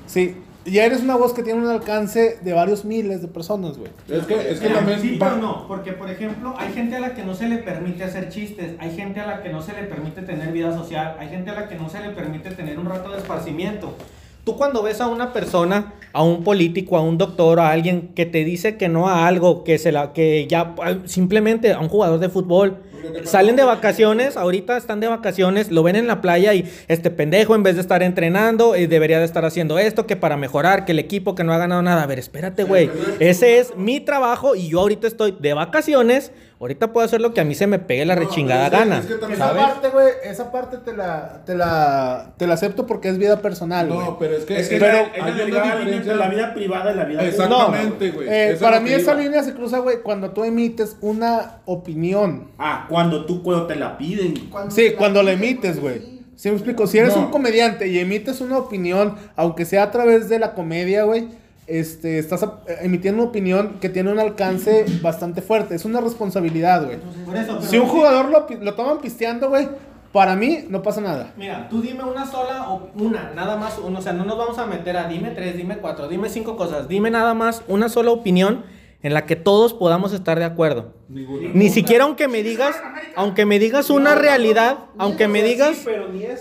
Sí, 0.08 0.36
ya 0.66 0.86
eres 0.86 1.02
una 1.02 1.16
voz 1.16 1.34
que 1.34 1.42
tiene 1.42 1.60
un 1.60 1.68
alcance 1.68 2.38
de 2.42 2.54
varios 2.54 2.86
miles 2.86 3.22
de 3.22 3.28
personas, 3.28 3.78
güey. 3.78 3.92
Es 4.08 4.26
que, 4.26 4.52
es 4.52 4.60
que 4.60 4.68
Mira, 4.68 4.80
también. 4.80 5.02
sí, 5.02 5.18
pero 5.20 5.38
no, 5.38 5.68
porque 5.68 5.94
por 5.94 6.10
ejemplo, 6.10 6.54
hay 6.58 6.72
gente 6.74 6.96
a 6.98 7.00
la 7.00 7.14
que 7.16 7.24
no 7.24 7.34
se 7.34 7.48
le 7.48 7.58
permite 7.58 8.04
hacer 8.04 8.30
chistes, 8.30 8.76
hay 8.80 8.96
gente 8.96 9.20
a 9.20 9.28
la 9.28 9.42
que 9.42 9.50
no 9.50 9.62
se 9.62 9.74
le 9.74 9.84
permite 9.84 10.22
tener 10.22 10.52
vida 10.52 10.76
social, 10.78 11.16
hay 11.20 11.30
gente 11.30 11.50
a 11.50 11.54
la 11.54 11.68
que 11.68 11.76
no 11.76 11.90
se 11.90 12.00
le 12.02 12.10
permite 12.10 12.52
tener 12.52 12.78
un 12.78 12.86
rato 12.86 13.12
de 13.12 13.18
esparcimiento. 13.18 13.96
Tú 14.44 14.58
cuando 14.58 14.82
ves 14.82 15.02
a 15.02 15.08
una 15.08 15.34
persona, 15.34 15.94
a 16.14 16.24
un 16.24 16.44
político, 16.44 16.98
a 16.98 17.02
un 17.02 17.18
doctor, 17.18 17.60
a 17.60 17.72
alguien 17.72 18.10
que 18.16 18.26
te 18.26 18.44
dice 18.44 18.76
que 18.76 18.90
no 18.90 19.08
a 19.08 19.28
algo, 19.28 19.64
que 19.64 19.78
se 19.78 19.92
la, 19.92 20.14
que 20.14 20.48
ya 20.48 20.76
simplemente 21.06 21.74
a 21.74 21.80
un 21.80 21.90
jugador 21.90 22.20
de 22.20 22.30
fútbol, 22.30 22.78
salen 23.24 23.56
de 23.56 23.64
vacaciones, 23.64 24.38
ahorita 24.38 24.78
están 24.78 25.00
de 25.00 25.08
vacaciones, 25.08 25.72
lo 25.72 25.84
ven 25.84 25.96
en 25.96 26.08
la 26.08 26.22
playa 26.22 26.54
y 26.54 26.72
este 26.88 27.12
pendejo 27.12 27.56
en 27.56 27.64
vez 27.64 27.76
de 27.76 27.82
estar 27.82 28.04
entrenando 28.04 28.76
eh, 28.76 28.88
debería 28.88 29.20
de 29.20 29.26
estar 29.26 29.46
haciendo 29.46 29.80
esto, 29.80 30.06
que 30.08 30.16
para 30.16 30.38
mejorar, 30.38 30.86
que 30.86 30.92
el 30.94 31.00
equipo 31.00 31.36
que 31.36 31.44
no 31.44 31.54
ha 31.54 31.58
ganado 31.58 31.82
nada. 31.82 32.04
A 32.04 32.08
ver, 32.08 32.20
espérate, 32.20 32.64
güey. 32.64 32.90
Ese 33.20 33.60
es 33.60 33.76
mi 33.76 34.00
trabajo 34.00 34.56
y 34.56 34.70
yo 34.70 34.80
ahorita 34.82 35.08
estoy 35.08 35.36
de 35.40 35.54
vacaciones. 35.54 36.32
Ahorita 36.60 36.94
puedo 36.94 37.04
hacer 37.04 37.22
lo 37.22 37.34
que 37.34 37.42
a 37.42 37.44
mí 37.44 37.56
se 37.56 37.66
me 37.66 37.80
pegue 37.80 38.06
la 38.06 38.14
rechingada 38.14 38.66
es 38.68 38.72
gana. 38.72 39.00
es 39.00 39.08
que 39.08 39.16
también- 39.16 39.42
Esa 39.42 39.56
parte, 39.56 39.90
güey, 39.90 40.08
esa 40.24 40.52
parte 40.52 40.78
te 40.78 40.96
la, 40.96 41.42
te 41.44 41.56
la, 41.56 42.34
te 42.38 42.46
la 42.46 42.54
acepto 42.54 42.86
porque 42.86 43.10
es 43.10 43.18
vida 43.18 43.42
personal, 43.42 43.88
güey. 43.88 44.00
No, 44.00 44.20
pero 44.20 44.38
es 44.38 44.46
que. 44.46 44.60
Es 44.60 44.70
que 44.70 44.78
pero 44.78 44.96
hay 45.12 45.22
una 45.50 45.76
línea 45.76 45.96
entre 45.98 46.16
la 46.16 46.30
vida 46.30 46.54
privada 46.54 46.92
y 46.92 46.96
la 46.98 47.06
vida. 47.06 47.24
Exactamente, 47.26 48.12
güey. 48.12 48.28
Eh, 48.30 48.58
para 48.62 48.80
mí 48.80 48.92
esa 48.92 49.14
iba. 49.14 49.22
línea 49.24 49.42
se 49.42 49.56
cruza, 49.56 49.80
güey, 49.80 50.04
cuando 50.04 50.30
tú 50.34 50.44
emites 50.44 50.98
una 51.02 51.62
opinión. 51.66 52.52
Ah, 52.60 52.86
cuando 52.92 53.26
tú, 53.26 53.42
cuando 53.42 53.66
te 53.66 53.76
la 53.76 53.98
piden. 53.98 54.34
Cuando 54.52 54.70
Sí, 54.76 54.92
cuando 54.98 55.24
la 55.24 55.32
emites, 55.32 55.80
güey. 55.80 56.00
sí. 56.00 56.18
¿Sí 56.36 56.50
me 56.50 56.56
explico? 56.56 56.88
Si 56.88 56.98
eres 56.98 57.16
No. 57.16 57.24
un 57.26 57.32
comediante 57.32 57.88
y 57.88 58.00
emites 58.00 58.42
una 58.42 58.58
opinión, 58.58 59.16
aunque 59.36 59.64
sea 59.66 59.84
a 59.84 59.92
través 59.92 60.28
de 60.30 60.38
la 60.40 60.54
comedia, 60.56 61.04
güey, 61.04 61.28
este, 61.68 62.18
estás 62.20 62.44
emitiendo 62.82 63.22
una 63.22 63.30
opinión 63.30 63.78
que 63.80 63.90
tiene 63.90 64.12
un 64.12 64.20
alcance 64.20 64.86
bastante 65.02 65.42
fuerte. 65.44 65.76
Es 65.76 65.86
una 65.86 66.02
responsabilidad, 66.02 66.84
güey. 66.86 66.98
Por 67.26 67.38
eso, 67.38 67.58
pero 67.60 67.62
Si 67.70 67.78
un 67.78 67.88
jugador 67.88 68.30
lo, 68.30 68.48
lo 68.60 68.74
toman 68.74 69.00
pisteando, 69.00 69.50
güey, 69.50 69.70
para 70.12 70.36
mí 70.36 70.66
no 70.68 70.82
pasa 70.82 71.00
nada. 71.00 71.32
Mira, 71.38 71.70
tú 71.70 71.80
dime 71.82 72.04
una 72.04 72.26
sola 72.26 72.70
o 72.72 72.90
una, 72.96 73.32
nada 73.36 73.56
más, 73.56 73.78
uno, 73.78 74.00
o 74.00 74.02
sea, 74.02 74.12
no 74.14 74.26
nos 74.26 74.38
vamos 74.38 74.58
a 74.58 74.66
meter 74.66 74.98
a 74.98 75.08
dime 75.08 75.30
tres, 75.30 75.56
dime 75.56 75.78
cuatro, 75.78 76.08
dime 76.10 76.28
cinco 76.28 76.58
cosas. 76.58 76.88
Dime 76.88 77.12
nada 77.12 77.34
más 77.36 77.62
una 77.68 77.88
sola 77.88 78.12
opinión 78.12 78.64
en 79.04 79.14
la 79.14 79.26
que 79.26 79.36
todos 79.36 79.74
podamos 79.74 80.14
estar 80.14 80.38
de 80.38 80.46
acuerdo. 80.46 80.94
Ni 81.10 81.70
siquiera 81.70 82.04
aunque 82.06 82.28
me 82.28 82.44
digas, 82.44 82.76
aunque 83.16 83.46
me 83.46 83.60
digas 83.60 83.90
una 83.90 84.16
realidad, 84.16 84.80
aunque 84.98 85.28
me 85.28 85.44
digas, 85.44 85.86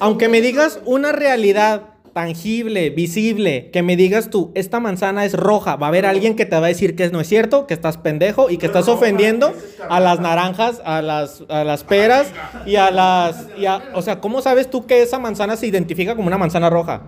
aunque 0.00 0.28
me 0.28 0.40
digas 0.40 0.80
una 0.84 1.12
realidad 1.12 1.89
tangible, 2.12 2.90
visible, 2.90 3.70
que 3.72 3.82
me 3.82 3.96
digas 3.96 4.30
tú, 4.30 4.50
esta 4.54 4.80
manzana 4.80 5.24
es 5.24 5.34
roja, 5.34 5.76
va 5.76 5.86
a 5.86 5.88
haber 5.88 6.06
alguien 6.06 6.36
que 6.36 6.44
te 6.46 6.58
va 6.58 6.66
a 6.66 6.68
decir 6.68 6.96
que 6.96 7.08
no 7.10 7.20
es 7.20 7.28
cierto, 7.28 7.66
que 7.66 7.74
estás 7.74 7.96
pendejo 7.98 8.50
y 8.50 8.58
que 8.58 8.66
estás 8.66 8.88
ofendiendo 8.88 9.52
a 9.88 10.00
las 10.00 10.20
naranjas, 10.20 10.80
a 10.84 11.02
las, 11.02 11.44
a 11.48 11.64
las 11.64 11.84
peras 11.84 12.32
y 12.66 12.76
a 12.76 12.90
las, 12.90 13.46
y 13.58 13.66
a- 13.66 13.82
o 13.94 14.02
sea, 14.02 14.20
¿cómo 14.20 14.42
sabes 14.42 14.68
tú 14.70 14.86
que 14.86 15.02
esa 15.02 15.18
manzana 15.18 15.56
se 15.56 15.66
identifica 15.66 16.14
como 16.16 16.26
una 16.26 16.38
manzana 16.38 16.68
roja? 16.70 17.02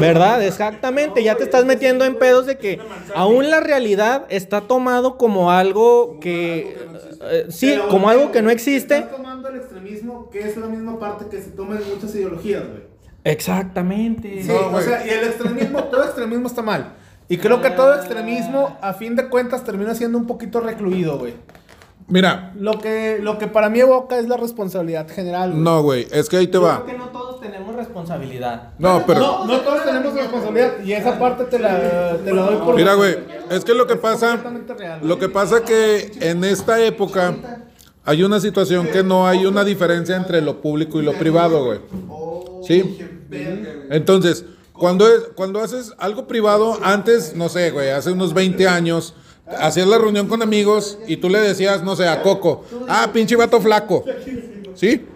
¿Verdad? 0.00 0.42
Exactamente. 0.44 1.22
Ya 1.22 1.36
te 1.36 1.44
estás 1.44 1.64
metiendo 1.64 2.04
en 2.04 2.16
pedos 2.18 2.46
de 2.46 2.58
que 2.58 2.78
aún 3.14 3.50
la 3.50 3.60
realidad 3.60 4.26
está 4.28 4.62
tomado 4.62 5.16
como 5.18 5.50
algo 5.50 6.18
que... 6.20 6.76
eh, 7.30 7.46
sí, 7.48 7.78
como 7.88 8.08
algo 8.08 8.32
que 8.32 8.42
no 8.42 8.50
existe. 8.50 8.96
Estás 8.98 9.16
tomando 9.16 9.48
el 9.48 9.56
extremismo, 9.56 10.30
que 10.30 10.40
es 10.40 10.56
la 10.56 10.66
misma 10.66 10.98
parte 10.98 11.26
que 11.30 11.42
se 11.42 11.50
toma 11.50 11.76
en 11.76 11.88
muchas 11.94 12.14
ideologías, 12.14 12.62
güey. 12.66 12.89
Exactamente. 13.24 14.42
Sí, 14.42 14.48
No, 14.48 14.76
o 14.76 14.80
sea, 14.80 15.06
y 15.06 15.10
el 15.10 15.24
extremismo, 15.24 15.84
todo 15.84 16.04
extremismo 16.04 16.46
está 16.46 16.62
mal. 16.62 16.92
Y 17.28 17.38
creo 17.38 17.60
que 17.62 17.70
todo 17.70 17.94
extremismo, 17.94 18.76
a 18.80 18.92
fin 18.92 19.14
de 19.16 19.28
cuentas, 19.28 19.62
termina 19.64 19.94
siendo 19.94 20.18
un 20.18 20.26
poquito 20.26 20.60
recluido, 20.60 21.18
güey. 21.18 21.34
Mira, 22.08 22.50
Lo 22.56 22.80
que, 22.80 23.18
lo 23.22 23.38
que 23.38 23.46
para 23.46 23.68
mí 23.70 23.78
evoca 23.78 24.18
es 24.18 24.26
la 24.26 24.36
responsabilidad 24.36 25.08
general. 25.08 25.50
güey. 25.52 25.62
no, 25.62 25.82
güey. 25.82 26.06
Es 26.10 26.28
que 26.28 26.38
ahí 26.38 26.48
te 26.48 26.54
Yo 26.54 26.62
va. 26.62 26.82
creo 26.82 26.86
que 26.86 26.98
no 26.98 27.08
todos 27.10 27.40
tenemos 27.40 27.72
responsabilidad. 27.76 28.70
No, 28.80 29.04
pero. 29.06 29.20
No, 29.20 29.44
no 29.46 29.60
todos 29.60 29.84
tenemos 29.84 30.14
responsabilidad 30.14 30.72
y 30.84 30.92
esa 30.92 31.18
parte 31.20 31.44
te 31.44 31.58
la, 31.60 32.16
te 32.24 32.32
la 32.32 32.42
doy 32.42 32.56
por... 32.56 32.74
Mira, 32.74 32.94
güey, 32.94 33.16
es 33.50 33.64
que 33.64 33.74
lo 33.74 33.86
que 33.86 33.94
pasa, 33.94 34.40
real. 34.76 34.98
lo 35.04 35.18
que 35.20 35.28
pasa 35.28 35.62
que 35.64 36.10
en 36.20 36.42
esta 36.42 36.80
época 36.84 37.36
hay 38.04 38.24
una 38.24 38.40
situación 38.40 38.88
que 38.88 39.04
no 39.04 39.28
hay 39.28 39.46
una 39.46 39.62
diferencia 39.62 40.16
entre 40.16 40.40
lo 40.40 40.60
público 40.60 41.00
y 41.00 41.04
lo 41.04 41.12
privado, 41.12 41.64
güey. 41.64 41.78
¿Sí? 42.62 42.98
Entonces, 43.90 44.44
cuando, 44.72 45.06
es, 45.08 45.22
cuando 45.34 45.60
haces 45.60 45.92
algo 45.98 46.26
privado, 46.26 46.78
antes, 46.82 47.34
no 47.34 47.48
sé, 47.48 47.70
güey, 47.70 47.90
hace 47.90 48.12
unos 48.12 48.32
20 48.34 48.66
años, 48.68 49.14
hacías 49.46 49.86
la 49.86 49.98
reunión 49.98 50.26
con 50.28 50.42
amigos 50.42 50.98
y 51.06 51.16
tú 51.18 51.28
le 51.28 51.38
decías, 51.40 51.82
no 51.82 51.96
sé, 51.96 52.08
a 52.08 52.22
Coco, 52.22 52.64
ah, 52.88 53.10
pinche 53.12 53.36
vato 53.36 53.60
flaco. 53.60 54.04
¿Sí? 54.74 55.06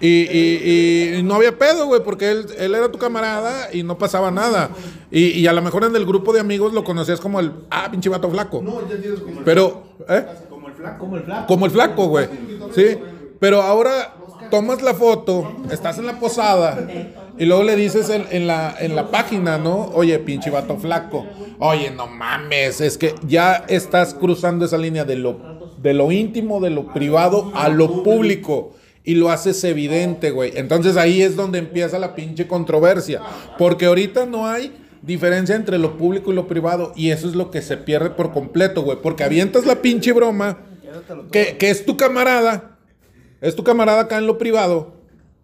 Y, 0.00 0.06
y- 0.30 1.14
y 1.18 1.22
no 1.24 1.34
había 1.34 1.58
pedo, 1.58 1.86
güey, 1.86 2.00
porque 2.04 2.30
él, 2.30 2.46
él 2.56 2.72
era 2.74 2.90
tu 2.92 2.98
camarada 2.98 3.68
y 3.74 3.82
no 3.82 3.98
pasaba 3.98 4.30
nada. 4.30 4.70
Y, 5.10 5.30
y 5.30 5.46
a 5.48 5.52
lo 5.52 5.60
mejor 5.62 5.82
en 5.84 5.96
el 5.96 6.06
grupo 6.06 6.32
de 6.32 6.38
amigos 6.38 6.72
lo 6.72 6.84
conocías 6.84 7.18
como 7.18 7.40
el, 7.40 7.50
ah, 7.70 7.88
pinche 7.90 8.08
vato 8.08 8.30
flaco. 8.30 8.62
Pero, 9.44 9.82
¿eh? 10.08 10.24
Como 10.48 10.68
el 10.68 10.74
flaco. 10.74 10.98
Como 10.98 11.16
el 11.16 11.22
flaco. 11.24 11.46
Como 11.48 11.64
el 11.66 11.70
flaco, 11.72 12.06
güey. 12.06 12.28
Sí. 12.76 12.96
Pero 13.40 13.60
ahora 13.62 14.14
tomas 14.50 14.82
la 14.82 14.94
foto, 14.94 15.56
estás 15.70 15.98
en 15.98 16.06
la 16.06 16.18
posada 16.18 16.88
y 17.38 17.44
luego 17.44 17.62
le 17.62 17.76
dices 17.76 18.10
en, 18.10 18.46
la, 18.46 18.74
en 18.78 18.96
la 18.96 19.10
página, 19.10 19.58
¿no? 19.58 19.90
Oye, 19.94 20.18
pinche 20.18 20.50
vato 20.50 20.76
flaco. 20.76 21.24
Oye, 21.60 21.90
no 21.90 22.06
mames, 22.06 22.80
es 22.80 22.98
que 22.98 23.14
ya 23.26 23.64
estás 23.68 24.14
cruzando 24.14 24.64
esa 24.64 24.76
línea 24.76 25.04
de 25.04 25.16
lo, 25.16 25.70
de 25.80 25.94
lo 25.94 26.10
íntimo, 26.10 26.60
de 26.60 26.70
lo 26.70 26.92
privado 26.92 27.52
a 27.54 27.68
lo 27.68 28.02
público. 28.02 28.74
Y 29.04 29.14
lo 29.14 29.30
haces 29.30 29.64
evidente, 29.64 30.30
güey. 30.32 30.52
Entonces 30.56 30.98
ahí 30.98 31.22
es 31.22 31.34
donde 31.34 31.58
empieza 31.58 31.98
la 31.98 32.14
pinche 32.14 32.46
controversia. 32.46 33.22
Porque 33.56 33.86
ahorita 33.86 34.26
no 34.26 34.46
hay 34.46 34.70
diferencia 35.00 35.56
entre 35.56 35.78
lo 35.78 35.96
público 35.96 36.30
y 36.30 36.34
lo 36.34 36.46
privado. 36.46 36.92
Y 36.94 37.08
eso 37.08 37.26
es 37.26 37.34
lo 37.34 37.50
que 37.50 37.62
se 37.62 37.78
pierde 37.78 38.10
por 38.10 38.32
completo, 38.32 38.82
güey. 38.82 38.98
Porque 39.00 39.24
avientas 39.24 39.64
la 39.64 39.76
pinche 39.76 40.12
broma 40.12 40.58
que, 41.32 41.56
que 41.56 41.70
es 41.70 41.86
tu 41.86 41.96
camarada, 41.96 42.77
es 43.40 43.56
tu 43.56 43.64
camarada 43.64 44.02
acá 44.02 44.18
en 44.18 44.26
lo 44.26 44.38
privado, 44.38 44.94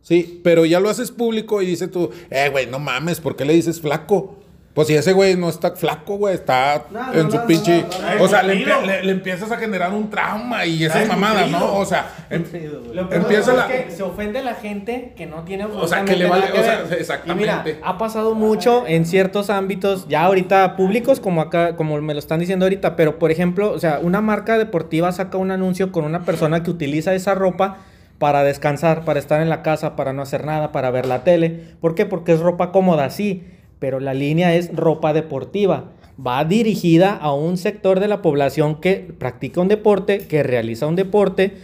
sí, 0.03 0.41
pero 0.43 0.65
ya 0.65 0.81
lo 0.81 0.89
haces 0.89 1.11
público 1.11 1.63
y 1.63 1.67
dices 1.67 1.91
tú, 1.91 2.11
eh, 2.31 2.49
güey, 2.51 2.67
no 2.67 2.79
mames, 2.79 3.21
¿por 3.21 3.37
qué 3.37 3.45
le 3.45 3.55
dices 3.55 3.81
flaco? 3.81 4.37
Pues 4.75 4.89
si 4.89 4.95
ese 4.97 5.13
güey 5.13 5.37
no 5.37 5.49
está 5.49 5.71
flaco, 5.77 6.17
güey, 6.17 6.35
está 6.35 6.83
en 7.15 7.31
su 7.31 7.39
pinche... 7.47 7.85
o 8.19 8.27
sea, 8.27 8.43
le, 8.43 8.55
empie- 8.67 8.85
le- 8.85 9.05
le 9.05 9.13
empiezas 9.13 9.53
a 9.53 9.57
generar 9.57 9.93
un 9.93 10.11
trauma 10.11 10.67
y 10.67 10.83
esas 10.85 11.07
mamadas. 11.07 11.49
¿no? 11.49 11.77
O 11.77 11.85
sea, 11.87 12.09
em- 12.29 12.45
Lo 12.93 13.09
peor 13.09 13.23
empieza 13.23 13.53
es 13.53 13.57
la... 13.57 13.67
que 13.69 13.91
se 13.93 14.03
ofende 14.03 14.43
la 14.43 14.55
gente 14.55 15.13
que 15.17 15.27
no 15.27 15.45
tiene 15.45 15.67
O 15.67 15.87
sea, 15.87 16.05
que 16.05 16.17
le 16.17 16.27
vale- 16.27 16.51
que 16.51 16.59
o 16.59 16.63
sea, 16.65 16.83
exactamente. 16.99 17.45
Y 17.45 17.47
mira, 17.47 17.65
Ha 17.85 17.99
pasado 17.99 18.35
mucho 18.35 18.85
en 18.89 19.07
ciertos 19.07 19.49
ámbitos, 19.49 20.09
ya 20.09 20.25
ahorita 20.25 20.75
públicos, 20.75 21.21
como 21.21 21.41
acá, 21.41 21.77
como 21.77 22.01
me 22.01 22.13
lo 22.13 22.19
están 22.19 22.41
diciendo 22.41 22.65
ahorita, 22.65 22.97
pero 22.97 23.21
por 23.21 23.31
ejemplo, 23.31 23.71
o 23.71 23.79
sea, 23.79 24.01
una 24.03 24.21
marca 24.21 24.59
deportiva 24.59 25.13
saca 25.13 25.39
un 25.39 25.53
anuncio 25.53 25.93
con 25.93 26.05
una 26.05 26.25
persona 26.25 26.65
que 26.65 26.71
utiliza 26.73 27.15
esa 27.15 27.37
ropa 27.37 27.77
para 28.19 28.43
descansar, 28.43 29.05
para 29.05 29.21
estar 29.21 29.41
en 29.41 29.49
la 29.51 29.63
casa, 29.63 29.95
para 29.95 30.13
no 30.13 30.23
hacer 30.23 30.45
nada, 30.45 30.73
para 30.73 30.91
ver 30.91 31.07
la 31.07 31.23
tele. 31.23 31.61
¿Por 31.81 31.95
qué? 31.95 32.07
Porque 32.07 32.33
es 32.33 32.41
ropa 32.41 32.73
cómoda, 32.73 33.11
sí, 33.11 33.45
pero 33.79 34.01
la 34.01 34.15
línea 34.15 34.55
es 34.55 34.75
ropa 34.75 35.13
deportiva. 35.13 35.91
Va 36.25 36.45
dirigida 36.45 37.17
a 37.17 37.35
un 37.35 37.57
sector 37.57 38.01
de 38.01 38.09
la 38.09 38.23
población 38.23 38.77
que 38.77 39.13
practica 39.19 39.61
un 39.61 39.69
deporte, 39.69 40.19
que 40.19 40.43
realiza 40.43 40.87
un 40.87 40.97
deporte. 40.97 41.55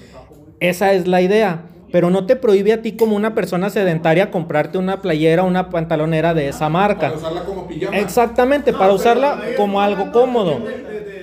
Esa 0.58 0.92
es 0.92 1.06
la 1.06 1.22
idea. 1.22 1.62
Pero 1.92 2.10
no 2.10 2.26
te 2.26 2.36
prohíbe 2.36 2.72
a 2.72 2.82
ti 2.82 2.92
como 2.92 3.16
una 3.16 3.34
persona 3.34 3.70
sedentaria 3.70 4.30
comprarte 4.30 4.78
una 4.78 5.02
playera 5.02 5.42
o 5.42 5.46
una 5.46 5.70
pantalonera 5.70 6.34
de 6.34 6.48
esa 6.48 6.68
marca. 6.68 7.08
Para 7.08 7.16
usarla 7.16 7.44
como 7.44 7.66
pijama. 7.66 7.98
Exactamente, 7.98 8.72
para 8.72 8.92
usarla 8.92 9.40
como 9.56 9.80
algo 9.80 10.12
cómodo. 10.12 10.60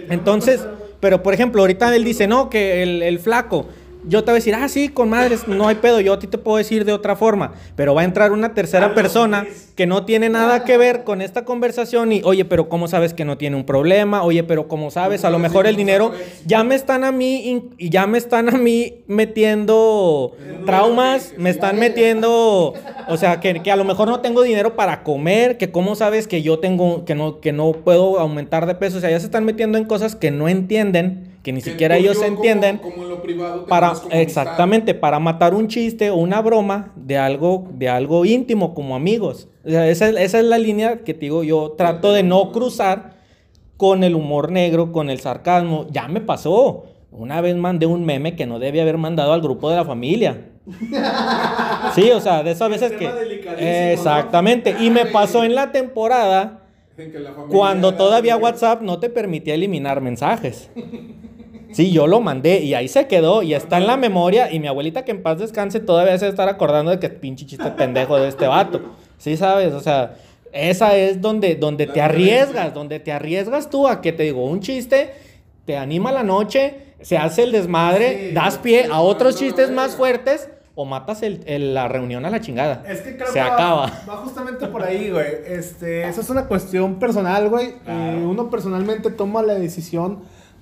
Entonces, 0.09 0.65
pero 0.99 1.23
por 1.23 1.33
ejemplo, 1.33 1.61
ahorita 1.61 1.95
él 1.95 2.03
dice, 2.03 2.27
no, 2.27 2.49
que 2.49 2.83
el, 2.83 3.01
el 3.01 3.19
flaco. 3.19 3.67
Yo 4.07 4.23
te 4.23 4.31
voy 4.31 4.37
a 4.37 4.41
decir, 4.41 4.55
ah, 4.55 4.67
sí, 4.69 4.89
con 4.89 5.09
madres, 5.09 5.47
no 5.47 5.67
hay 5.67 5.75
pedo, 5.75 5.99
yo 5.99 6.13
a 6.13 6.19
ti 6.19 6.27
te 6.27 6.37
puedo 6.37 6.57
decir 6.57 6.85
de 6.85 6.93
otra 6.93 7.15
forma, 7.15 7.53
pero 7.75 7.93
va 7.93 8.01
a 8.01 8.05
entrar 8.05 8.31
una 8.31 8.53
tercera 8.53 8.93
persona 8.93 9.45
que 9.75 9.85
no 9.85 10.05
tiene 10.05 10.29
nada 10.29 10.63
que 10.63 10.77
ver 10.77 11.03
con 11.03 11.21
esta 11.21 11.45
conversación 11.45 12.11
y, 12.11 12.21
oye, 12.23 12.45
pero 12.45 12.69
¿cómo 12.69 12.87
sabes 12.87 13.13
que 13.13 13.25
no 13.25 13.37
tiene 13.37 13.55
un 13.55 13.65
problema? 13.65 14.23
Oye, 14.23 14.43
pero 14.43 14.67
¿cómo 14.67 14.89
sabes? 14.91 15.23
A 15.25 15.29
lo 15.29 15.39
mejor 15.39 15.67
el 15.67 15.75
dinero 15.75 16.11
ya 16.45 16.63
me 16.63 16.75
están 16.75 17.03
a 17.03 17.11
mí 17.11 17.69
y 17.77 17.89
ya 17.89 18.07
me 18.07 18.17
están 18.17 18.49
a 18.49 18.57
mí 18.57 19.03
metiendo 19.07 20.35
traumas, 20.65 21.33
me 21.37 21.49
están 21.49 21.77
metiendo, 21.79 22.73
o 23.07 23.17
sea, 23.17 23.39
que, 23.39 23.61
que 23.61 23.71
a 23.71 23.75
lo 23.75 23.83
mejor 23.83 24.07
no 24.07 24.21
tengo 24.21 24.41
dinero 24.41 24.75
para 24.75 25.03
comer, 25.03 25.57
que 25.57 25.71
cómo 25.71 25.95
sabes 25.95 26.27
que 26.27 26.41
yo 26.41 26.59
tengo, 26.59 27.05
que 27.05 27.13
no, 27.13 27.39
que 27.39 27.51
no 27.51 27.71
puedo 27.71 28.19
aumentar 28.19 28.65
de 28.65 28.75
peso, 28.75 28.97
o 28.97 29.01
sea, 29.01 29.11
ya 29.11 29.19
se 29.19 29.25
están 29.25 29.45
metiendo 29.45 29.77
en 29.77 29.85
cosas 29.85 30.15
que 30.15 30.31
no 30.31 30.47
entienden, 30.49 31.26
que 31.47 31.53
ni 31.53 31.61
Que 31.61 31.69
siquiera 31.71 31.95
ellos 31.95 32.17
como- 32.17 32.27
entienden 32.27 32.77
Como 32.79 33.03
en 33.03 33.09
lo 33.09 33.21
privado. 33.21 33.65
para 33.67 33.93
exactamente 34.11 34.93
para 34.93 35.17
matar 35.19 35.53
un 35.53 35.69
chiste 35.69 36.09
o 36.09 36.17
una 36.17 36.41
broma 36.41 36.91
de 36.97 37.17
algo 37.17 37.67
de 37.71 37.87
algo 37.87 38.25
íntimo 38.25 38.73
como 38.73 38.97
amigos. 38.97 39.47
O 39.65 39.69
sea, 39.69 39.87
esa, 39.87 40.09
es- 40.09 40.17
esa 40.17 40.39
es 40.39 40.43
la 40.43 40.57
línea 40.57 41.05
que 41.05 41.13
te 41.13 41.21
digo 41.21 41.45
yo 41.45 41.71
trato 41.77 42.11
de 42.11 42.23
no 42.23 42.51
cruzar 42.51 43.15
con 43.77 44.03
el 44.03 44.13
humor 44.15 44.51
negro 44.51 44.91
con 44.91 45.09
el 45.09 45.21
sarcasmo. 45.21 45.87
Ya 45.89 46.09
me 46.09 46.19
pasó. 46.19 46.83
Una 47.11 47.39
vez 47.39 47.55
mandé 47.55 47.85
un 47.85 48.03
meme 48.03 48.35
que 48.35 48.45
no 48.45 48.59
debía 48.59 48.81
haber 48.81 48.97
mandado 48.97 49.31
al 49.31 49.39
grupo 49.41 49.69
de 49.69 49.77
la 49.77 49.85
familia. 49.85 50.49
Sí 51.95 52.11
o 52.11 52.19
sea 52.19 52.43
de 52.43 52.51
esas 52.51 52.69
veces 52.69 52.91
que 52.91 53.09
exactamente. 53.93 54.75
Y 54.81 54.89
me 54.89 55.05
pasó 55.05 55.45
en 55.45 55.55
la 55.55 55.71
temporada 55.71 56.65
En 56.97 57.11
que 57.11 57.19
la 57.19 57.31
familia 57.31 57.55
cuando 57.57 57.93
todavía 57.93 58.35
WhatsApp 58.37 58.81
no 58.81 58.99
te 58.99 59.09
permitía 59.09 59.53
eliminar 59.53 60.01
mensajes. 60.01 60.69
Sí, 61.71 61.91
yo 61.91 62.07
lo 62.07 62.21
mandé 62.21 62.59
y 62.59 62.73
ahí 62.73 62.87
se 62.87 63.07
quedó 63.07 63.43
y 63.43 63.53
está 63.53 63.77
en 63.77 63.87
la 63.87 63.97
memoria 63.97 64.51
y 64.51 64.59
mi 64.59 64.67
abuelita 64.67 65.03
que 65.05 65.11
en 65.11 65.21
paz 65.23 65.39
descanse 65.39 65.79
todavía 65.79 66.13
se 66.17 66.25
debe 66.25 66.29
estar 66.31 66.49
acordando 66.49 66.91
de 66.91 66.99
que 66.99 67.09
pinche 67.09 67.45
chiste 67.45 67.69
pendejo 67.71 68.17
de 68.17 68.27
este 68.29 68.47
vato. 68.47 68.81
Sí, 69.17 69.35
sabes, 69.37 69.73
o 69.73 69.79
sea, 69.79 70.15
esa 70.51 70.95
es 70.95 71.21
donde, 71.21 71.55
donde 71.55 71.87
te 71.87 72.01
arriesgas, 72.01 72.73
donde 72.73 72.99
te 72.99 73.11
arriesgas 73.11 73.69
tú 73.69 73.87
a 73.87 74.01
que 74.01 74.11
te 74.13 74.23
digo 74.23 74.45
un 74.45 74.61
chiste, 74.61 75.11
te 75.65 75.77
anima 75.77 76.11
la 76.11 76.23
noche, 76.23 76.75
se 77.01 77.17
hace 77.17 77.43
el 77.43 77.51
desmadre, 77.51 78.31
das 78.33 78.57
pie 78.57 78.87
a 78.91 79.01
otros 79.01 79.35
chistes 79.35 79.69
más 79.71 79.95
fuertes 79.95 80.49
o 80.73 80.85
matas 80.85 81.23
el- 81.23 81.41
el- 81.47 81.73
la 81.73 81.87
reunión 81.87 82.25
a 82.25 82.29
la 82.29 82.39
chingada. 82.39 82.83
Es 82.87 83.01
que 83.01 83.15
creo 83.17 83.27
se 83.27 83.33
que 83.33 83.39
va- 83.39 83.53
acaba. 83.53 83.85
Va, 84.07 84.17
justamente 84.17 84.67
por 84.67 84.83
ahí, 84.83 85.09
güey. 85.09 85.25
Este, 85.47 86.07
eso 86.07 86.21
es 86.21 86.29
una 86.29 86.45
cuestión 86.45 86.99
personal, 86.99 87.49
güey. 87.49 87.73
Eh, 87.87 88.23
uno 88.23 88.49
personalmente 88.51 89.09
toma 89.09 89.41
la 89.41 89.55
decisión 89.55 90.19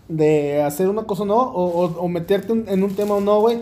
de 0.08 0.62
hacer 0.64 0.88
una 0.88 1.04
cosa 1.04 1.24
o 1.24 1.26
no, 1.26 1.38
o, 1.38 1.84
o- 1.86 2.00
o 2.02 2.08
meterte 2.08 2.52
un- 2.52 2.66
en 2.68 2.84
un 2.84 2.96
tema 2.96 3.16
o 3.16 3.22
no, 3.22 3.40
güey. 3.40 3.60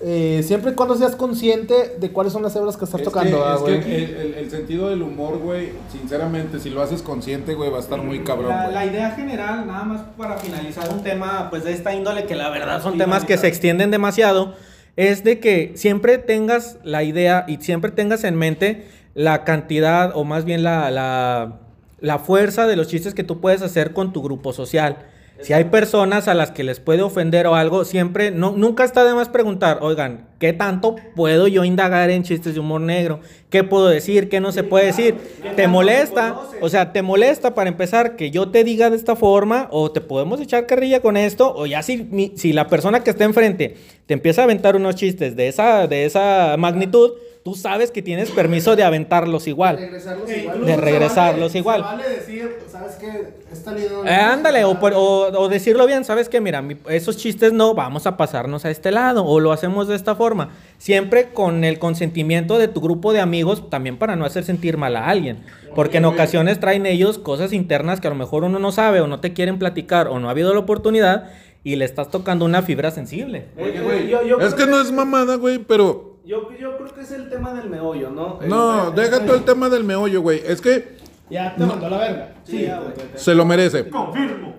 Eh, 0.00 0.42
siempre 0.44 0.72
y 0.72 0.74
cuando 0.74 0.96
seas 0.96 1.14
consciente 1.16 1.96
de 1.98 2.10
cuáles 2.10 2.32
son 2.32 2.42
las 2.42 2.54
hebras 2.56 2.76
que 2.76 2.84
estás 2.84 3.00
Es 3.00 3.04
tocando, 3.04 3.38
que, 3.38 3.42
ah, 3.44 3.54
es 3.54 3.60
güey. 3.60 3.80
que 3.80 3.94
el, 3.96 4.10
el- 4.16 4.34
el 4.34 4.50
sentido 4.50 4.90
del 4.90 5.02
humor, 5.02 5.38
güey, 5.38 5.70
sinceramente, 5.90 6.58
si 6.58 6.68
lo 6.70 6.82
haces 6.82 7.00
consciente, 7.00 7.54
güey, 7.54 7.70
va 7.70 7.78
a 7.78 7.80
estar 7.80 8.02
muy 8.02 8.20
cabrón, 8.24 8.48
La, 8.50 8.62
güey. 8.64 8.74
la 8.74 8.86
idea 8.86 9.10
general, 9.12 9.66
nada 9.66 9.84
más 9.84 10.00
para 10.18 10.36
finalizar 10.36 10.90
un 10.92 11.02
tema 11.02 11.48
pues 11.48 11.64
de 11.64 11.72
esta 11.72 11.94
índole 11.94 12.24
que 12.26 12.34
la 12.34 12.50
verdad 12.50 12.82
son 12.82 12.98
temas 12.98 13.24
que 13.24 13.38
se 13.38 13.46
extienden 13.46 13.90
demasiado, 13.90 14.54
es 14.96 15.24
de 15.24 15.38
que 15.40 15.72
siempre 15.76 16.18
tengas 16.18 16.76
la 16.84 17.02
idea 17.02 17.44
y 17.48 17.56
siempre 17.58 17.90
tengas 17.90 18.24
en 18.24 18.34
mente 18.36 18.86
la 19.14 19.44
cantidad 19.44 20.10
o 20.16 20.24
más 20.24 20.44
bien 20.44 20.62
la, 20.64 20.90
la, 20.90 21.60
la 22.00 22.18
fuerza 22.18 22.66
de 22.66 22.76
los 22.76 22.88
chistes 22.88 23.14
que 23.14 23.22
tú 23.24 23.40
puedes 23.40 23.62
hacer 23.62 23.92
con 23.92 24.12
tu 24.12 24.22
grupo 24.22 24.52
social. 24.52 24.98
Si 25.40 25.52
hay 25.52 25.64
personas 25.64 26.26
a 26.28 26.34
las 26.34 26.52
que 26.52 26.64
les 26.64 26.80
puede 26.80 27.02
ofender 27.02 27.46
o 27.46 27.54
algo, 27.54 27.84
siempre, 27.84 28.30
no, 28.30 28.52
nunca 28.56 28.84
está 28.84 29.04
de 29.04 29.14
más 29.14 29.28
preguntar, 29.28 29.78
oigan, 29.82 30.28
¿qué 30.38 30.52
tanto 30.52 30.96
puedo 31.16 31.48
yo 31.48 31.64
indagar 31.64 32.08
en 32.08 32.22
chistes 32.22 32.54
de 32.54 32.60
humor 32.60 32.80
negro? 32.80 33.20
¿Qué 33.50 33.62
puedo 33.64 33.88
decir? 33.88 34.28
¿Qué 34.28 34.40
no 34.40 34.52
se 34.52 34.62
puede 34.62 34.86
decir? 34.86 35.16
¿Te 35.56 35.66
molesta? 35.68 36.40
O 36.60 36.68
sea, 36.68 36.92
¿te 36.92 37.02
molesta 37.02 37.54
para 37.54 37.68
empezar 37.68 38.16
que 38.16 38.30
yo 38.30 38.48
te 38.50 38.64
diga 38.64 38.88
de 38.90 38.96
esta 38.96 39.16
forma? 39.16 39.68
¿O 39.70 39.90
te 39.90 40.00
podemos 40.00 40.40
echar 40.40 40.66
carrilla 40.66 41.00
con 41.00 41.16
esto? 41.16 41.52
O 41.54 41.66
ya 41.66 41.82
si, 41.82 41.98
mi- 42.10 42.32
si 42.36 42.52
la 42.52 42.68
persona 42.68 43.02
que 43.04 43.10
está 43.10 43.24
enfrente 43.24 43.76
te 44.06 44.14
empieza 44.14 44.42
a 44.42 44.44
aventar 44.44 44.76
unos 44.76 44.94
chistes 44.94 45.36
de 45.36 45.48
esa, 45.48 45.86
de 45.88 46.04
esa 46.06 46.54
magnitud, 46.58 47.12
tú 47.44 47.54
sabes 47.54 47.90
que 47.90 48.00
tienes 48.00 48.30
permiso 48.30 48.74
de 48.74 48.82
aventarlos 48.84 49.46
igual. 49.46 49.76
Regresarlos 49.76 50.30
E 50.30 50.38
igual. 50.40 50.64
de 50.64 50.74
se 50.74 50.80
regresarlos 50.80 51.48
vale- 51.52 51.58
igual. 51.58 51.80
Se 51.80 51.86
vale 51.86 52.08
decir, 52.08 52.56
¿sabes 52.72 52.92
qué? 52.94 53.34
Esta 53.52 53.72
línea 53.72 53.90
no 53.92 54.04
Eh, 54.06 54.10
ándale, 54.14 54.64
o, 54.64 54.80
por- 54.80 54.94
o- 54.94 55.28
o 55.28 55.48
decirlo 55.50 55.86
bien, 55.86 56.04
¿sabes 56.06 56.30
qué? 56.30 56.40
Mira, 56.40 56.62
mi- 56.62 56.78
esos 56.88 57.18
chistes 57.18 57.52
no, 57.52 57.74
vamos 57.74 58.06
a 58.06 58.16
pasarnos 58.16 58.64
a 58.64 58.70
este 58.70 58.90
lado, 58.90 59.26
o 59.26 59.40
lo 59.40 59.52
hacemos 59.52 59.88
de 59.88 59.94
esta 59.94 60.14
forma. 60.16 60.52
Siempre 60.78 61.34
con 61.34 61.64
el 61.64 61.78
consentimiento 61.78 62.58
de 62.58 62.66
tu 62.68 62.80
grupo 62.80 63.12
de 63.12 63.20
amigos, 63.20 63.68
también 63.68 63.98
para 63.98 64.16
no 64.16 64.24
hacer 64.24 64.42
sentir 64.44 64.78
mal 64.78 64.96
a 64.96 65.06
alguien. 65.08 65.44
Porque 65.74 65.98
en 65.98 66.06
ocasiones 66.06 66.60
traen 66.60 66.86
ellos 66.86 67.18
cosas 67.18 67.52
internas 67.52 68.00
que 68.00 68.06
a 68.06 68.10
lo 68.10 68.16
mejor 68.16 68.44
uno 68.44 68.58
no 68.58 68.72
sabe, 68.72 69.02
o 69.02 69.06
no 69.06 69.20
te 69.20 69.34
quieren 69.34 69.58
platicar, 69.58 70.08
o 70.08 70.18
no 70.18 70.28
ha 70.28 70.30
habido 70.30 70.54
la 70.54 70.60
oportunidad, 70.60 71.30
y 71.62 71.76
le 71.76 71.84
estás 71.84 72.10
tocando 72.10 72.46
una 72.46 72.62
fibra 72.62 72.90
sensible. 72.90 73.48
Oye, 73.58 73.80
güey, 73.82 74.08
yo, 74.08 74.22
yo 74.22 74.38
Es 74.40 74.54
que 74.54 74.66
no 74.66 74.80
es 74.80 74.90
mamada, 74.92 75.36
güey, 75.36 75.58
pero... 75.58 76.13
Yo, 76.24 76.48
yo 76.58 76.76
creo 76.78 76.94
que 76.94 77.02
es 77.02 77.10
el 77.12 77.28
tema 77.28 77.52
del 77.52 77.68
meollo, 77.68 78.10
¿no? 78.10 78.38
El- 78.42 78.48
No, 78.48 78.88
el- 78.88 78.94
deja 78.94 79.24
todo 79.26 79.36
el 79.36 79.44
tema 79.44 79.68
del 79.68 79.84
meollo, 79.84 80.22
güey. 80.22 80.42
Es 80.46 80.60
que 80.60 80.96
Ya 81.30 81.54
te 81.54 81.64
mandó 81.64 81.86
a 81.86 81.90
la 81.90 81.98
verga. 81.98 82.34
Sí, 82.44 82.62
ya, 82.62 82.78
güey. 82.80 82.92
se 83.16 83.34
lo 83.34 83.44
merece. 83.44 83.88
Confirmo. 83.88 84.54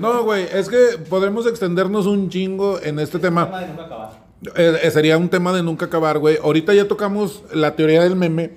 No, 0.00 0.22
güey, 0.24 0.46
es 0.52 0.68
que 0.68 0.98
podemos 1.08 1.46
extendernos 1.46 2.06
un 2.06 2.28
chingo 2.28 2.78
en 2.82 2.98
este 2.98 3.18
tema. 3.18 3.48
Eh, 4.56 4.78
eh, 4.82 4.90
sería 4.90 5.16
un 5.18 5.28
tema 5.28 5.52
de 5.52 5.62
nunca 5.62 5.86
acabar, 5.86 6.18
güey. 6.18 6.38
Ahorita 6.42 6.72
ya 6.74 6.86
tocamos 6.86 7.42
la 7.52 7.74
teoría 7.74 8.02
del 8.02 8.14
meme. 8.16 8.52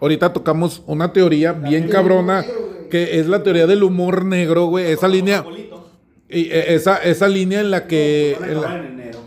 Ahorita 0.00 0.32
tocamos 0.32 0.82
una 0.86 1.12
teoría 1.12 1.52
bien 1.52 1.88
cabrona, 1.88 2.44
que 2.90 3.18
es 3.20 3.26
la 3.26 3.42
teoría 3.42 3.66
del 3.66 3.82
humor 3.82 4.24
negro, 4.24 4.66
güey. 4.66 4.86
Esa 4.92 5.08
línea... 5.08 5.44
Y 6.30 6.42
eh, 6.50 6.74
esa, 6.74 6.98
esa 6.98 7.26
línea 7.26 7.60
en 7.60 7.70
la 7.70 7.86
que... 7.86 8.36
Van 8.38 8.48
a 8.48 8.52
en 8.52 8.60
la- 8.60 8.66
acabar 8.68 8.84
en 8.84 8.92
enero. 9.00 9.18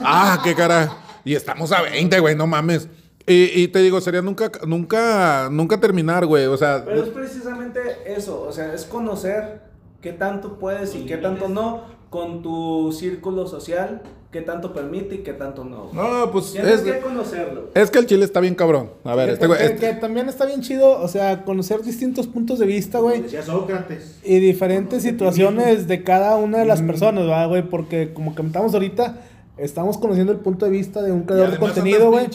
Ah, 0.00 0.40
qué 0.42 0.54
cara. 0.54 0.92
Y 1.30 1.36
estamos 1.36 1.70
a 1.70 1.82
20, 1.82 2.18
güey, 2.18 2.34
no 2.34 2.48
mames. 2.48 2.88
Y, 3.24 3.62
y 3.62 3.68
te 3.68 3.78
digo, 3.78 4.00
sería 4.00 4.20
nunca, 4.20 4.50
nunca, 4.66 5.48
nunca 5.48 5.78
terminar, 5.78 6.26
güey. 6.26 6.46
O 6.46 6.56
sea, 6.56 6.82
Pero 6.84 7.04
es 7.04 7.08
precisamente 7.10 7.78
eso, 8.04 8.42
o 8.42 8.50
sea, 8.50 8.74
es 8.74 8.84
conocer 8.84 9.60
qué 10.00 10.12
tanto 10.12 10.58
puedes 10.58 10.92
y 10.96 11.06
qué 11.06 11.18
tanto 11.18 11.48
no 11.48 11.84
con 12.10 12.42
tu 12.42 12.90
círculo 12.92 13.46
social, 13.46 14.02
qué 14.32 14.40
tanto 14.40 14.72
permite 14.72 15.14
y 15.16 15.18
qué 15.18 15.32
tanto 15.32 15.62
no. 15.62 15.90
no, 15.92 16.32
pues 16.32 16.50
Tienes 16.50 16.80
es, 16.80 16.80
que 16.80 16.98
conocerlo. 16.98 17.70
es 17.74 17.90
que 17.92 18.00
el 18.00 18.06
chile 18.06 18.24
está 18.24 18.40
bien 18.40 18.56
cabrón. 18.56 18.90
A 19.04 19.14
ver, 19.14 19.26
Que, 19.28 19.32
este 19.34 19.46
güey. 19.46 19.58
que- 19.60 19.64
este- 19.66 19.86
que 19.90 19.92
también 20.00 20.28
está 20.28 20.46
bien 20.46 20.60
chido, 20.62 21.00
o 21.00 21.06
sea, 21.06 21.44
conocer 21.44 21.82
distintos 21.82 22.26
puntos 22.26 22.58
de 22.58 22.66
vista, 22.66 22.98
güey. 22.98 23.20
Decía 23.22 23.44
Sócrates. 23.44 24.18
Y 24.24 24.40
diferentes 24.40 25.04
situaciones 25.04 25.86
de 25.86 26.02
cada 26.02 26.34
una 26.34 26.58
de 26.58 26.64
las 26.64 26.82
personas, 26.82 27.24
¿verdad, 27.26 27.46
güey? 27.48 27.62
Porque 27.62 28.12
como 28.12 28.34
comentamos 28.34 28.74
ahorita, 28.74 29.20
estamos 29.60 29.98
conociendo 29.98 30.32
el 30.32 30.38
punto 30.38 30.64
de 30.64 30.72
vista 30.72 31.02
de 31.02 31.12
un 31.12 31.20
y 31.22 31.24
creador 31.24 31.50
de 31.52 31.58
contenido, 31.58 32.10
güey. 32.10 32.26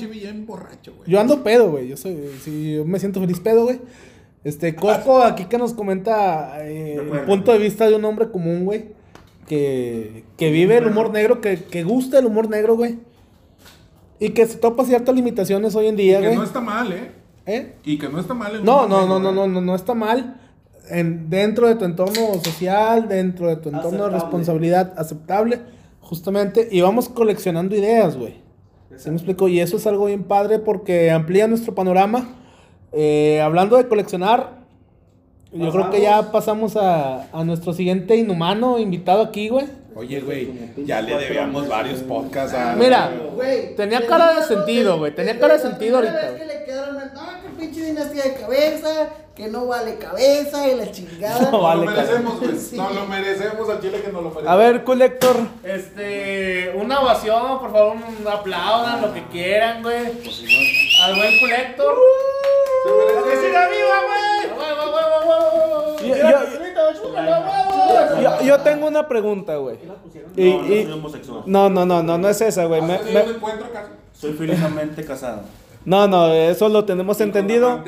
Yo 1.07 1.19
ando 1.19 1.43
pedo, 1.43 1.71
güey. 1.71 1.87
Yo 1.87 1.97
soy, 1.97 2.17
sí, 2.41 2.75
yo 2.75 2.85
me 2.85 2.99
siento 2.99 3.19
feliz 3.19 3.39
pedo, 3.39 3.63
güey. 3.65 3.79
Este, 4.43 4.75
Coco 4.75 5.21
aquí 5.23 5.45
que 5.45 5.57
nos 5.57 5.73
comenta 5.73 6.63
eh, 6.65 6.95
el 6.95 7.21
punto 7.21 7.51
de 7.51 7.57
vista 7.57 7.87
de 7.89 7.95
un 7.95 8.05
hombre 8.05 8.29
común, 8.29 8.65
güey. 8.65 8.93
Que, 9.47 10.23
que 10.37 10.49
vive 10.49 10.77
el 10.77 10.87
humor 10.87 11.11
negro, 11.11 11.39
que, 11.39 11.63
que 11.65 11.83
gusta 11.83 12.17
el 12.19 12.25
humor 12.25 12.49
negro, 12.49 12.75
güey. 12.75 12.97
Y 14.19 14.29
que 14.29 14.45
se 14.45 14.57
topa 14.57 14.85
ciertas 14.85 15.13
limitaciones 15.13 15.75
hoy 15.75 15.87
en 15.87 15.95
día, 15.95 16.19
que 16.19 16.27
güey. 16.27 16.37
no 16.37 16.43
está 16.43 16.61
mal, 16.61 16.91
¿eh? 16.91 17.11
¿Eh? 17.45 17.75
Y 17.83 17.97
que 17.97 18.09
no 18.09 18.19
está 18.19 18.33
mal. 18.33 18.55
el 18.55 18.63
No, 18.63 18.85
humor 18.85 18.89
no, 18.89 19.01
negro, 19.01 19.19
no, 19.19 19.19
no, 19.19 19.29
¿eh? 19.29 19.47
no, 19.47 19.47
no, 19.47 19.61
no 19.61 19.75
está 19.75 19.93
mal. 19.93 20.41
En, 20.89 21.29
dentro 21.29 21.67
de 21.67 21.75
tu 21.75 21.85
entorno 21.85 22.33
social, 22.43 23.07
dentro 23.07 23.47
de 23.47 23.57
tu 23.57 23.69
entorno 23.69 24.05
de 24.05 24.09
responsabilidad 24.11 24.93
aceptable, 24.97 25.61
justamente. 26.05 26.67
Y 26.71 26.81
vamos 26.81 27.09
coleccionando 27.09 27.75
ideas, 27.75 28.17
güey. 28.17 28.35
¿Sí 28.95 29.09
me 29.09 29.17
explico? 29.17 29.47
Y 29.49 29.59
eso 29.59 29.77
es 29.77 29.85
algo 29.87 30.05
bien 30.05 30.23
padre 30.23 30.59
porque 30.59 31.11
amplía 31.11 31.47
nuestro 31.47 31.75
panorama. 31.75 32.29
Eh, 32.93 33.41
hablando 33.41 33.75
de 33.75 33.87
coleccionar, 33.87 34.59
yo 35.51 35.71
creo 35.71 35.89
que 35.89 36.01
ya 36.01 36.31
pasamos 36.31 36.77
a, 36.77 37.27
a 37.31 37.43
nuestro 37.43 37.73
siguiente 37.73 38.15
inhumano 38.15 38.79
invitado 38.79 39.21
aquí, 39.21 39.49
güey. 39.49 39.65
Oye, 39.95 40.19
güey, 40.19 40.49
ya 40.85 41.01
le 41.01 41.17
debíamos 41.17 41.69
varios 41.69 42.01
podcasts 42.01 42.53
a. 42.53 42.75
Mira, 42.75 43.11
Güey, 43.33 43.75
Tenía 43.77 44.05
cara 44.05 44.35
de 44.35 44.43
sentido, 44.43 44.97
güey, 44.97 45.15
tenía 45.15 45.39
cara 45.39 45.53
de 45.53 45.59
sentido 45.59 45.97
ahorita, 45.97 46.31
vez 46.31 46.41
ah, 47.55 47.59
pinche 47.59 47.81
dinastía 47.85 48.23
de 48.23 48.33
cabeza, 48.35 49.09
que 49.35 49.47
no 49.47 49.65
vale 49.67 49.97
cabeza 49.97 50.67
y 50.67 50.75
la 50.75 50.91
chingada. 50.91 51.51
No 51.51 51.61
vale 51.61 51.85
Nos 51.85 51.95
lo 51.95 52.01
merecemos, 52.01 52.39
güey. 52.39 52.57
Sí. 52.57 52.77
Nos 52.77 52.95
lo 52.95 53.05
merecemos 53.05 53.69
al 53.69 53.81
chile 53.81 54.01
que 54.01 54.11
nos 54.11 54.23
lo 54.23 54.29
merecemos. 54.29 54.51
A 54.51 54.55
ver, 54.55 54.83
colector. 54.83 55.37
Este, 55.63 56.71
una 56.75 57.01
ovación, 57.01 57.59
por 57.59 57.71
favor, 57.71 57.95
un 57.95 58.27
aplaudan, 58.27 59.01
lo 59.01 59.13
que 59.13 59.23
quieran, 59.27 59.81
güey. 59.83 59.97
Al 61.03 61.15
buen 61.15 61.39
colector. 61.39 61.95
Se 62.85 62.91
merece- 62.91 63.29
¡Que 63.29 63.47
siga 63.47 63.67
viva, 63.69 64.01
güey! 64.05 64.25
Yo- 68.21 68.41
yo- 68.43 68.59
tengo 68.59 68.87
una 68.87 69.07
pregunta, 69.07 69.55
güey. 69.57 69.77
Y- 70.35 70.49
No, 70.51 70.61
no 70.61 70.73
y- 70.73 70.83
soy 70.83 70.91
homosexual. 70.93 71.43
no, 71.45 71.69
no, 71.69 71.85
no, 71.85 72.03
no, 72.03 72.17
no 72.17 72.29
es 72.29 72.41
esa, 72.41 72.65
güey. 72.65 72.81
Me- 72.81 72.95
¿Has 72.95 73.01
tenido 73.01 73.23
me- 73.23 73.29
acaso? 73.65 73.89
Soy 74.13 74.33
felizmente 74.33 75.05
casado. 75.05 75.41
No, 75.85 76.07
no, 76.07 76.33
eso 76.33 76.69
lo 76.69 76.85
tenemos 76.85 77.21
entendido. 77.21 77.83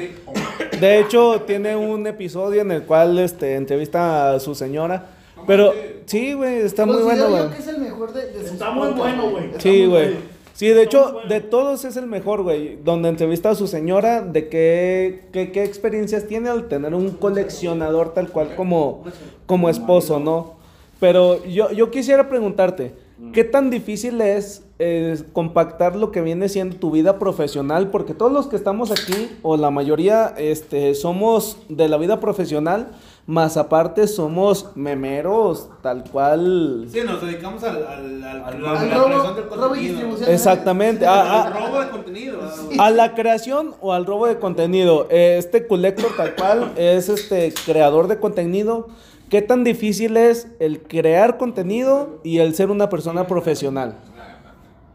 De 0.80 1.00
hecho, 1.00 1.42
tiene 1.48 1.76
un 1.76 2.06
episodio 2.08 2.62
en 2.62 2.72
el 2.72 2.84
cual 2.84 3.18
este, 3.20 3.56
entrevista 3.56 4.34
a 4.34 4.40
su 4.40 4.56
señora. 4.56 5.10
Pero 5.46 5.74
sí, 6.06 6.34
güey, 6.34 6.58
está 6.58 6.86
muy 6.86 7.02
bueno, 7.02 7.30
güey. 7.30 7.44
yo 7.44 7.52
que 7.52 7.58
es 7.58 7.68
el 7.68 7.80
mejor 7.80 8.14
de, 8.14 8.32
de 8.32 8.42
sus 8.42 8.52
Está 8.54 8.72
muy 8.72 8.90
bueno, 8.90 9.30
güey. 9.30 9.50
Sí, 9.60 9.86
güey. 9.86 10.16
Sí, 10.54 10.70
de 10.70 10.84
hecho, 10.84 11.14
bueno. 11.14 11.30
de 11.30 11.42
todos 11.42 11.86
es 11.86 11.98
el 11.98 12.08
mejor, 12.08 12.44
güey. 12.44 12.78
Donde 12.84 13.10
entrevista 13.10 13.52
a 13.52 13.56
su 13.56 13.68
señora 13.68 14.22
de 14.22 14.50
qué, 14.50 15.28
qué, 15.32 15.52
qué 15.52 15.64
experiencias 15.64 16.28
tiene 16.28 16.50
al 16.50 16.68
tener 16.68 16.94
un 16.96 17.12
coleccionador 17.12 18.14
tal 18.14 18.30
cual 18.30 18.56
como, 18.56 19.04
como 19.46 19.70
esposo, 19.70 20.20
¿no? 20.20 20.56
Pero 21.00 21.46
yo, 21.46 21.72
yo 21.72 21.92
quisiera 21.92 22.28
preguntarte, 22.28 22.94
¿qué 23.34 23.44
tan 23.44 23.70
difícil 23.70 24.22
es 24.22 24.64
eh, 24.80 25.18
compactar 25.34 25.96
lo 25.96 26.12
que 26.12 26.22
viene 26.22 26.50
siendo 26.50 26.76
tu 26.78 26.92
vida 26.92 27.18
profesional? 27.20 27.90
Porque 27.90 28.14
todos 28.14 28.32
los 28.32 28.48
que 28.48 28.56
estamos 28.56 28.92
aquí, 28.92 29.30
o 29.42 29.58
la 29.58 29.72
mayoría, 29.72 30.34
este, 30.38 30.94
somos 30.96 31.58
de 31.70 31.88
la 31.90 31.98
vida 31.98 32.20
profesional, 32.20 32.90
más 33.26 33.58
aparte 33.58 34.08
somos 34.08 34.68
memeros, 34.76 35.68
tal 35.82 36.04
cual. 36.06 36.88
Sí, 36.90 37.00
nos 37.06 37.22
dedicamos 37.22 37.62
al, 37.64 37.86
al, 37.86 38.24
al, 38.24 38.44
Al 38.46 38.62
la- 38.62 38.80
Al 38.80 38.90
la 38.90 38.96
robo, 38.98 39.10
del 39.10 39.20
robo 39.20 39.36
y 39.36 39.50
contenido. 39.50 39.80
distribución. 39.82 40.32
Exactamente. 40.32 41.06
Al 41.06 41.28
a- 41.28 41.44
a- 41.44 41.50
robo 41.50 41.80
de 41.82 41.90
contenido. 41.90 42.40
a 42.80 42.90
la 42.92 43.16
creación 43.16 43.74
o 43.82 43.92
al 43.94 44.06
robo 44.06 44.28
de 44.28 44.40
contenido. 44.40 45.08
Eh, 45.10 45.36
Este 45.40 45.68
collector 45.68 46.08
tal 46.16 46.36
cual 46.36 46.72
es 46.78 47.10
este 47.10 47.54
creador 47.66 48.08
de 48.08 48.18
contenido. 48.20 48.88
¿Qué 49.30 49.42
tan 49.42 49.64
difícil 49.64 50.16
es 50.16 50.48
el 50.60 50.82
crear 50.84 51.38
contenido 51.38 52.22
y 52.24 52.40
el 52.40 52.56
ser 52.56 52.70
una 52.72 52.90
persona 52.90 53.28
profesional? 53.28 53.96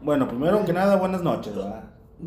Bueno, 0.01 0.27
primero 0.27 0.65
que 0.65 0.73
nada, 0.73 0.95
buenas 0.95 1.21
noches. 1.21 1.55
¿verdad? 1.55 1.83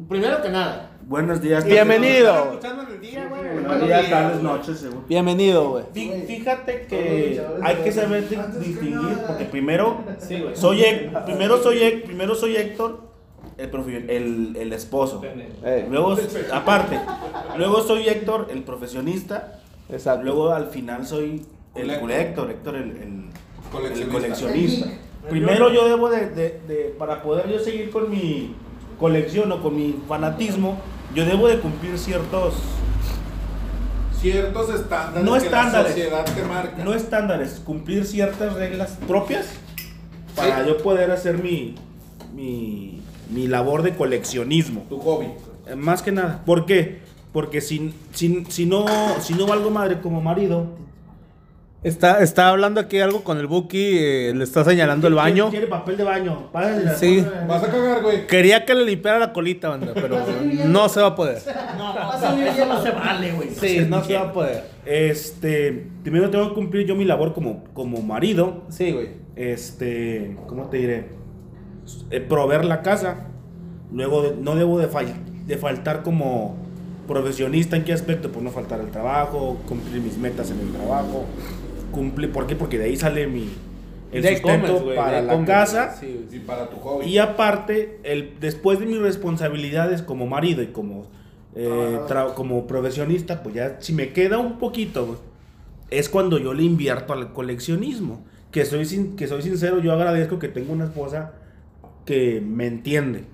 Primero 0.08 0.40
que 0.42 0.48
nada. 0.50 0.92
Buenos 1.02 1.40
días. 1.40 1.64
Bienvenido. 1.64 2.32
Están 2.34 2.48
escuchando 2.48 2.82
en 2.82 2.88
el 2.94 3.00
día, 3.00 3.26
güey. 3.28 3.42
Buenos 3.64 3.82
días, 3.86 4.10
tardes, 4.10 4.42
noches, 4.42 4.78
según. 4.78 5.04
Bienvenido, 5.08 5.70
güey. 5.70 5.84
Fí- 5.94 6.26
Fíjate 6.26 6.86
que 6.86 7.42
hay 7.62 7.76
que 7.76 7.92
saber 7.92 8.28
di- 8.28 8.36
distinguir, 8.60 9.18
porque 9.26 9.44
primero 9.46 9.98
soy, 10.54 10.80
Hec- 10.82 11.24
primero 11.24 11.62
soy, 11.62 11.78
Hec- 11.78 12.04
primero 12.04 12.34
soy 12.34 12.56
Héctor, 12.56 13.00
el, 13.58 13.70
el, 14.10 14.56
el 14.56 14.72
esposo. 14.72 15.22
Luego, 15.90 16.16
aparte, 16.52 17.00
luego 17.56 17.80
soy 17.82 18.08
Héctor, 18.08 18.48
el 18.50 18.62
profesionista. 18.62 19.60
exacto. 19.90 20.24
Luego 20.24 20.50
al 20.52 20.66
final 20.68 21.06
soy 21.06 21.42
el 21.76 22.00
Colector. 22.00 22.50
Héctor, 22.50 22.74
el, 22.76 22.82
el- 22.90 23.26
el 24.02 24.08
Coleccionista. 24.08 24.86
Primero 25.28 25.72
yo 25.72 25.88
debo 25.88 26.08
de, 26.08 26.28
de- 26.30 26.60
de- 26.68 26.94
para 26.98 27.22
poder 27.22 27.48
yo 27.50 27.58
seguir 27.58 27.90
con 27.90 28.10
mi 28.10 28.54
colección 28.98 29.50
o 29.52 29.60
con 29.62 29.76
mi 29.76 29.96
fanatismo, 30.08 30.78
yo 31.14 31.24
debo 31.26 31.48
de 31.48 31.58
cumplir 31.58 31.98
ciertos, 31.98 32.54
Ciertos 34.20 34.70
estándares 34.74 35.24
No 35.24 35.32
que 35.32 35.38
estándares. 35.38 35.74
la 35.74 35.88
sociedad 35.90 36.24
te 36.24 36.42
marca. 36.42 36.82
no 36.84 36.94
estándares, 36.94 37.60
cumplir 37.64 38.06
ciertas 38.06 38.54
reglas 38.54 38.96
propias 39.06 39.46
para 40.34 40.66
yo 40.66 40.78
poder 40.78 41.10
hacer 41.10 41.38
mi, 41.42 41.74
mi, 42.34 43.00
mi 43.30 43.46
labor 43.46 43.82
de 43.82 43.94
coleccionismo. 43.94 44.84
Tu 44.88 44.98
hobby. 44.98 45.26
Eh, 45.66 45.76
Más 45.76 46.02
que 46.02 46.12
nada. 46.12 46.42
¿Por 46.46 46.64
qué? 46.66 47.00
Porque 47.32 47.60
si, 47.60 47.92
si, 48.12 48.44
si, 48.48 48.64
no, 48.64 48.86
si 49.20 49.34
no 49.34 49.46
valgo 49.46 49.70
madre 49.70 50.00
como 50.00 50.22
marido, 50.22 50.66
Está, 51.86 52.20
está 52.20 52.48
hablando 52.48 52.80
aquí 52.80 52.98
algo 52.98 53.22
con 53.22 53.38
el 53.38 53.46
Buki, 53.46 53.98
eh, 53.98 54.32
le 54.34 54.42
está 54.42 54.64
señalando 54.64 55.06
el 55.06 55.14
baño. 55.14 55.50
Quiere 55.50 55.68
papel 55.68 55.96
de 55.96 56.02
baño. 56.02 56.50
Pásale, 56.50 56.96
Sí. 56.96 57.24
Vas 57.46 57.62
a 57.62 57.70
cagar, 57.70 58.02
güey. 58.02 58.26
Quería 58.26 58.64
que 58.64 58.74
le 58.74 58.84
limpiara 58.84 59.20
la 59.20 59.32
colita, 59.32 59.68
banda, 59.68 59.92
pero 59.94 60.18
no 60.66 60.88
se 60.88 61.00
va 61.00 61.06
a 61.08 61.14
poder. 61.14 61.38
No, 61.78 61.94
no, 61.94 62.10
Pasa 62.10 62.34
bien, 62.34 62.48
eso 62.48 62.66
no 62.66 62.82
se 62.82 62.90
vale, 62.90 63.32
güey. 63.32 63.50
Sí, 63.50 63.86
no 63.88 64.02
se 64.02 64.14
va 64.14 64.22
a 64.22 64.32
poder. 64.32 64.64
Este, 64.84 65.86
primero 66.02 66.28
tengo 66.30 66.48
que 66.48 66.54
cumplir 66.54 66.86
yo 66.88 66.96
mi 66.96 67.04
labor 67.04 67.32
como, 67.34 67.62
como 67.72 68.02
marido. 68.02 68.64
Sí, 68.70 68.90
güey. 68.92 69.08
Este, 69.36 70.36
¿cómo 70.48 70.68
te 70.68 70.78
diré? 70.78 71.08
Eh, 72.10 72.20
proveer 72.20 72.64
la 72.64 72.82
casa. 72.82 73.28
Luego 73.92 74.22
de- 74.22 74.36
no 74.36 74.56
debo 74.56 74.78
de, 74.80 74.88
fal- 74.90 75.14
de 75.46 75.56
faltar 75.56 76.02
como 76.02 76.56
profesionista 77.06 77.76
en 77.76 77.84
qué 77.84 77.92
aspecto, 77.92 78.32
pues 78.32 78.42
no 78.42 78.50
faltar 78.50 78.80
al 78.80 78.90
trabajo, 78.90 79.58
cumplir 79.68 80.02
mis 80.02 80.18
metas 80.18 80.50
en 80.50 80.58
el 80.58 80.72
trabajo. 80.72 81.24
Cumplir, 81.92 82.30
¿por 82.32 82.46
qué? 82.46 82.56
Porque 82.56 82.78
de 82.78 82.84
ahí 82.86 82.96
sale 82.96 83.26
mi 83.26 83.48
el 84.12 84.22
De 84.22 84.34
sustento 84.36 84.66
comes, 84.68 84.82
güey, 84.82 84.90
de 84.90 84.96
para 84.96 85.18
ahí 85.18 85.24
la 85.26 85.32
comes. 85.32 85.48
casa. 85.48 85.96
Sí, 85.98 86.26
Y 86.32 86.38
para 86.40 86.68
tu 86.70 86.76
hobby. 86.76 87.06
Y 87.06 87.18
aparte, 87.18 87.98
el, 88.04 88.34
después 88.40 88.78
de 88.78 88.86
mis 88.86 88.98
responsabilidades 88.98 90.02
como 90.02 90.26
marido 90.26 90.62
y 90.62 90.68
como, 90.68 91.06
eh, 91.54 91.98
tra- 92.08 92.32
como 92.34 92.66
profesionista, 92.66 93.42
pues 93.42 93.54
ya 93.54 93.76
si 93.80 93.92
me 93.92 94.12
queda 94.12 94.38
un 94.38 94.58
poquito, 94.58 95.06
güey, 95.06 95.18
es 95.90 96.08
cuando 96.08 96.38
yo 96.38 96.54
le 96.54 96.62
invierto 96.62 97.12
al 97.12 97.32
coleccionismo. 97.32 98.24
Que 98.52 98.64
soy, 98.64 98.86
sin, 98.86 99.16
que 99.16 99.26
soy 99.26 99.42
sincero, 99.42 99.80
yo 99.80 99.92
agradezco 99.92 100.38
que 100.38 100.48
tengo 100.48 100.72
una 100.72 100.84
esposa 100.84 101.32
que 102.06 102.40
me 102.40 102.66
entiende. 102.66 103.24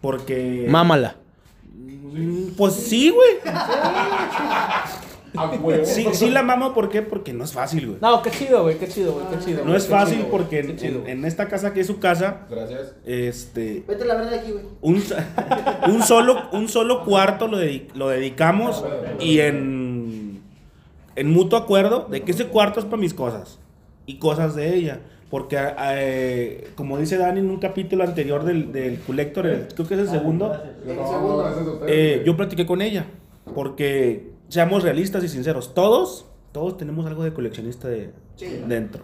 Porque... 0.00 0.66
Mámala. 0.68 1.16
Mm, 1.72 2.48
Pues 2.56 2.74
sí, 2.74 3.10
güey. 3.10 3.28
A 5.36 5.50
huevo. 5.50 5.84
Sí, 5.84 6.06
sí 6.12 6.30
la 6.30 6.42
mamo, 6.42 6.72
¿por 6.74 6.88
qué? 6.88 7.02
Porque 7.02 7.32
no 7.32 7.42
es 7.44 7.52
fácil, 7.52 7.86
güey. 7.86 7.98
No, 8.00 8.22
qué 8.22 8.30
chido, 8.30 8.62
güey, 8.62 8.78
qué 8.78 8.86
chido, 8.88 9.12
güey, 9.14 9.26
qué 9.30 9.44
chido. 9.44 9.64
No 9.64 9.74
es 9.74 9.84
qué 9.84 9.90
fácil 9.90 10.16
chido, 10.18 10.28
güey, 10.28 10.38
porque 10.42 10.60
qué 10.62 10.70
en, 10.70 10.76
chido, 10.76 10.94
en- 10.96 11.00
güey. 11.00 11.12
en 11.12 11.24
esta 11.24 11.48
casa 11.48 11.72
que 11.72 11.80
es 11.80 11.86
su 11.86 11.98
casa, 11.98 12.46
Gracias. 12.50 12.94
este, 13.04 13.84
Vete 13.88 14.04
la 14.04 14.14
verdad 14.14 14.34
aquí, 14.34 14.52
güey. 14.52 14.64
un, 14.80 15.02
un 15.94 16.02
solo, 16.02 16.36
un 16.52 16.68
solo 16.68 17.04
cuarto 17.04 17.48
lo, 17.48 17.58
dedi- 17.60 17.88
lo 17.94 18.08
dedicamos 18.08 18.84
y 19.20 19.40
en, 19.40 20.40
en 21.16 21.30
mutuo 21.32 21.58
acuerdo 21.58 22.06
de 22.10 22.22
que 22.22 22.30
ese 22.32 22.46
cuarto 22.46 22.78
es 22.80 22.86
para 22.86 22.98
mis 22.98 23.14
cosas 23.14 23.58
y 24.06 24.18
cosas 24.18 24.54
de 24.54 24.74
ella. 24.74 25.00
Porque, 25.30 25.58
eh, 25.80 26.68
como 26.76 26.96
dice 26.96 27.16
Dani 27.16 27.40
en 27.40 27.50
un 27.50 27.56
capítulo 27.58 28.04
anterior 28.04 28.44
del, 28.44 28.70
del 28.70 29.00
Collector, 29.00 29.46
el- 29.46 29.66
creo 29.74 29.88
que 29.88 29.94
es 29.94 30.00
el 30.00 30.08
segundo, 30.08 30.52
eh, 31.88 32.22
yo 32.24 32.36
practiqué 32.36 32.64
con 32.66 32.80
ella. 32.82 33.06
Porque, 33.52 34.30
seamos 34.54 34.82
realistas 34.84 35.24
y 35.24 35.28
sinceros, 35.28 35.74
todos, 35.74 36.26
todos 36.52 36.76
tenemos 36.76 37.04
algo 37.06 37.24
de 37.24 37.32
coleccionista 37.32 37.88
de, 37.88 38.12
dentro. 38.68 39.02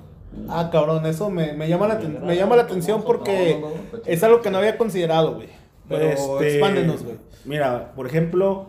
Ah, 0.49 0.69
cabrón, 0.71 1.05
eso 1.07 1.29
me, 1.29 1.55
me 1.55 1.69
llama, 1.69 1.89
la, 1.89 1.97
me 1.97 2.37
llama 2.37 2.55
la 2.55 2.63
atención 2.63 3.03
porque 3.05 3.61
es 4.07 4.23
algo 4.23 4.41
que 4.43 4.51
no 4.53 4.59
había 4.59 4.79
considerado, 4.79 5.35
güey. 5.35 5.49
Pero 5.89 6.05
Este, 6.09 6.53
expándenos, 6.59 7.03
güey. 7.03 7.17
Mira, 7.45 7.93
por 7.97 8.07
ejemplo, 8.07 8.67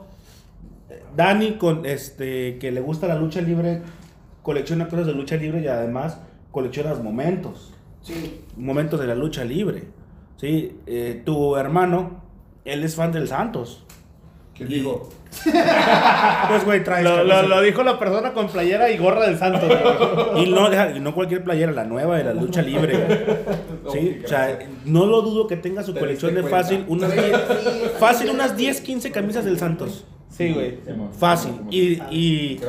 Dani 1.15 1.53
con 1.59 1.85
este 1.85 2.57
que 2.57 2.71
le 2.71 2.81
gusta 2.81 3.07
la 3.07 3.15
lucha 3.15 3.41
libre, 3.41 3.83
colecciona 4.41 4.87
cosas 4.87 5.05
de 5.05 5.13
lucha 5.13 5.35
libre 5.35 5.61
y 5.61 5.67
además 5.67 6.17
colecciona 6.49 6.95
momentos, 6.95 7.73
Sí. 8.01 8.41
momentos 8.57 8.99
de 8.99 9.05
la 9.05 9.13
lucha 9.15 9.43
libre. 9.45 9.83
Sí, 10.37 10.79
Eh, 10.87 11.21
tu 11.23 11.55
hermano, 11.55 12.23
él 12.65 12.83
es 12.83 12.95
fan 12.95 13.11
del 13.11 13.27
Santos. 13.27 13.83
¿Quién 14.55 14.71
Y- 14.71 14.73
dijo? 14.79 15.09
Pues 16.47 16.65
güey, 16.65 16.83
traes 16.83 17.03
Lo, 17.05 17.23
lo- 17.23 17.43
lo 17.47 17.61
dijo 17.61 17.83
la 17.83 17.97
persona 17.97 18.33
con 18.33 18.47
playera 18.49 18.89
y 18.91 18.97
gorra 18.97 19.25
del 19.25 19.37
Santos, 19.37 19.63
güey. 19.65 20.43
Y 20.45 20.49
no, 20.49 20.69
deja- 20.69 20.89
no 20.99 21.13
cualquier 21.15 21.43
playera, 21.43 21.71
la 21.71 21.85
nueva 21.85 22.17
de 22.17 22.25
la 22.25 22.33
lucha 22.33 22.61
libre. 22.61 22.97
güey. 22.97 23.93
Sí, 23.93 24.21
o 24.23 24.27
sea, 24.27 24.59
no 24.85 25.05
lo 25.05 25.21
dudo 25.21 25.47
que 25.47 25.55
tenga 25.57 25.83
su 25.83 25.93
colección 25.95 26.35
de 26.35 26.41
diste 26.41 26.49
cuenta. 26.51 26.67
fácil 26.67 26.85
unas 26.87 27.13
10, 27.13 27.41
fácil 27.99 28.29
unas 28.29 28.57
10, 28.57 28.81
15 28.81 29.11
camisas 29.11 29.45
del 29.45 29.57
Santos. 29.57 30.05
Sí, 30.29 30.53
güey. 30.53 30.77
Fácil. 31.17 31.53
Y, 31.69 32.01
y, 32.09 32.59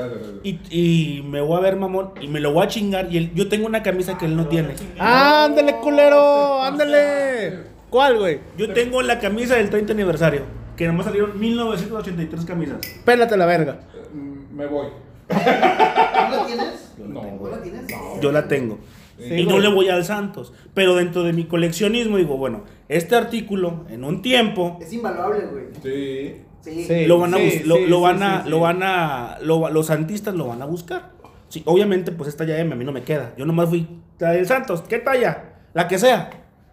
y, 0.43 0.61
y 0.71 1.23
me 1.23 1.41
voy 1.41 1.57
a 1.59 1.61
ver, 1.61 1.77
mamón, 1.77 2.11
y 2.21 2.27
me 2.29 2.41
lo 2.41 2.53
voy 2.53 2.65
a 2.65 2.69
chingar. 2.69 3.09
Y 3.13 3.19
él- 3.19 3.31
yo 3.35 3.49
tengo 3.49 3.67
una 3.67 3.83
camisa 3.83 4.19
que 4.19 4.27
él 4.27 4.37
no 4.37 4.47
tiene. 4.47 4.75
¡Ándale, 4.99 5.77
culero! 5.77 6.63
¡Ándale! 6.63 7.73
¿Cuál, 7.91 8.19
güey? 8.19 8.41
Yo 8.57 8.73
tengo 8.73 9.03
la 9.03 9.19
camisa 9.19 9.55
del 9.57 9.69
30 9.71 9.93
aniversario. 9.93 10.62
Que 10.77 10.87
nomás 10.87 11.07
salieron 11.07 11.39
1983 11.39 12.45
camisas. 12.45 12.79
Pélate 13.05 13.37
la 13.37 13.47
verga. 13.47 13.81
Mm, 14.13 14.57
Me 14.57 14.67
voy. 14.67 14.87
¿Tú 15.29 15.35
la 15.35 16.45
tienes? 16.47 16.95
No, 16.99 17.21
¿Tú 17.21 17.49
la 17.51 17.63
tienes? 17.63 17.87
Yo 18.21 18.33
la 18.33 18.49
tengo. 18.49 18.79
Sí, 19.19 19.35
y 19.35 19.47
no 19.47 19.59
le 19.59 19.69
voy 19.69 19.89
al 19.89 20.05
Santos. 20.05 20.53
Pero 20.75 20.95
dentro 20.95 21.23
de 21.23 21.33
mi 21.33 21.45
coleccionismo 21.45 22.17
digo, 22.17 22.37
bueno, 22.37 22.63
este 22.89 23.15
artículo 23.15 23.85
en 23.89 24.05
un 24.05 24.23
tiempo 24.23 24.79
Es 24.81 24.93
invaluable, 24.93 25.47
güey. 25.47 25.65
Sí. 25.83 26.43
Sí. 26.63 26.85
Sí. 26.85 27.07
lo 27.07 27.19
van 27.19 27.35
a 27.35 27.39
lo, 27.39 27.45
sí, 27.51 27.63
lo 27.65 27.77
sí, 27.77 28.03
van 28.03 28.19
sí, 28.19 28.25
a 28.25 28.43
sí. 28.45 28.49
lo 28.51 28.61
van 28.61 28.83
a 28.85 29.39
lo 29.43 29.69
los 29.71 29.87
santistas 29.87 30.35
lo 30.35 30.47
van 30.47 30.63
a 30.63 30.65
buscar. 30.65 31.11
Sí, 31.49 31.63
obviamente 31.67 32.13
pues 32.13 32.29
esta 32.29 32.45
ya 32.45 32.57
M 32.59 32.73
a 32.73 32.77
mí 32.77 32.85
no 32.85 32.93
me 32.93 33.03
queda. 33.03 33.35
Yo 33.37 33.45
nomás 33.45 33.69
fui 33.69 33.89
la 34.19 34.31
del 34.31 34.47
Santos, 34.47 34.83
¿qué 34.83 34.99
talla? 34.99 35.55
La 35.75 35.89
que 35.89 35.99
sea. 35.99 36.31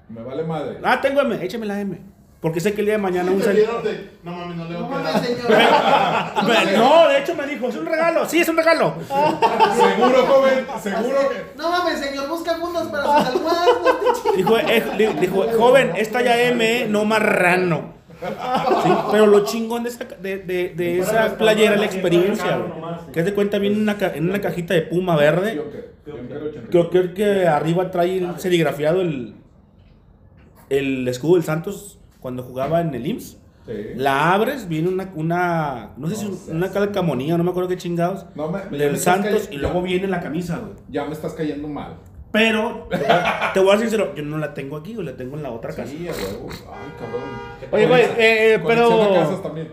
Me 0.07 0.21
vale 0.21 0.43
madre. 0.43 0.77
Ah, 0.83 1.01
tengo 1.01 1.21
M, 1.21 1.43
échame 1.43 1.65
la 1.65 1.81
M. 1.81 1.99
Porque 2.41 2.61
sé 2.61 2.73
que 2.73 2.79
el 2.79 2.85
día 2.85 2.95
de 2.95 3.01
mañana 3.01 3.31
un 3.31 3.41
señor... 3.41 3.83
No 4.23 4.31
mames, 4.31 4.55
no 4.55 4.63
le 4.65 4.73
No 4.79 4.87
voy 4.87 5.01
a 5.05 5.19
señor. 5.19 5.47
No, 6.77 7.07
de 7.09 7.19
hecho 7.19 7.35
me 7.35 7.45
dijo, 7.47 7.67
es 7.67 7.75
un 7.75 7.85
regalo. 7.85 8.25
Sí, 8.29 8.39
es 8.39 8.47
un 8.47 8.55
regalo. 8.55 8.93
Seguro, 9.07 10.25
joven, 10.25 10.65
seguro 10.81 11.29
que. 11.29 11.57
No 11.57 11.69
mames, 11.69 11.99
señor, 11.99 12.29
busca 12.29 12.55
fundas 12.55 12.87
para 12.87 13.03
sus 13.03 13.35
almohadas. 13.35 13.67
No. 14.25 14.31
Dijo, 14.37 14.57
eh, 14.57 14.83
di- 14.97 15.19
dijo, 15.19 15.45
joven, 15.57 15.91
esta 15.97 16.21
ya 16.21 16.41
M, 16.43 16.87
no 16.87 17.03
marrano. 17.03 17.93
Sí, 18.83 18.89
pero 19.11 19.27
lo 19.27 19.43
chingón 19.45 19.83
de 19.83 19.89
esa, 19.89 20.05
de, 20.05 20.37
de- 20.39 20.73
de 20.75 20.99
esa 20.99 21.37
playera 21.37 21.73
es 21.73 21.79
la 21.81 21.85
experiencia, 21.87 22.57
güey. 22.57 22.71
Que 23.13 23.19
haz 23.19 23.25
de 23.25 23.33
cuenta, 23.33 23.57
viene 23.59 23.75
en 23.75 23.81
una, 23.81 23.97
ca- 23.97 24.13
en 24.15 24.29
una 24.29 24.39
cajita 24.39 24.73
de 24.73 24.83
puma 24.83 25.15
verde. 25.17 25.61
Creo, 26.69 26.89
creo 26.89 27.13
que 27.13 27.47
arriba 27.47 27.91
trae 27.91 28.17
el- 28.17 28.39
serigrafiado 28.39 29.01
el, 29.01 29.35
el 30.69 31.07
escudo 31.07 31.35
del 31.35 31.43
Santos 31.43 31.98
cuando 32.19 32.43
jugaba 32.43 32.81
en 32.81 32.93
el 32.93 33.05
IMSS. 33.07 33.37
La 33.97 34.33
abres, 34.33 34.67
viene 34.67 34.89
una, 34.89 35.11
una 35.15 35.91
no 35.97 36.07
sé 36.07 36.15
si 36.15 36.25
un- 36.25 36.55
una 36.55 36.71
calcamonía, 36.71 37.37
no 37.37 37.43
me 37.43 37.51
acuerdo 37.51 37.69
qué 37.69 37.77
chingados, 37.77 38.25
No 38.33 38.49
me- 38.49 38.61
del 38.77 38.97
Santos 38.97 39.47
y 39.51 39.57
luego 39.57 39.81
viene 39.83 40.07
la 40.07 40.19
camisa, 40.21 40.57
güey. 40.57 40.73
Ya 40.89 41.05
me 41.05 41.13
estás 41.13 41.33
cayendo 41.33 41.67
mal. 41.67 41.97
Pero, 42.31 42.87
te 43.53 43.59
voy 43.59 43.69
a- 43.73 43.77
ser 43.77 43.89
sincero, 43.89 44.13
yo 44.15 44.23
no 44.23 44.37
la 44.39 44.53
tengo 44.55 44.77
aquí, 44.77 44.95
o 44.97 45.01
la 45.03 45.15
tengo 45.15 45.35
en 45.37 45.43
la 45.43 45.51
otra 45.51 45.69
casa. 45.71 45.85
Sí, 45.91 46.07
huevo. 46.07 46.47
Ay, 46.49 46.93
cabrón. 46.99 47.21
Oye, 47.71 47.87
güey, 47.87 48.01
eh, 48.03 48.53
eh, 48.55 48.63
pero. 48.65 49.13
Casas 49.13 49.43
también. 49.43 49.69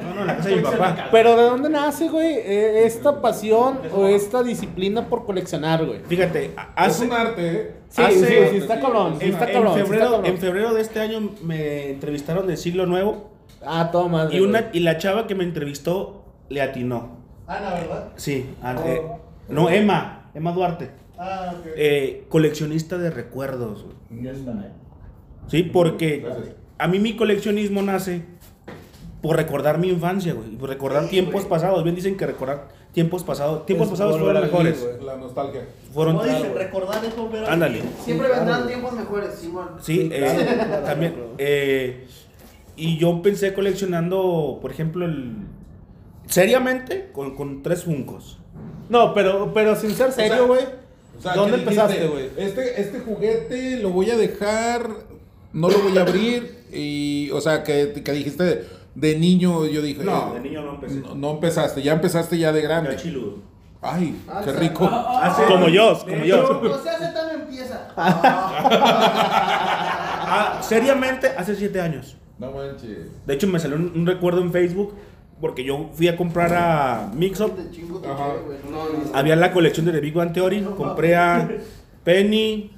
No, 0.00 0.14
no, 0.14 0.24
la 0.24 0.36
casa 0.36 0.48
de 0.50 0.56
mi 0.56 0.62
papá. 0.62 1.08
Pero 1.10 1.36
¿de 1.36 1.42
dónde 1.44 1.68
nace, 1.68 2.08
güey, 2.08 2.34
eh, 2.34 2.84
esta 2.86 3.20
pasión 3.20 3.78
o 3.94 4.06
esta 4.06 4.42
disciplina 4.42 5.08
por 5.08 5.24
coleccionar, 5.24 5.84
güey? 5.84 6.00
Fíjate, 6.06 6.46
Es 6.46 6.52
hace, 6.76 7.04
un 7.06 7.12
arte, 7.12 7.50
¿eh? 7.52 7.72
Sí, 7.88 8.02
Hace- 8.02 8.26
sí, 8.26 8.50
sí, 8.50 8.56
está 8.58 8.80
cabrón, 8.80 9.16
sí 9.18 9.26
en, 9.26 9.32
está 9.32 9.46
en 9.46 9.52
cabrón, 9.52 9.78
está 9.78 10.26
en 10.28 10.38
febrero 10.38 10.74
de 10.74 10.80
este 10.82 11.00
año 11.00 11.30
me 11.42 11.90
entrevistaron 11.90 12.46
de 12.46 12.56
Siglo 12.56 12.84
Nuevo 12.86 13.30
Ah, 13.64 13.90
todo 13.92 14.08
madre. 14.08 14.36
y, 14.36 14.40
una, 14.40 14.60
güey. 14.62 14.70
y 14.78 14.80
la 14.80 14.98
chava 14.98 15.26
que 15.26 15.34
me 15.34 15.44
entrevistó 15.44 16.24
le 16.48 16.60
atinó. 16.62 17.18
Ana, 17.46 17.70
¿verdad? 17.74 18.12
Sí, 18.16 18.46
a- 18.62 18.74
eh, 18.84 19.02
no, 19.48 19.70
Emma, 19.70 20.30
Emma 20.34 20.52
Duarte. 20.52 20.90
Ah, 21.18 21.54
ok. 21.58 21.66
Eh, 21.76 22.26
coleccionista 22.28 22.98
de 22.98 23.10
recuerdos. 23.10 23.84
güey. 23.84 24.22
Ya 24.24 24.32
está, 24.32 24.50
eh. 24.50 24.72
Sí, 25.48 25.62
porque 25.62 26.18
Gracias. 26.18 26.48
a 26.78 26.88
mí 26.88 26.98
mi 26.98 27.14
coleccionismo 27.16 27.80
nace 27.82 28.24
por 29.22 29.36
recordar 29.36 29.78
mi 29.78 29.88
infancia, 29.88 30.34
güey. 30.34 30.52
Y 30.52 30.56
por 30.56 30.68
recordar 30.68 31.08
tiempos 31.08 31.44
pasados. 31.44 31.82
Bien 31.84 31.96
dicen 31.96 32.16
que 32.16 32.26
recordar 32.26 32.68
tiempos 32.92 33.24
pasados. 33.24 33.66
Tiempos 33.66 33.86
Es 33.86 33.90
pasados 33.92 34.18
fueron 34.18 34.34
vivir, 34.36 34.50
mejores. 34.52 34.82
güey. 34.82 35.04
La 35.04 35.16
nostalgia. 35.16 35.66
Fueron. 35.92 36.16
Como 36.18 36.28
dicen, 36.28 36.54
recordar 36.54 37.04
es 37.04 37.16
volver 37.16 37.44
a 37.44 37.52
Ándale. 37.52 37.78
vivir. 37.78 37.90
Siempre 38.04 38.28
vendrán 38.28 38.66
tiempos 38.66 38.92
mejores, 38.92 39.34
Simón. 39.34 39.68
Sí, 39.82 40.08
eh, 40.12 40.82
también. 40.84 41.14
eh, 41.38 42.06
y 42.76 42.98
yo 42.98 43.10
empecé 43.10 43.54
coleccionando, 43.54 44.58
por 44.60 44.70
ejemplo, 44.70 45.06
el. 45.06 45.32
Seriamente, 46.26 47.10
con, 47.12 47.34
con 47.36 47.62
tres 47.62 47.84
funcos. 47.84 48.38
No, 48.88 49.14
pero, 49.14 49.52
pero 49.54 49.76
sin 49.76 49.90
ser 49.92 50.12
serio, 50.12 50.46
güey. 50.46 50.60
O 51.18 51.22
sea, 51.22 51.34
¿Dónde 51.34 51.56
empezaste, 51.58 52.06
güey? 52.08 52.28
Este, 52.36 52.80
este 52.80 53.00
juguete 53.00 53.78
lo 53.78 53.90
voy 53.90 54.10
a 54.10 54.16
dejar, 54.16 54.88
no 55.52 55.68
lo 55.70 55.78
voy 55.78 55.96
a 55.96 56.02
abrir. 56.02 56.64
Y, 56.72 57.30
o 57.32 57.40
sea, 57.40 57.62
que, 57.62 57.92
que 58.04 58.12
dijiste 58.12 58.64
de 58.96 59.18
niño, 59.18 59.66
yo 59.66 59.82
dije. 59.82 60.02
No, 60.02 60.30
eh, 60.32 60.34
de 60.34 60.40
niño 60.40 60.62
no 60.62 60.74
empecé. 60.74 61.00
No, 61.00 61.14
no 61.14 61.30
empezaste, 61.32 61.82
ya 61.82 61.92
empezaste 61.92 62.38
ya 62.38 62.50
de 62.52 62.62
grande. 62.62 62.96
chiludo. 62.96 63.36
Ay, 63.82 64.16
Ah, 64.26 64.40
qué 64.42 64.50
o 64.50 64.52
sea, 64.52 64.60
rico. 64.60 64.90
Como 65.48 65.68
yo, 65.68 65.96
como 66.00 66.24
yo. 66.24 66.60
No 66.62 66.78
se 66.82 66.90
hace 66.90 67.12
tan 67.12 67.40
empieza. 67.40 67.88
Ah, 70.28 70.58
seriamente, 70.60 71.28
hace 71.28 71.54
siete 71.54 71.80
años. 71.80 72.16
No 72.38 72.50
manches. 72.50 73.24
De 73.26 73.34
hecho, 73.34 73.46
me 73.46 73.60
salió 73.60 73.76
un, 73.76 73.92
un 73.94 74.06
recuerdo 74.06 74.40
en 74.40 74.50
Facebook 74.50 74.92
porque 75.40 75.62
yo 75.64 75.88
fui 75.92 76.08
a 76.08 76.16
comprar 76.16 76.52
a 76.52 77.10
Mixup. 77.14 77.52
Había 79.14 79.36
la 79.36 79.52
colección 79.52 79.86
de 79.86 79.92
The 79.92 80.00
Big 80.00 80.14
Bang 80.14 80.32
Theory. 80.32 80.62
Compré 80.62 81.14
a 81.14 81.48
Penny, 82.02 82.72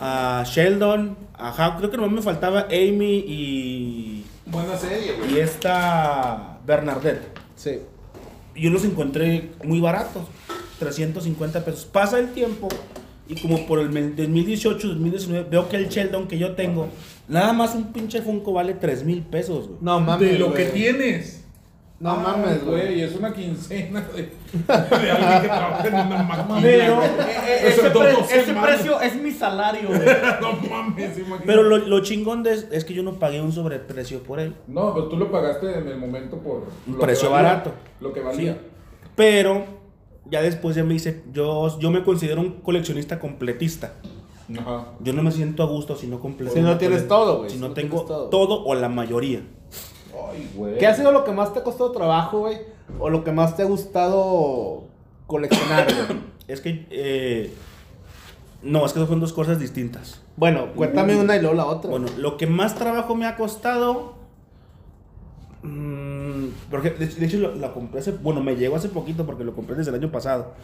a 0.00 0.42
Sheldon, 0.44 1.16
a 1.38 1.50
Hawk. 1.52 1.78
Creo 1.78 1.90
que 1.90 1.96
nomás 1.96 2.12
me 2.12 2.22
faltaba 2.22 2.66
Amy 2.70 3.24
y, 3.26 4.19
Buena 4.50 4.76
serie, 4.76 5.14
güey. 5.18 5.34
y 5.34 5.38
esta 5.38 6.58
Bernadette. 6.66 7.28
Sí. 7.56 7.78
Yo 8.56 8.70
los 8.70 8.84
encontré 8.84 9.50
muy 9.64 9.80
baratos, 9.80 10.24
350 10.78 11.64
pesos. 11.64 11.84
Pasa 11.84 12.18
el 12.18 12.32
tiempo 12.32 12.68
y 13.28 13.40
como 13.40 13.66
por 13.66 13.78
el 13.78 13.90
me- 13.90 14.02
2018, 14.10 14.88
2019, 14.88 15.46
veo 15.48 15.68
que 15.68 15.76
el 15.76 15.88
Sheldon 15.88 16.26
que 16.26 16.36
yo 16.38 16.52
tengo, 16.56 16.88
nada 17.28 17.52
más 17.52 17.74
un 17.74 17.92
pinche 17.92 18.22
Funko 18.22 18.52
vale 18.52 18.74
3 18.74 19.04
mil 19.04 19.22
pesos, 19.22 19.68
güey. 19.68 19.78
No 19.80 20.00
mames. 20.00 20.28
De 20.32 20.38
lo 20.38 20.50
güey. 20.50 20.56
que 20.66 20.70
tienes. 20.72 21.44
No 22.00 22.12
Ay, 22.12 22.18
mames, 22.22 22.64
güey. 22.64 23.02
Es 23.02 23.14
una 23.14 23.30
quincena 23.34 24.00
de, 24.00 24.22
de 24.22 25.10
alguien 25.10 25.42
que 25.42 25.48
trabaja 25.48 25.86
en 25.86 25.94
una 25.94 26.22
máquina. 26.22 26.58
Pero 26.62 27.02
eh, 27.02 27.08
Eso 27.66 27.86
ese, 27.86 27.90
pre- 28.54 28.62
precio 28.62 29.00
es 29.02 29.16
mi 29.22 29.30
salario, 29.30 29.88
güey. 29.88 30.00
No 30.40 30.52
mames, 30.70 31.18
imagínate. 31.18 31.44
Pero 31.44 31.62
lo, 31.62 31.76
lo 31.76 32.00
chingón 32.00 32.42
de 32.42 32.54
es, 32.54 32.68
es 32.72 32.86
que 32.86 32.94
yo 32.94 33.02
no 33.02 33.18
pagué 33.18 33.42
un 33.42 33.52
sobreprecio 33.52 34.22
por 34.22 34.40
él. 34.40 34.54
No, 34.66 34.94
pero 34.94 35.08
tú 35.08 35.18
lo 35.18 35.30
pagaste 35.30 35.78
en 35.78 35.88
el 35.88 35.98
momento 35.98 36.38
por 36.38 36.64
Un 36.86 36.98
precio 36.98 37.28
valía, 37.30 37.48
barato. 37.50 37.72
Lo 38.00 38.14
que 38.14 38.20
valía. 38.20 38.54
Sí. 38.54 38.58
Pero 39.14 39.64
ya 40.24 40.40
después 40.40 40.76
ya 40.76 40.84
me 40.84 40.94
dice, 40.94 41.22
yo, 41.34 41.78
yo 41.78 41.90
me 41.90 42.02
considero 42.02 42.40
un 42.40 42.60
coleccionista 42.62 43.18
completista. 43.18 43.92
Ajá. 44.58 44.86
Yo 45.00 45.12
no 45.12 45.22
me 45.22 45.30
siento 45.32 45.62
a 45.62 45.66
gusto 45.66 45.94
si 45.96 46.06
no 46.06 46.18
completo. 46.18 46.54
Si 46.54 46.60
no 46.62 46.78
tienes 46.78 47.06
todo, 47.06 47.38
güey. 47.40 47.50
Si 47.50 47.56
Si 47.56 47.60
no 47.60 47.68
no 47.68 47.74
tengo 47.74 48.04
todo 48.30 48.64
o 48.64 48.74
la 48.74 48.88
mayoría. 48.88 49.42
Ay, 50.30 50.50
güey. 50.54 50.78
¿Qué 50.78 50.86
ha 50.86 50.94
sido 50.94 51.12
lo 51.12 51.24
que 51.24 51.32
más 51.32 51.52
te 51.52 51.60
ha 51.60 51.64
costado 51.64 51.92
trabajo, 51.92 52.40
güey? 52.40 52.58
O 52.98 53.10
lo 53.10 53.22
que 53.24 53.32
más 53.32 53.56
te 53.56 53.62
ha 53.62 53.66
gustado 53.66 54.84
coleccionar, 55.26 55.86
güey. 55.86 56.20
Es 56.48 56.60
que... 56.60 56.86
eh, 56.90 57.54
no, 58.62 58.84
es 58.84 58.92
que 58.92 59.06
son 59.06 59.20
dos 59.20 59.32
cosas 59.32 59.58
distintas. 59.60 60.20
Bueno, 60.36 60.72
cuéntame 60.74 61.14
una 61.16 61.36
y 61.36 61.40
luego 61.40 61.54
la 61.56 61.66
otra. 61.66 61.90
Bueno, 61.90 62.06
lo 62.18 62.36
que 62.36 62.46
más 62.48 62.74
trabajo 62.74 63.14
me 63.14 63.24
ha 63.26 63.36
costado... 63.36 64.14
mm, 65.62 66.46
porque 66.70 66.90
de, 66.90 67.06
de 67.06 67.26
hecho 67.26 67.38
lo- 67.38 67.54
la 67.54 67.72
compré 67.72 68.00
hace... 68.00 68.12
Bueno, 68.12 68.42
me 68.42 68.56
llegó 68.56 68.76
hace 68.76 68.88
poquito 68.88 69.24
porque 69.26 69.44
lo 69.44 69.54
compré 69.54 69.76
desde 69.76 69.90
el 69.90 69.96
año 69.96 70.10
pasado. 70.10 70.54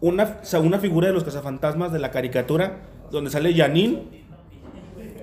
Una, 0.00 0.38
o 0.42 0.44
sea, 0.44 0.60
una 0.60 0.78
figura 0.78 1.08
de 1.08 1.12
los 1.14 1.24
cazafantasmas 1.24 1.92
de 1.92 1.98
la 1.98 2.10
caricatura 2.10 2.80
donde 3.10 3.30
sale 3.30 3.54
Janine 3.54 4.02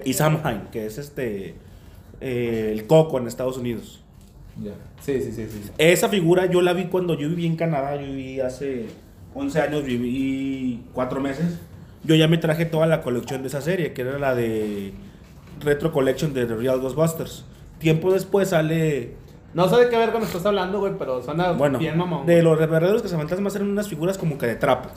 y 0.05 0.13
Samhain, 0.13 0.67
que 0.71 0.85
es 0.85 0.97
este... 0.97 1.55
eh, 2.21 2.69
el 2.73 2.87
coco 2.87 3.17
en 3.17 3.27
Estados 3.27 3.57
Unidos. 3.57 4.01
Ya. 4.61 4.73
Sí, 5.01 5.21
sí, 5.21 5.31
sí, 5.31 5.47
sí. 5.47 5.71
Esa 5.77 6.07
figura 6.09 6.45
yo 6.45 6.61
la 6.61 6.73
vi 6.73 6.85
cuando 6.85 7.15
yo 7.15 7.27
viví 7.29 7.45
en 7.45 7.55
Canadá, 7.55 7.95
yo 7.95 8.05
viví 8.05 8.39
hace 8.39 8.85
11 9.33 9.61
años, 9.61 9.83
viví 9.83 10.83
4 10.93 11.19
meses. 11.21 11.59
Yo 12.03 12.15
ya 12.15 12.27
me 12.27 12.37
traje 12.37 12.65
toda 12.65 12.85
la 12.87 13.01
colección 13.01 13.41
de 13.41 13.47
esa 13.47 13.61
serie, 13.61 13.93
que 13.93 14.01
era 14.01 14.17
la 14.19 14.35
de 14.35 14.93
Retro 15.59 15.91
Collection 15.91 16.33
de 16.33 16.45
The 16.45 16.55
Real 16.55 16.79
Ghostbusters. 16.79 17.45
Tiempo 17.79 18.11
después 18.13 18.49
sale, 18.49 19.15
No 19.53 19.67
sé 19.69 19.75
de 19.77 19.89
qué 19.89 19.97
verga 19.97 20.19
me 20.19 20.25
estás 20.25 20.45
hablando, 20.45 20.79
güey, 20.79 20.93
pero 20.97 21.21
suena 21.23 21.51
bueno, 21.51 21.79
bien 21.79 21.97
mamón. 21.97 22.25
de 22.25 22.41
los 22.43 22.57
verdaderos 22.57 23.01
cazafantasmas 23.01 23.55
eran 23.55 23.69
unas 23.69 23.87
figuras 23.87 24.17
como 24.17 24.37
que 24.37 24.45
de 24.47 24.55
trapo. 24.55 24.89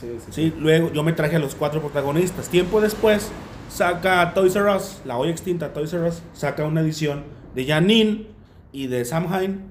Sí, 0.00 0.08
sí. 0.18 0.32
Sí, 0.32 0.54
luego 0.58 0.92
yo 0.92 1.02
me 1.02 1.12
traje 1.12 1.36
a 1.36 1.38
los 1.38 1.54
cuatro 1.54 1.80
protagonistas. 1.80 2.48
Tiempo 2.48 2.80
después 2.80 3.30
saca 3.72 4.34
Toys 4.34 4.54
R 4.54 4.74
Us, 4.76 5.00
la 5.04 5.16
hoy 5.16 5.30
extinta 5.30 5.72
Toys 5.72 5.92
R 5.92 6.08
Us, 6.08 6.22
saca 6.32 6.64
una 6.64 6.80
edición 6.82 7.24
de 7.54 7.64
Janine 7.64 8.26
y 8.72 8.86
de 8.86 9.04
Samhain 9.04 9.62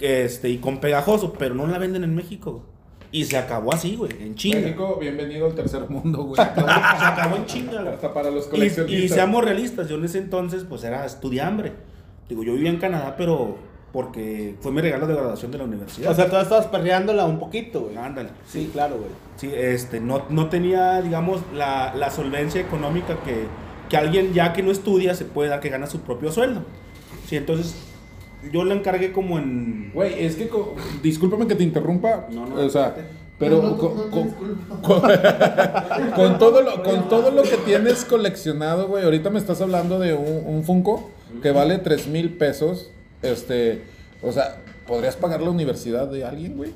este, 0.00 0.48
y 0.50 0.58
con 0.58 0.78
pegajoso, 0.78 1.32
pero 1.32 1.54
no 1.54 1.66
la 1.66 1.78
venden 1.78 2.04
en 2.04 2.14
México. 2.14 2.64
Y 3.10 3.24
se 3.24 3.38
acabó 3.38 3.72
así, 3.72 3.96
güey, 3.96 4.12
en 4.20 4.34
chinga. 4.34 4.60
México, 4.60 4.98
bienvenido 5.00 5.46
al 5.46 5.54
tercer 5.54 5.88
mundo, 5.88 6.24
güey. 6.24 6.36
Se 6.36 6.42
acabó 6.42 7.36
en 7.36 7.46
chinga. 7.46 7.90
Hasta 7.90 8.12
para 8.12 8.30
los 8.30 8.46
Y, 8.46 8.50
coleccionistas. 8.50 9.04
y 9.04 9.08
seamos 9.08 9.42
realistas, 9.42 9.88
yo 9.88 9.96
en 9.96 10.04
ese 10.04 10.18
entonces 10.18 10.64
pues 10.68 10.84
era 10.84 11.06
estudiambre. 11.06 11.72
Digo, 12.28 12.42
yo 12.44 12.52
vivía 12.52 12.68
en 12.68 12.76
Canadá, 12.76 13.14
pero 13.16 13.56
porque 13.92 14.54
fue 14.60 14.70
mi 14.72 14.80
regalo 14.80 15.06
de 15.06 15.14
graduación 15.14 15.50
de 15.50 15.58
la 15.58 15.64
universidad. 15.64 16.10
O 16.10 16.14
sea, 16.14 16.28
tú 16.28 16.36
estabas 16.36 16.66
perreándola 16.66 17.24
un 17.24 17.38
poquito, 17.38 17.82
güey. 17.82 17.96
ándale. 17.96 18.30
Sí, 18.46 18.68
claro, 18.72 18.96
güey. 18.96 19.10
Sí, 19.36 19.50
este, 19.54 20.00
no, 20.00 20.22
no 20.28 20.48
tenía, 20.48 21.00
digamos, 21.00 21.40
la, 21.54 21.94
la 21.94 22.10
solvencia 22.10 22.60
económica 22.60 23.16
que, 23.24 23.44
que 23.88 23.96
alguien 23.96 24.34
ya 24.34 24.52
que 24.52 24.62
no 24.62 24.70
estudia 24.70 25.14
se 25.14 25.24
puede 25.24 25.48
dar, 25.50 25.60
que 25.60 25.70
gana 25.70 25.86
su 25.86 26.00
propio 26.00 26.30
sueldo. 26.32 26.62
Sí, 27.26 27.36
entonces 27.36 27.76
yo 28.52 28.64
lo 28.64 28.74
encargué 28.74 29.10
como 29.12 29.38
en... 29.38 29.90
Güey, 29.94 30.24
es 30.24 30.36
que, 30.36 30.48
co- 30.48 30.74
discúlpame 31.02 31.46
que 31.46 31.54
te 31.54 31.64
interrumpa. 31.64 32.26
No, 32.30 32.46
no, 32.46 32.56
o 32.56 32.68
sea, 32.70 32.94
pero 33.38 33.62
No, 33.62 33.70
no, 33.70 33.78
con, 33.78 33.96
no, 33.96 34.04
no, 34.04 34.10
con- 34.10 34.24
disculpa. 34.24 34.82
con- 34.82 36.10
con 36.14 36.38
todo 36.38 36.60
lo, 36.62 36.82
con 36.82 37.08
todo 37.08 37.30
lo 37.30 37.42
que 37.42 37.56
tienes 37.64 38.04
coleccionado, 38.04 38.88
güey. 38.88 39.04
Ahorita 39.04 39.30
me 39.30 39.38
estás 39.38 39.60
hablando 39.60 39.98
de 39.98 40.12
un, 40.14 40.42
un 40.46 40.64
Funko 40.64 41.10
que 41.42 41.52
vale 41.52 41.78
3 41.78 42.08
mil 42.08 42.36
pesos. 42.36 42.90
Este, 43.22 43.84
o 44.22 44.32
sea, 44.32 44.62
¿podrías 44.86 45.16
pagar 45.16 45.40
la 45.42 45.50
universidad 45.50 46.06
de 46.08 46.24
alguien, 46.24 46.56
güey? 46.56 46.72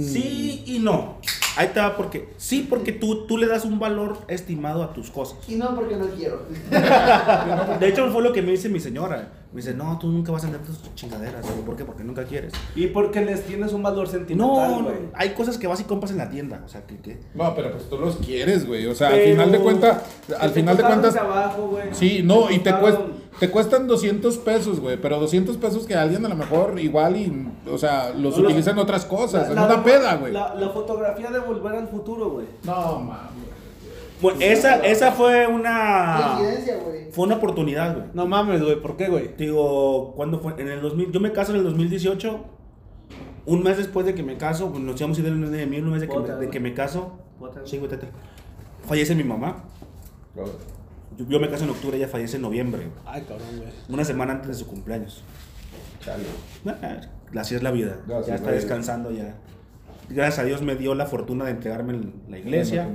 Sí 0.00 0.62
y 0.66 0.78
no. 0.78 1.18
Ahí 1.56 1.68
te 1.72 1.78
va 1.78 1.96
porque, 1.96 2.30
sí, 2.36 2.66
porque 2.68 2.90
tú, 2.90 3.26
tú 3.26 3.38
le 3.38 3.46
das 3.46 3.64
un 3.64 3.78
valor 3.78 4.18
estimado 4.26 4.82
a 4.82 4.92
tus 4.92 5.10
cosas. 5.10 5.38
Y 5.46 5.54
no 5.54 5.72
porque 5.76 5.94
no 5.96 6.06
quiero. 6.08 6.42
De 7.78 7.88
hecho, 7.88 8.10
fue 8.10 8.22
lo 8.22 8.32
que 8.32 8.42
me 8.42 8.50
dice 8.50 8.68
mi 8.68 8.80
señora. 8.80 9.28
Me 9.52 9.60
dice, 9.60 9.72
no, 9.72 9.96
tú 10.00 10.08
nunca 10.08 10.32
vas 10.32 10.42
a 10.42 10.46
andar 10.48 10.62
tus 10.62 10.92
chingaderas. 10.96 11.44
Digo, 11.48 11.64
¿Por 11.64 11.76
qué? 11.76 11.84
Porque 11.84 12.02
nunca 12.02 12.24
quieres. 12.24 12.52
Y 12.74 12.88
porque 12.88 13.24
les 13.24 13.42
tienes 13.44 13.72
un 13.72 13.84
valor 13.84 14.08
sentimental, 14.08 14.70
no, 14.72 14.82
güey. 14.82 14.96
hay 15.12 15.30
cosas 15.30 15.56
que 15.58 15.68
vas 15.68 15.78
y 15.78 15.84
compras 15.84 16.10
en 16.10 16.18
la 16.18 16.28
tienda. 16.28 16.60
O 16.64 16.68
sea, 16.68 16.84
que, 16.84 16.96
que 16.96 17.20
No, 17.34 17.54
pero 17.54 17.70
pues 17.70 17.88
tú 17.88 17.96
los 17.98 18.16
quieres, 18.16 18.66
güey. 18.66 18.86
O 18.86 18.94
sea, 18.96 19.10
al 19.10 19.20
final 19.20 19.52
de 19.52 19.58
cuentas, 19.60 20.02
al 20.40 20.50
final 20.50 20.76
de 20.76 20.82
cuentas, 20.82 21.16
güey. 21.70 21.84
sí, 21.92 22.22
no, 22.24 22.50
y 22.50 22.58
te, 22.58 22.70
costaron- 22.72 22.80
cuest- 22.82 23.23
te 23.40 23.50
cuestan 23.50 23.86
200 23.86 24.38
pesos, 24.38 24.80
güey. 24.80 24.96
Pero 25.00 25.18
200 25.20 25.56
pesos 25.56 25.86
que 25.86 25.94
alguien 25.94 26.24
a 26.24 26.28
lo 26.28 26.36
mejor 26.36 26.78
igual 26.78 27.16
y, 27.16 27.46
o 27.70 27.76
sea, 27.78 28.10
los 28.10 28.38
No, 28.38 28.44
utiliza 28.44 28.70
en 28.70 28.78
otras 28.78 29.04
cosas, 29.04 29.48
en 29.48 29.54
La- 29.56 29.66
una 29.66 29.76
la- 29.76 29.84
peda, 29.84 30.16
güey. 30.16 30.32
La, 30.32 30.54
la 30.54 30.68
fotografía 30.70 31.30
de 31.30 31.38
Volver 31.40 31.74
al 31.76 31.88
Futuro, 31.88 32.30
güey. 32.30 32.46
No, 32.64 33.00
mames. 33.00 33.32
Bueno, 34.22 34.38
esa, 34.40 34.76
esa 34.86 35.12
fue 35.12 35.46
una. 35.46 36.38
Fue 37.10 37.26
una 37.26 37.36
oportunidad, 37.36 37.94
güey. 37.94 38.06
No 38.14 38.26
mames, 38.26 38.62
güey. 38.62 38.80
¿Por 38.80 38.96
qué, 38.96 39.08
güey? 39.08 39.34
Digo, 39.36 40.12
¿cuándo 40.14 40.38
fue? 40.40 40.54
En 40.58 40.68
el 40.68 40.80
2000. 40.80 41.12
Yo 41.12 41.20
me 41.20 41.32
caso 41.32 41.52
en 41.52 41.58
el 41.58 41.64
2018. 41.64 42.40
Un 43.46 43.62
mes 43.62 43.76
después 43.76 44.06
de 44.06 44.14
que 44.14 44.22
me 44.22 44.38
caso, 44.38 44.70
pues, 44.70 44.82
nos 44.82 44.98
íbamos 44.98 45.18
a 45.18 45.20
ir 45.20 45.28
luna 45.28 45.50
de 45.50 45.66
miel, 45.66 45.84
un 45.84 45.90
mes 45.90 46.00
de 46.00 46.08
que, 46.08 46.16
me, 46.18 46.28
de 46.28 46.48
que 46.48 46.60
me 46.60 46.72
caso. 46.72 47.18
Sí, 47.66 47.76
güey, 47.76 47.90
tete. 47.90 48.08
Fallece 48.86 49.14
mi 49.14 49.24
mamá. 49.24 49.64
Yo, 51.18 51.26
yo 51.28 51.40
me 51.40 51.48
caso 51.48 51.64
en 51.64 51.70
octubre, 51.70 51.96
ella 51.96 52.08
fallece 52.08 52.36
en 52.36 52.42
noviembre. 52.42 52.88
Ay, 53.06 53.22
cabrón, 53.22 53.48
güey. 53.58 53.68
Una 53.88 54.04
semana 54.04 54.32
antes 54.32 54.48
de 54.48 54.54
su 54.54 54.66
cumpleaños. 54.66 55.22
Chale. 56.04 56.24
Ah, 56.66 57.00
Así 57.40 57.54
es 57.54 57.62
la 57.62 57.70
vida. 57.70 57.96
Gracias, 58.06 58.26
ya 58.28 58.34
está 58.36 58.46
güey. 58.48 58.56
descansando 58.56 59.10
ya. 59.10 59.34
Gracias 60.08 60.38
a 60.38 60.44
Dios 60.44 60.62
me 60.62 60.76
dio 60.76 60.94
la 60.94 61.06
fortuna 61.06 61.44
de 61.46 61.52
entregarme 61.52 61.94
en 61.94 62.12
la 62.28 62.38
iglesia. 62.38 62.88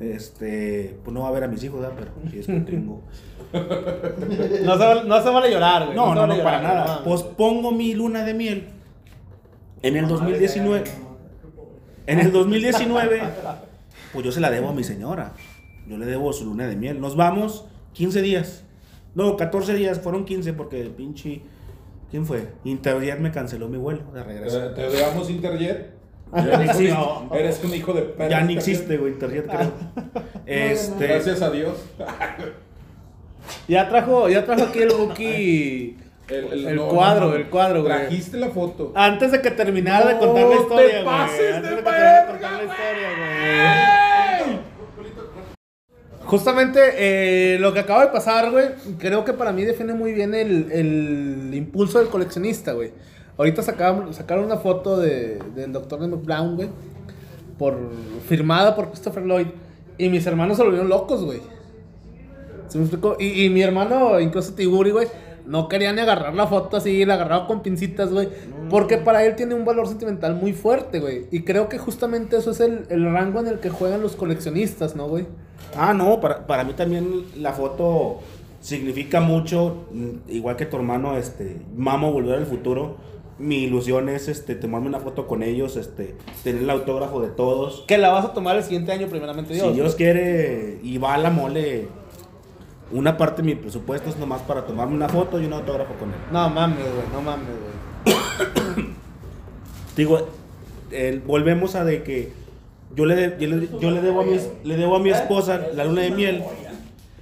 Este, 0.00 0.98
pues 1.04 1.12
no 1.14 1.22
va 1.22 1.28
a 1.28 1.32
ver 1.32 1.44
a 1.44 1.48
mis 1.48 1.62
hijos, 1.64 1.80
¿verdad? 1.80 1.96
Pero 1.98 2.12
sí 2.30 2.38
es 2.40 2.46
que 2.46 2.60
tengo. 2.60 3.02
No 3.52 4.78
se, 4.78 4.84
vale- 4.84 5.04
no 5.08 5.22
se 5.22 5.28
vale 5.30 5.50
llorar, 5.50 5.84
güey. 5.86 5.96
No, 5.96 6.14
no, 6.14 6.20
vale 6.22 6.36
no, 6.38 6.44
para 6.44 6.62
nada. 6.62 6.96
no. 6.98 7.04
Pospongo 7.04 7.72
mi 7.72 7.94
luna 7.94 8.24
de 8.24 8.34
miel. 8.34 8.68
En 9.82 9.96
el 9.96 10.06
2019. 10.06 10.84
En 12.06 12.20
el 12.20 12.30
2019, 12.32 13.22
pues 14.12 14.24
yo 14.24 14.30
se 14.32 14.40
la 14.40 14.50
debo 14.50 14.68
a 14.68 14.72
mi 14.72 14.84
señora. 14.84 15.32
Yo 15.90 15.98
le 15.98 16.06
debo 16.06 16.32
su 16.32 16.44
luna 16.44 16.68
de 16.68 16.76
miel. 16.76 17.00
Nos 17.00 17.16
vamos 17.16 17.66
15 17.94 18.22
días. 18.22 18.64
No, 19.16 19.36
14 19.36 19.74
días. 19.74 19.98
Fueron 19.98 20.24
15 20.24 20.52
porque 20.52 20.80
el 20.80 20.90
pinche. 20.90 21.42
¿Quién 22.12 22.24
fue? 22.24 22.46
Interjet 22.64 23.18
me 23.18 23.32
canceló 23.32 23.68
mi 23.68 23.76
vuelo 23.76 24.02
de 24.14 24.22
regreso. 24.22 24.60
¿Te, 24.70 24.84
te 24.88 25.00
damos 25.00 25.28
Interjet? 25.28 25.90
Ya 26.32 26.58
ni 26.58 26.64
existe. 26.64 26.96
Eres 27.32 27.60
un 27.64 27.74
hijo 27.74 27.92
de 27.92 28.02
perra. 28.02 28.28
Ya 28.30 28.40
ni 28.42 28.54
existe, 28.54 28.96
güey, 28.98 29.12
Interjet, 29.14 29.46
creo. 29.48 29.72
Este. 30.46 31.06
Gracias 31.08 31.42
a 31.42 31.50
Dios. 31.50 31.74
Ya 33.66 33.88
trajo, 33.88 34.28
ya 34.28 34.44
trajo 34.44 34.62
aquí 34.64 34.78
el 34.78 34.90
Buki. 34.92 35.96
El 36.30 36.80
cuadro, 36.80 37.34
el 37.34 37.50
cuadro, 37.50 37.82
güey. 37.82 37.92
Trajiste 37.92 38.36
la 38.36 38.50
foto. 38.50 38.92
Antes 38.94 39.32
de 39.32 39.42
que 39.42 39.50
terminara 39.50 40.06
de 40.06 40.14
No 40.14 40.20
contar 40.20 40.44
la 40.44 40.50
te 40.50 40.62
historia, 40.62 41.02
güey. 41.02 41.04
pases 41.04 41.54
Antes 41.56 41.70
de 41.70 41.76
que 41.76 41.82
terminara 41.82 42.12
verga, 42.12 42.30
contar 42.30 42.52
la 42.52 42.62
historia, 42.62 43.08
güey. 43.18 44.19
Justamente 46.30 46.78
eh, 46.94 47.58
lo 47.58 47.72
que 47.72 47.80
acaba 47.80 48.06
de 48.06 48.12
pasar, 48.12 48.52
güey, 48.52 48.66
creo 48.98 49.24
que 49.24 49.32
para 49.32 49.50
mí 49.50 49.64
define 49.64 49.94
muy 49.94 50.12
bien 50.12 50.32
el, 50.32 50.70
el 50.70 51.50
impulso 51.52 51.98
del 51.98 52.06
coleccionista, 52.06 52.70
güey. 52.70 52.92
Ahorita 53.36 53.64
sacaron, 53.64 54.14
sacaron 54.14 54.44
una 54.44 54.58
foto 54.58 54.96
de, 54.96 55.40
del 55.56 55.72
Dr. 55.72 56.04
Emmett 56.04 56.24
Brown, 56.24 56.54
güey, 56.54 56.68
por, 57.58 57.76
firmada 58.28 58.76
por 58.76 58.90
Christopher 58.90 59.24
Lloyd. 59.24 59.48
Y 59.98 60.08
mis 60.08 60.24
hermanos 60.24 60.56
se 60.56 60.62
volvieron 60.62 60.88
locos, 60.88 61.24
güey. 61.24 61.40
¿Se 62.68 62.78
me 62.78 62.84
explicó? 62.84 63.16
Y, 63.18 63.46
y 63.46 63.50
mi 63.50 63.62
hermano, 63.62 64.20
incluso 64.20 64.54
Tiburi, 64.54 64.92
güey, 64.92 65.08
no 65.46 65.66
quería 65.66 65.92
ni 65.92 66.00
agarrar 66.00 66.32
la 66.32 66.46
foto 66.46 66.76
así, 66.76 67.04
la 67.04 67.14
agarraba 67.14 67.48
con 67.48 67.60
pincitas, 67.60 68.12
güey. 68.12 68.28
Porque 68.70 68.98
para 68.98 69.24
él 69.24 69.34
tiene 69.34 69.56
un 69.56 69.64
valor 69.64 69.88
sentimental 69.88 70.36
muy 70.36 70.52
fuerte, 70.52 71.00
güey. 71.00 71.26
Y 71.32 71.42
creo 71.42 71.68
que 71.68 71.78
justamente 71.78 72.36
eso 72.36 72.52
es 72.52 72.60
el, 72.60 72.86
el 72.88 73.12
rango 73.12 73.40
en 73.40 73.48
el 73.48 73.58
que 73.58 73.68
juegan 73.68 74.00
los 74.00 74.14
coleccionistas, 74.14 74.94
¿no, 74.94 75.08
güey? 75.08 75.26
Ah, 75.76 75.94
no, 75.94 76.20
para, 76.20 76.46
para 76.46 76.64
mí 76.64 76.72
también 76.72 77.24
la 77.36 77.52
foto 77.52 78.20
significa 78.60 79.20
mucho, 79.20 79.86
mm, 79.92 80.30
igual 80.30 80.56
que 80.56 80.66
tu 80.66 80.76
hermano, 80.76 81.16
este, 81.16 81.60
mamo 81.76 82.12
volver 82.12 82.38
al 82.38 82.46
futuro. 82.46 82.96
Mi 83.38 83.64
ilusión 83.64 84.10
es 84.10 84.28
este, 84.28 84.54
tomarme 84.54 84.88
una 84.88 85.00
foto 85.00 85.26
con 85.26 85.42
ellos, 85.42 85.76
este, 85.76 86.14
tener 86.44 86.62
el 86.62 86.70
autógrafo 86.70 87.22
de 87.22 87.28
todos. 87.28 87.84
Que 87.86 87.96
la 87.96 88.10
vas 88.10 88.26
a 88.26 88.34
tomar 88.34 88.56
el 88.56 88.62
siguiente 88.62 88.92
año, 88.92 89.06
primeramente 89.06 89.54
Dios. 89.54 89.68
Si 89.68 89.72
Dios 89.72 89.94
quiere 89.94 90.78
y 90.82 90.98
va 90.98 91.14
a 91.14 91.18
la 91.18 91.30
mole, 91.30 91.88
una 92.92 93.16
parte 93.16 93.40
de 93.40 93.46
mi 93.46 93.54
presupuesto 93.54 94.10
es 94.10 94.18
nomás 94.18 94.42
para 94.42 94.66
tomarme 94.66 94.94
una 94.94 95.08
foto 95.08 95.40
y 95.40 95.46
un 95.46 95.54
autógrafo 95.54 95.94
con 95.94 96.10
él. 96.10 96.16
No 96.30 96.50
mames, 96.50 96.78
güey, 96.78 97.06
no 97.14 97.22
mames, 97.22 97.48
güey. 97.48 98.86
Digo, 99.96 100.28
volvemos 101.26 101.76
a 101.76 101.84
de 101.84 102.02
que 102.02 102.32
yo 102.94 103.04
le, 103.06 103.14
de- 103.14 103.36
yo 103.38 103.56
le, 103.56 103.68
yo 103.80 103.90
le 103.90 104.00
debo 104.02 104.20
a 104.20 104.24
mi, 104.24 104.36
le 104.64 104.76
debo 104.76 104.96
a 104.96 104.98
mi 105.00 105.10
esposa 105.10 105.60
la 105.74 105.84
luna 105.84 106.02
de 106.02 106.10
miel. 106.10 106.42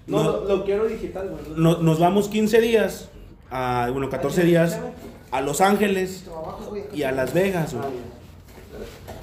No, 0.07 0.23
No- 0.25 0.33
lo, 0.33 0.45
lo 0.45 0.65
quiero 0.65 0.87
digital, 0.87 1.29
güey. 1.31 1.61
no- 1.61 1.79
nos 1.83 1.99
vamos 1.99 2.29
15 2.29 2.61
días, 2.61 3.11
a, 3.51 3.89
bueno, 3.93 4.09
14 4.09 4.43
días 4.45 4.81
a 5.31 5.41
Los 5.43 5.61
Ángeles 5.61 6.25
y 6.95 7.03
a 7.03 7.13
Las 7.13 7.35
Vegas. 7.35 7.75
güey. 7.75 7.85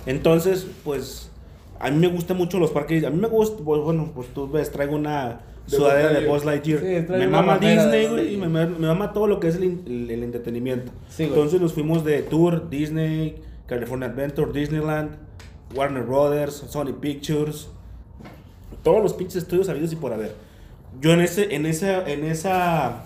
Entonces, 0.06 0.68
pues, 0.84 1.32
a 1.80 1.90
mí 1.90 1.98
me 1.98 2.08
gustan 2.08 2.38
mucho 2.38 2.60
los 2.60 2.72
parques. 2.72 3.04
A 3.04 3.10
mí 3.10 3.18
me 3.20 3.28
gusta, 3.28 3.64
pues, 3.64 3.82
bueno, 3.82 4.12
pues 4.14 4.28
tú 4.34 4.50
ves, 4.50 4.72
traigo 4.72 4.96
una 4.96 5.42
De 5.68 5.78
sudadera 5.78 6.12
de 6.20 6.28
Buzz 6.28 6.46
Lightyear. 6.46 6.80
Sí, 6.80 7.12
me 7.12 7.28
mama 7.28 7.58
Disney, 7.58 8.08
güey, 8.08 8.34
y 8.36 8.38
me, 8.38 8.48
me- 8.48 8.68
mama 8.68 9.14
todo 9.14 9.28
lo 9.28 9.40
que 9.40 9.48
es 9.48 9.56
el, 9.56 9.64
in- 9.64 9.84
el- 9.88 10.12
el 10.12 10.24
entretenimiento. 10.24 10.92
Sí. 11.10 11.24
Entonces 11.24 11.60
nos 11.60 11.74
fuimos 11.74 12.04
de 12.06 12.22
tour, 12.22 12.70
Disney, 12.70 13.42
California 13.66 14.08
Adventure, 14.10 14.52
Disneyland, 14.54 15.18
Warner 15.76 16.04
Brothers, 16.04 16.64
Sony 16.70 16.94
Pictures, 17.00 17.68
todos 18.84 19.02
los 19.04 19.14
pinches 19.14 19.38
estudios 19.44 19.70
habidos 19.70 19.92
y 19.94 19.96
por 19.96 20.14
haber. 20.14 20.36
Yo 21.02 21.12
en 21.12 21.22
ese, 21.22 21.54
en 21.56 21.66
esa, 21.66 22.08
en 22.10 22.24
esa, 22.26 23.04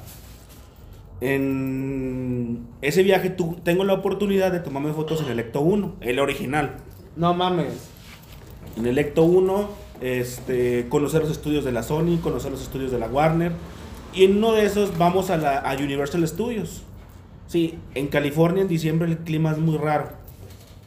en 1.22 2.68
ese 2.82 3.04
viaje 3.04 3.30
tu- 3.30 3.56
tengo 3.64 3.84
la 3.84 3.94
oportunidad 3.94 4.52
de 4.52 4.60
tomarme 4.60 4.94
fotos 4.94 5.22
en 5.22 5.28
el 5.30 5.40
Ecto 5.40 5.62
1, 5.62 5.96
el 6.02 6.20
original. 6.20 6.78
No 7.16 7.34
mames. 7.34 7.74
En 8.78 8.86
el 8.86 8.98
Ecto 8.98 9.24
1, 9.24 9.70
este, 10.02 10.88
conocer 10.90 11.22
los 11.22 11.32
estudios 11.32 11.66
de 11.66 11.72
la 11.72 11.84
Sony, 11.84 12.18
conocer 12.22 12.52
los 12.52 12.62
estudios 12.62 12.92
de 12.92 13.00
la 13.00 13.08
Warner. 13.08 13.52
Y 14.14 14.24
en 14.24 14.38
uno 14.38 14.54
de 14.54 14.66
esos 14.66 14.98
vamos 14.98 15.30
a, 15.30 15.38
la, 15.38 15.58
a 15.60 15.76
Universal 15.76 16.26
Studios. 16.28 16.84
Sí, 17.48 17.80
en 17.96 18.08
California 18.08 18.62
en 18.62 18.68
diciembre 18.68 19.08
el 19.10 19.18
clima 19.20 19.52
es 19.52 19.58
muy 19.58 19.78
raro. 19.78 20.10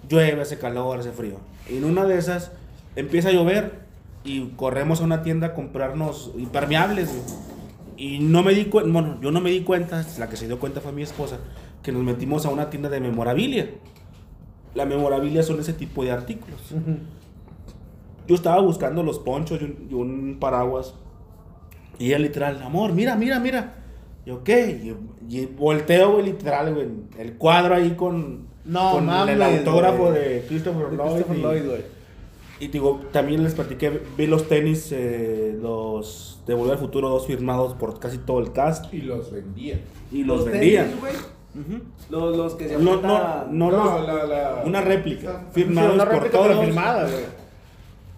Llueve, 0.09 0.41
hace 0.43 0.59
calor, 0.59 0.99
hace 1.01 1.13
frío. 1.13 1.37
Y 1.71 1.77
en 1.77 1.85
una 1.85 2.05
de 2.05 2.19
esas 2.19 2.53
empieza 2.97 3.29
a 3.29 3.33
llover 3.33 3.83
y 4.25 4.49
corremos 4.51 5.01
a 5.01 5.05
una 5.05 5.23
tienda 5.23 5.49
a 5.49 5.55
comprarnos 5.55 6.33
impermeables. 6.39 7.11
Y 7.97 8.19
no 8.19 8.43
me 8.43 8.53
di 8.55 8.67
cuenta, 8.67 8.91
bueno, 8.93 9.19
yo 9.21 9.31
no 9.31 9.41
me 9.41 9.51
di 9.51 9.63
cuenta, 9.63 10.05
la 10.19 10.29
que 10.29 10.37
se 10.37 10.47
dio 10.47 10.59
cuenta 10.59 10.81
fue 10.81 10.93
mi 10.93 11.03
esposa, 11.03 11.39
que 11.83 11.93
nos 11.93 12.03
metimos 12.03 12.47
a 12.47 12.51
una 12.51 12.71
tienda 12.71 12.89
de 12.89 13.01
memorabilia. 13.01 13.71
La 14.75 14.87
memorabilia 14.87 15.43
son 15.43 15.61
ese 15.61 15.73
tipo 15.73 16.03
de 16.03 16.11
artículos. 16.11 16.61
Yo 18.27 18.35
estaba 18.35 18.61
buscando 18.61 19.03
los 19.03 19.19
ponchos 19.19 19.61
y 19.61 19.65
un, 19.65 19.89
y 19.91 19.95
un 19.95 20.37
paraguas. 20.41 20.95
Y 21.99 22.07
ella 22.07 22.19
literal, 22.19 22.63
amor, 22.63 22.93
mira, 22.93 23.17
mira, 23.17 23.39
mira. 23.39 23.75
Yo, 24.25 24.43
¿qué? 24.45 24.97
Y, 25.29 25.37
y 25.37 25.47
volteo, 25.47 26.13
güey, 26.13 26.27
literal, 26.27 26.75
güey. 26.75 26.89
El 27.19 27.35
cuadro 27.35 27.75
ahí 27.75 27.93
con, 27.93 28.47
No 28.65 28.93
con 28.93 29.07
mames, 29.07 29.35
el 29.37 29.43
autógrafo 29.43 30.13
de 30.13 30.45
Christopher 30.49 30.91
De 30.91 30.97
Lloyd. 30.97 31.11
Christopher 31.15 31.37
y- 31.37 31.43
Lloyd, 31.43 31.81
y 32.61 32.69
digo, 32.69 33.01
también 33.13 33.43
les 33.43 33.55
platiqué, 33.55 34.03
vi 34.17 34.27
los 34.29 34.47
tenis, 34.49 34.91
eh, 34.93 35.59
los 35.61 36.41
de 36.47 36.55
Volver 36.55 36.75
al 36.75 36.79
Futuro, 36.79 37.09
dos 37.09 37.27
firmados 37.27 37.75
por 37.75 37.99
casi 37.99 38.19
todo 38.19 38.39
el 38.39 38.53
cast. 38.53 38.93
Y 38.95 38.99
los 39.03 39.33
vendía. 39.33 39.81
Y 40.13 40.23
los, 40.23 40.45
vendían. 40.45 40.93
Los, 42.09 42.37
los 42.37 42.55
que 42.55 42.69
se 42.69 42.79
No, 42.79 43.01
no, 43.01 43.47
no, 43.51 43.71
No, 43.71 43.71
los- 43.71 44.07
la, 44.07 44.25
la... 44.27 44.63
una 44.65 44.81
réplica. 44.81 45.47
Firmados 45.53 45.95
una 45.95 46.05
por 46.05 46.15
réplica, 46.23 46.39
todos. 46.39 46.65
firmada. 46.65 47.09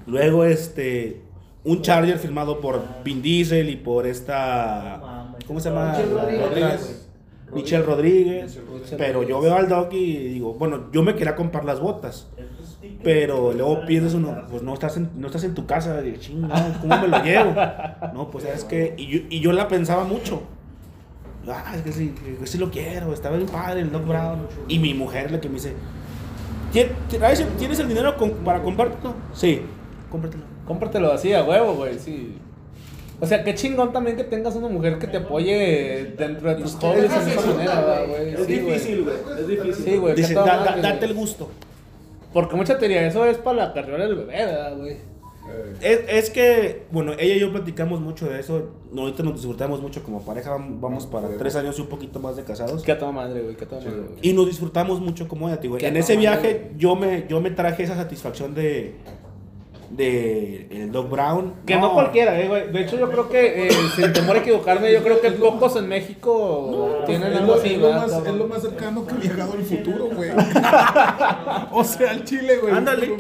Luego, 0.07 0.45
este, 0.45 1.22
un 1.64 1.80
Charger 1.80 2.18
firmado 2.18 2.61
por 2.61 2.82
Vin 3.03 3.22
Diesel 3.22 3.70
y 3.70 3.76
por 3.76 4.07
esta, 4.07 5.01
¿cómo 5.47 5.59
se 5.59 5.70
llama? 5.70 5.92
Michelle 5.92 6.78
Rodríguez. 7.55 7.86
Rodríguez. 7.86 8.44
Michelle 8.44 8.66
Rodríguez. 8.66 8.94
Pero 8.98 9.22
yo 9.22 9.40
veo 9.40 9.55
al 9.55 9.68
Doc 9.68 9.92
y 9.92 10.16
digo, 10.28 10.55
bueno, 10.55 10.84
yo 10.92 11.02
me 11.02 11.14
quería 11.14 11.34
comprar 11.36 11.64
las 11.64 11.80
botas. 11.80 12.28
Pero 13.02 13.52
luego 13.52 13.84
piensas 13.86 14.14
uno, 14.14 14.42
pues 14.50 14.62
no 14.62 14.74
estás 14.74 14.96
en, 14.96 15.11
no 15.16 15.26
estás 15.26 15.44
en 15.44 15.55
tu 15.55 15.66
casa, 15.66 16.00
de 16.00 16.18
chinga, 16.18 16.78
¿cómo 16.80 16.98
me 16.98 17.09
lo 17.09 17.22
llevo? 17.22 17.55
No, 18.14 18.30
pues 18.30 18.44
es 18.44 18.64
que, 18.64 18.94
y 18.96 19.07
yo, 19.07 19.18
y 19.30 19.40
yo 19.40 19.52
la 19.52 19.68
pensaba 19.68 20.05
mucho. 20.05 20.42
Ah, 21.48 21.72
es 21.76 21.82
que 21.82 21.92
sí, 21.92 22.14
que 22.40 22.46
sí 22.46 22.57
lo 22.59 22.70
quiero, 22.70 23.12
está 23.12 23.30
bien 23.30 23.46
padre 23.46 23.80
el 23.82 23.92
Doc 23.92 24.07
Brown. 24.07 24.46
Y 24.68 24.78
mi 24.78 24.94
mujer 24.94 25.30
la 25.30 25.40
que 25.40 25.48
me 25.48 25.55
dice, 25.55 25.74
¿Tien- 26.72 26.88
traes- 27.11 27.46
¿Tienes 27.59 27.78
el 27.80 27.88
dinero 27.88 28.16
con- 28.16 28.30
para 28.44 28.62
comprártelo? 28.62 29.14
Sí, 29.32 29.61
cómpratelo. 30.11 30.42
Cómpratelo 30.66 31.12
así 31.12 31.32
a 31.34 31.44
huevo, 31.44 31.74
güey, 31.74 31.98
sí. 31.98 32.38
O 33.25 33.27
sea, 33.27 33.43
qué 33.43 33.55
chingón 33.55 33.93
también 33.93 34.16
que 34.16 34.25
tengas 34.25 34.55
una 34.55 34.68
mujer 34.68 34.99
que 34.99 35.07
te 35.07 35.16
apoye 35.16 36.14
dentro 36.16 36.51
de 36.55 36.62
tus 36.62 36.75
hobbies 36.77 37.03
de 37.03 37.33
esa 37.33 37.47
manera, 37.53 38.05
güey. 38.07 38.29
Es 38.31 38.37
güey. 38.47 38.59
difícil, 38.61 39.03
güey. 39.05 39.16
Es 39.41 39.49
difícil. 39.49 39.85
Sí, 39.85 39.97
güey. 39.97 40.14
Dice, 40.14 40.35
toda 40.35 40.47
"Da- 40.47 40.57
da- 40.59 40.64
madre, 40.70 40.83
date 40.83 40.99
güey". 40.99 41.11
el 41.11 41.16
gusto. 41.16 41.49
Porque 42.33 42.57
mucha 42.57 42.79
teoría, 42.79 43.07
eso 43.07 43.25
es 43.27 43.39
para 43.39 43.66
la 43.68 43.72
carrera 43.72 44.05
del 44.07 44.14
bebé, 44.16 44.33
¿verdad, 44.45 44.77
güey? 44.77 44.97
Es, 45.81 46.01
es 46.09 46.31
que, 46.31 46.85
bueno, 46.91 47.12
ella 47.18 47.35
y 47.37 47.39
yo 47.41 47.53
platicamos 47.53 48.01
mucho 48.01 48.27
de 48.29 48.41
eso. 48.41 48.70
Ahorita 48.97 49.22
nos 49.22 49.35
disfrutamos 49.35 49.81
mucho 49.81 50.03
como 50.03 50.22
pareja. 50.25 50.51
vam- 50.57 50.81
Vamos 50.81 51.07
para 51.07 51.29
tres 51.37 51.55
años 51.55 51.79
y 51.79 51.83
un 51.83 51.89
poquito 51.89 52.18
más 52.18 52.35
de 52.37 52.43
casados. 52.45 52.83
Que 52.83 52.93
a 52.93 52.99
toda 52.99 53.12
madre, 53.12 53.43
güey, 53.43 53.55
que 53.55 53.64
a 53.64 53.68
toda 53.68 53.81
madre, 53.83 53.97
güey. 53.97 54.18
Y 54.22 54.33
nos 54.33 54.47
disfrutamos 54.47 55.01
mucho 55.01 55.29
como 55.29 55.49
ella. 55.49 55.59
Qué 55.79 55.87
En 55.87 55.97
ese 55.97 56.16
viaje 56.16 56.72
yo 56.77 56.97
me, 56.97 57.27
yo 57.29 57.41
me 57.41 57.51
traje 57.51 57.83
esa 57.85 57.95
satisfacción 57.95 58.55
de, 58.55 58.95
de 59.91 60.66
el 60.70 60.93
Doc 60.93 61.11
Brown. 61.11 61.55
Que 61.66 61.76
no, 61.76 61.93
cualquiera, 61.93 62.41
eh, 62.41 62.49
güey. 62.49 62.72
De 62.72 62.82
hecho, 62.82 62.99
yo 62.99 63.11
creo 63.11 63.28
que, 63.28 63.68
eh, 63.68 63.70
sin 63.95 64.12
temor 64.12 64.37
a 64.37 64.39
equivocarme, 64.41 64.93
yo 64.93 65.03
creo 65.03 65.20
que 65.20 65.30
pocos 65.32 65.76
en 65.76 65.89
México 65.89 67.03
tienen 67.07 67.32
Es 67.32 67.39
algo 67.39 67.55
lo, 67.55 67.61
así, 67.61 67.74
es 67.74 67.78
lo 67.78 67.87
¿verdad, 67.89 68.09
más, 68.09 68.26
es 68.26 68.35
lo 68.35 68.47
más 68.49 68.62
cercano 68.62 69.07
que 69.07 69.14
he 69.14 69.18
viajado 69.18 69.53
al 69.53 69.62
futuro, 69.62 70.09
güey. 70.14 70.30
o 71.72 71.85
sea, 71.85 72.11
al 72.11 72.24
Chile, 72.24 72.59
güey. 72.59 72.74
Ándale. 72.74 73.11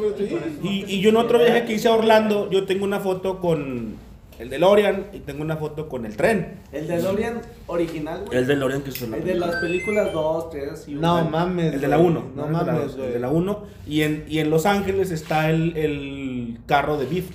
Y, 0.62 0.84
y 0.88 1.00
yo 1.00 1.10
en 1.10 1.16
otro 1.16 1.38
viaje 1.38 1.64
que 1.64 1.74
hice 1.74 1.88
a 1.88 1.92
Orlando, 1.92 2.50
yo 2.50 2.64
tengo 2.64 2.84
una 2.84 3.00
foto 3.00 3.40
con 3.40 3.96
el 4.38 4.50
DeLorean 4.50 5.06
y 5.12 5.20
tengo 5.20 5.42
una 5.42 5.56
foto 5.56 5.88
con 5.88 6.04
el 6.06 6.16
tren. 6.16 6.58
El 6.72 6.88
de 6.88 6.98
Dorian 6.98 7.40
original, 7.68 8.24
güey. 8.26 8.38
El 8.38 8.46
DeLorean 8.48 8.82
que 8.82 8.90
son 8.90 9.14
El 9.14 9.24
de 9.24 9.34
las 9.34 9.56
películas 9.56 10.12
2, 10.12 10.50
3 10.50 10.88
y 10.88 10.94
No 10.94 11.24
mames. 11.24 11.74
El 11.74 11.80
de 11.80 11.88
la 11.88 11.96
güey. 11.96 12.08
1. 12.10 12.24
No 12.34 12.42
el 12.42 12.48
de 12.48 12.52
mames, 12.52 12.94
El 12.96 13.12
de 13.12 13.18
la 13.20 13.28
1. 13.30 13.62
Y 13.86 14.02
en, 14.02 14.24
y 14.28 14.40
en 14.40 14.50
Los 14.50 14.66
Ángeles 14.66 15.12
está 15.12 15.50
el, 15.50 15.76
el 15.76 16.33
carro 16.66 16.96
de 16.98 17.06
Biff. 17.06 17.30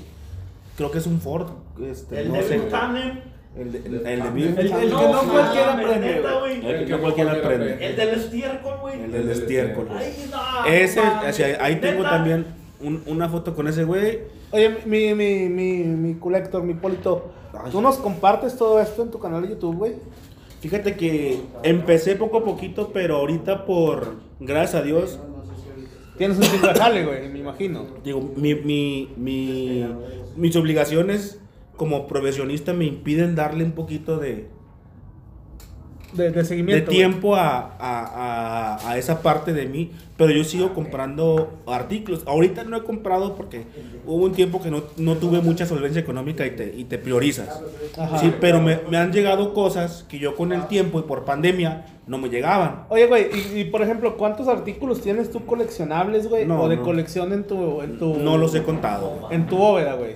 Creo 0.78 0.92
que 0.92 0.98
es 1.00 1.08
un 1.08 1.20
Ford. 1.20 1.48
Este, 1.84 2.22
El 2.22 2.28
no 2.30 2.34
de 2.36 2.44
sé. 2.44 2.56
El 3.58 3.72
de, 3.72 3.78
el, 3.80 4.08
el 4.08 4.24
de 4.24 4.30
Biff. 4.30 4.58
El, 4.58 4.66
el 4.68 4.72
que 4.72 4.88
No, 4.90 5.22
cualquiera 5.24 5.76
güey. 6.40 6.66
El 6.66 6.86
que 6.86 6.92
no 6.92 7.00
cualquiera 7.02 7.42
prende. 7.42 7.86
El 7.86 7.96
del 7.96 8.10
estiércol, 8.10 8.78
güey. 8.82 9.02
El 9.02 9.12
del 9.12 9.30
estiércol. 9.30 9.88
Ay, 9.92 10.30
no. 10.32 10.66
Ese, 10.66 11.02
sea, 11.34 11.58
ahí 11.64 11.76
tengo 11.78 12.04
Neta. 12.04 12.10
también 12.12 12.46
un- 12.82 13.04
una 13.08 13.28
foto 13.28 13.56
con 13.56 13.68
ese 13.68 13.84
güey. 13.84 14.20
Oye, 14.52 14.78
mi, 14.86 15.14
mi, 15.14 15.50
mi, 15.50 15.78
mi 15.84 16.16
colector, 16.16 16.64
mi 16.64 16.74
polito. 16.76 17.32
¿Tú 17.72 17.82
nos 17.82 17.98
compartes 17.98 18.56
todo 18.56 18.80
esto 18.80 19.02
en 19.04 19.12
tu 19.12 19.20
canal 19.20 19.42
de 19.42 19.50
YouTube, 19.50 19.76
güey? 19.76 19.94
Fíjate 20.62 20.96
que 20.96 21.42
empecé 21.64 22.16
poco 22.16 22.38
a 22.38 22.44
poquito, 22.46 22.92
pero 22.94 23.18
ahorita 23.18 23.66
por, 23.66 24.16
gracias 24.40 24.82
a 24.82 24.86
Dios, 24.86 25.20
Tienes 26.20 26.38
un 26.38 26.44
chingo 26.44 26.68
de 26.68 26.74
jale, 26.76 27.06
güey, 27.06 27.30
me 27.30 27.40
imagino. 27.40 27.88
digo, 28.04 28.22
mi, 28.36 28.54
mi, 28.54 29.10
mi- 29.18 29.86
mis 30.36 30.56
obligaciones 30.56 31.40
como 31.78 32.06
profesionista 32.08 32.74
me 32.74 32.86
impiden 32.86 33.36
darle 33.36 33.64
un 33.64 33.72
poquito 33.72 34.18
de, 34.20 34.48
De, 36.14 36.24
de 36.26 36.32
de 36.32 36.46
seguimiento. 36.46 36.86
güey. 36.88 36.98
tiempo 36.98 37.36
a, 37.36 37.76
a- 37.80 38.76
a- 38.80 38.90
a 38.92 38.98
esa 38.98 39.22
parte 39.22 39.54
de 39.54 39.66
mí, 39.68 39.92
pero 40.18 40.32
yo 40.32 40.44
sigo 40.44 40.74
comprando 40.74 41.60
artículos. 41.68 42.24
Ahorita 42.26 42.64
no 42.64 42.78
he 42.78 42.84
comprado 42.84 43.36
porque 43.36 43.64
hubo 44.06 44.26
un 44.26 44.32
tiempo 44.34 44.62
que 44.62 44.72
no, 44.72 44.84
no 44.98 45.16
tuve 45.18 45.40
mucha 45.42 45.66
solvencia 45.66 46.02
económica 46.02 46.46
y 46.46 46.52
te, 46.52 46.74
y 46.76 46.84
te 46.86 46.98
priorizas. 46.98 47.62
Ajá. 47.98 48.18
Sí, 48.20 48.34
pero 48.42 48.60
me, 48.62 48.80
me 48.90 48.98
han 48.98 49.12
llegado 49.12 49.54
cosas 49.54 50.06
que 50.10 50.18
yo 50.20 50.36
con 50.36 50.52
el 50.52 50.66
tiempo 50.68 51.00
y 51.00 51.04
por 51.04 51.26
pandemia 51.26 51.86
no 52.08 52.18
me 52.18 52.30
llegaban. 52.30 52.86
Oye, 52.90 53.06
güey, 53.06 53.28
y, 53.56 53.60
y, 53.60 53.64
por 53.66 53.82
ejemplo, 53.84 54.18
¿cuántos 54.18 54.48
artículos 54.48 55.02
tienes 55.02 55.32
tú 55.32 55.46
coleccionables, 55.46 56.28
güey? 56.28 56.46
No, 56.48 56.64
o 56.64 56.70
de 56.70 56.78
no. 56.78 56.84
colección 56.84 57.32
en 57.34 57.44
tu, 57.46 57.82
en 57.84 58.00
tu. 58.00 58.16
No 58.18 58.38
los 58.38 58.56
he 58.56 58.64
contado. 58.64 59.28
En 59.30 59.46
tu 59.46 59.58
bóveda, 59.58 59.94
güey. 59.94 60.16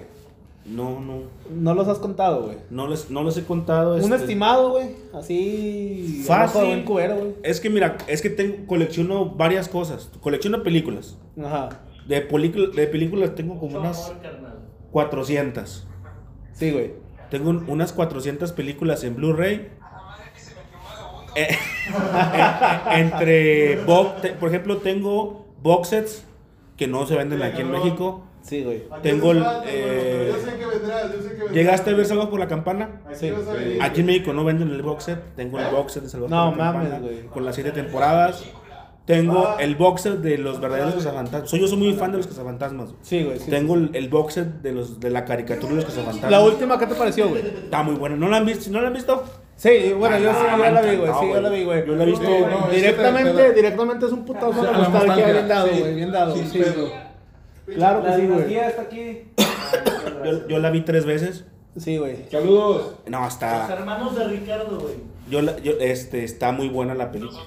No, 0.66 1.00
no. 1.02 1.24
No 1.54 1.74
los 1.74 1.88
has 1.90 2.00
contado, 2.00 2.44
güey. 2.44 2.58
No 2.70 2.88
les, 2.88 3.10
no 3.12 3.24
les 3.24 3.36
he 3.38 3.44
contado. 3.44 3.96
Un 3.96 4.02
este, 4.02 4.16
estimado, 4.16 4.72
güey. 4.72 4.92
Así. 5.14 6.24
Fácil. 6.26 6.86
cubero, 6.86 7.16
güey. 7.18 7.34
Es 7.44 7.60
que 7.60 7.70
mira, 7.70 7.98
es 8.08 8.22
que 8.22 8.30
tengo, 8.30 8.66
colecciono 8.66 9.26
varias 9.32 9.68
cosas. 9.68 10.10
Colecciono 10.22 10.64
películas. 10.64 11.18
Ajá. 11.38 11.82
De, 12.08 12.22
película- 12.22 12.68
de 12.74 12.88
películas 12.88 13.36
tengo 13.36 13.60
como 13.60 13.78
unas 13.80 14.14
400. 14.92 15.86
Sí, 16.54 16.72
güey. 16.72 16.94
Tengo 17.30 17.50
un- 17.50 17.70
unas 17.70 17.92
400 17.94 18.52
películas 18.54 19.04
en 19.04 19.16
Blu-ray. 19.16 19.70
Eh, 21.36 21.48
entre, 22.92 23.84
bo- 23.86 24.14
te- 24.22 24.34
por 24.34 24.50
ejemplo, 24.50 24.78
tengo 24.78 25.46
box 25.62 25.90
sets 25.90 26.24
que 26.78 26.88
no 26.88 27.06
se 27.06 27.16
venden 27.16 27.42
aquí 27.42 27.62
en 27.62 27.72
México. 27.72 28.24
Sí, 28.44 28.64
güey. 28.64 28.84
Tengo 29.02 29.32
el, 29.32 29.44
eh, 29.66 30.34
¿Llegaste 31.54 31.90
a 31.90 31.94
ver 31.94 32.06
Salvador 32.06 32.30
por 32.30 32.40
la 32.40 32.48
Campana? 32.48 33.02
Sí. 33.14 33.32
Aquí 33.82 34.02
en 34.02 34.06
México 34.06 34.34
no 34.34 34.44
venden 34.44 34.70
el 34.70 34.82
box 34.82 35.06
set. 35.06 35.20
Tengo 35.36 35.60
el 35.60 35.68
box 35.68 35.94
set 35.94 36.04
de 36.04 36.10
Salvador 36.10 36.30
No 36.32 36.50
por 36.50 36.58
la 36.58 36.66
mames, 36.72 36.90
Campana 36.90 37.06
güey. 37.08 37.22
con 37.28 37.46
las 37.46 37.56
siete 37.56 37.72
temporadas. 37.72 38.44
Tengo 39.06 39.58
el 39.60 39.76
box 39.76 40.02
set 40.02 40.14
de 40.20 40.38
los 40.38 40.62
verdaderos 40.62 40.94
cazafantasmas. 40.96 41.50
Soy, 41.50 41.60
yo 41.60 41.68
soy 41.68 41.78
muy 41.78 41.94
fan 41.94 42.12
de 42.12 42.18
los 42.18 42.28
cazafantasmas. 42.28 42.88
güey. 42.92 42.98
Sí, 43.02 43.24
güey. 43.24 43.40
sí, 43.40 43.50
Tengo 43.50 43.76
el, 43.76 43.90
el 43.94 44.08
box 44.10 44.34
set 44.36 44.48
de, 44.62 44.72
los, 44.72 45.00
de 45.00 45.10
la 45.10 45.26
caricatura 45.26 45.70
de 45.72 45.76
los 45.78 45.86
cazafantasmas. 45.86 46.32
La 46.32 46.40
última, 46.42 46.78
¿qué 46.80 46.88
te 46.88 46.96
pareció, 46.96 47.28
güey? 47.30 47.42
Está 47.46 47.84
muy 47.84 47.96
buena. 47.96 48.16
¿No 48.16 48.30
la 48.30 48.38
han 48.38 48.46
visto? 48.46 48.70
¿No 48.72 48.80
la 48.82 48.88
han 48.88 48.94
visto? 48.94 49.24
Sí, 49.56 49.94
bueno, 49.98 50.18
yo 50.20 50.32
sí, 50.32 50.38
Ah, 50.50 50.58
yo 50.58 50.64
la 50.72 50.82
vi, 50.82 50.88
güey. 50.96 51.02
encantó, 51.10 51.20
Sí, 51.22 51.28
yo 51.34 51.42
la 51.42 51.50
vi, 51.50 51.64
güey. 51.64 51.86
Yo 51.86 51.96
la 51.96 52.04
he 52.04 52.06
visto. 52.08 52.26
Sí, 52.26 52.32
no, 52.50 52.70
que 52.70 52.76
directamente, 52.78 53.32
te- 53.32 53.44
te- 53.44 53.54
directamente 53.54 54.06
es 54.06 54.12
un 54.12 54.26
putazo 54.26 54.54
Sí, 54.54 54.60
a 54.60 54.70
a 54.70 54.72
la 54.72 54.78
nostalgia 54.90 55.32
bien 55.32 55.48
dado, 55.48 55.68
sí. 55.68 55.80
güey. 55.80 55.96
Bien 55.96 56.12
dado, 56.12 56.36
sí. 56.36 56.64
Claro 57.66 58.02
que 58.04 58.10
La 58.10 58.16
sí, 58.18 58.28
güey. 58.28 58.56
está 58.56 58.82
aquí. 58.84 59.22
Yo, 60.26 60.48
yo 60.48 60.60
la 60.60 60.70
vi 60.70 60.82
tres 60.82 61.06
veces. 61.06 61.46
Sí, 61.78 61.98
güey. 61.98 62.18
Saludos. 62.30 62.96
No, 63.08 63.22
Los 63.22 63.34
está. 63.34 63.74
hermanos 63.74 64.16
de 64.16 64.26
Ricardo, 64.28 64.80
güey. 64.80 64.96
Yo, 65.30 65.42
la- 65.42 65.58
yo, 65.60 65.74
este, 65.80 66.24
está 66.24 66.52
muy 66.52 66.70
buena 66.70 66.94
la 66.94 67.12
película. 67.12 67.40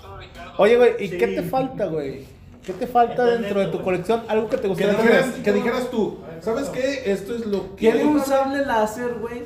Oye, 0.58 0.76
güey, 0.76 0.92
¿y 1.04 1.08
Sí. 1.08 1.18
qué 1.18 1.28
te 1.28 1.42
falta, 1.42 1.86
güey? 1.86 2.24
¿Qué 2.64 2.72
te 2.72 2.86
falta 2.88 3.24
dentro 3.26 3.60
de 3.60 3.66
tu 3.66 3.80
colección? 3.82 4.22
Algo 4.26 4.48
que 4.48 4.56
te 4.56 4.62
Que 4.62 4.68
gustaría 4.68 4.94
dijeras, 4.94 5.26
tener. 5.26 5.42
que 5.42 5.52
dijeras 5.52 5.90
tú, 5.90 6.18
¿sabes 6.40 6.68
qué? 6.70 7.02
Esto 7.12 7.36
es 7.36 7.46
lo 7.46 7.76
que... 7.76 7.92
Tiene 7.92 8.04
un 8.04 8.20
sable 8.20 8.64
láser, 8.66 9.14
güey. 9.20 9.42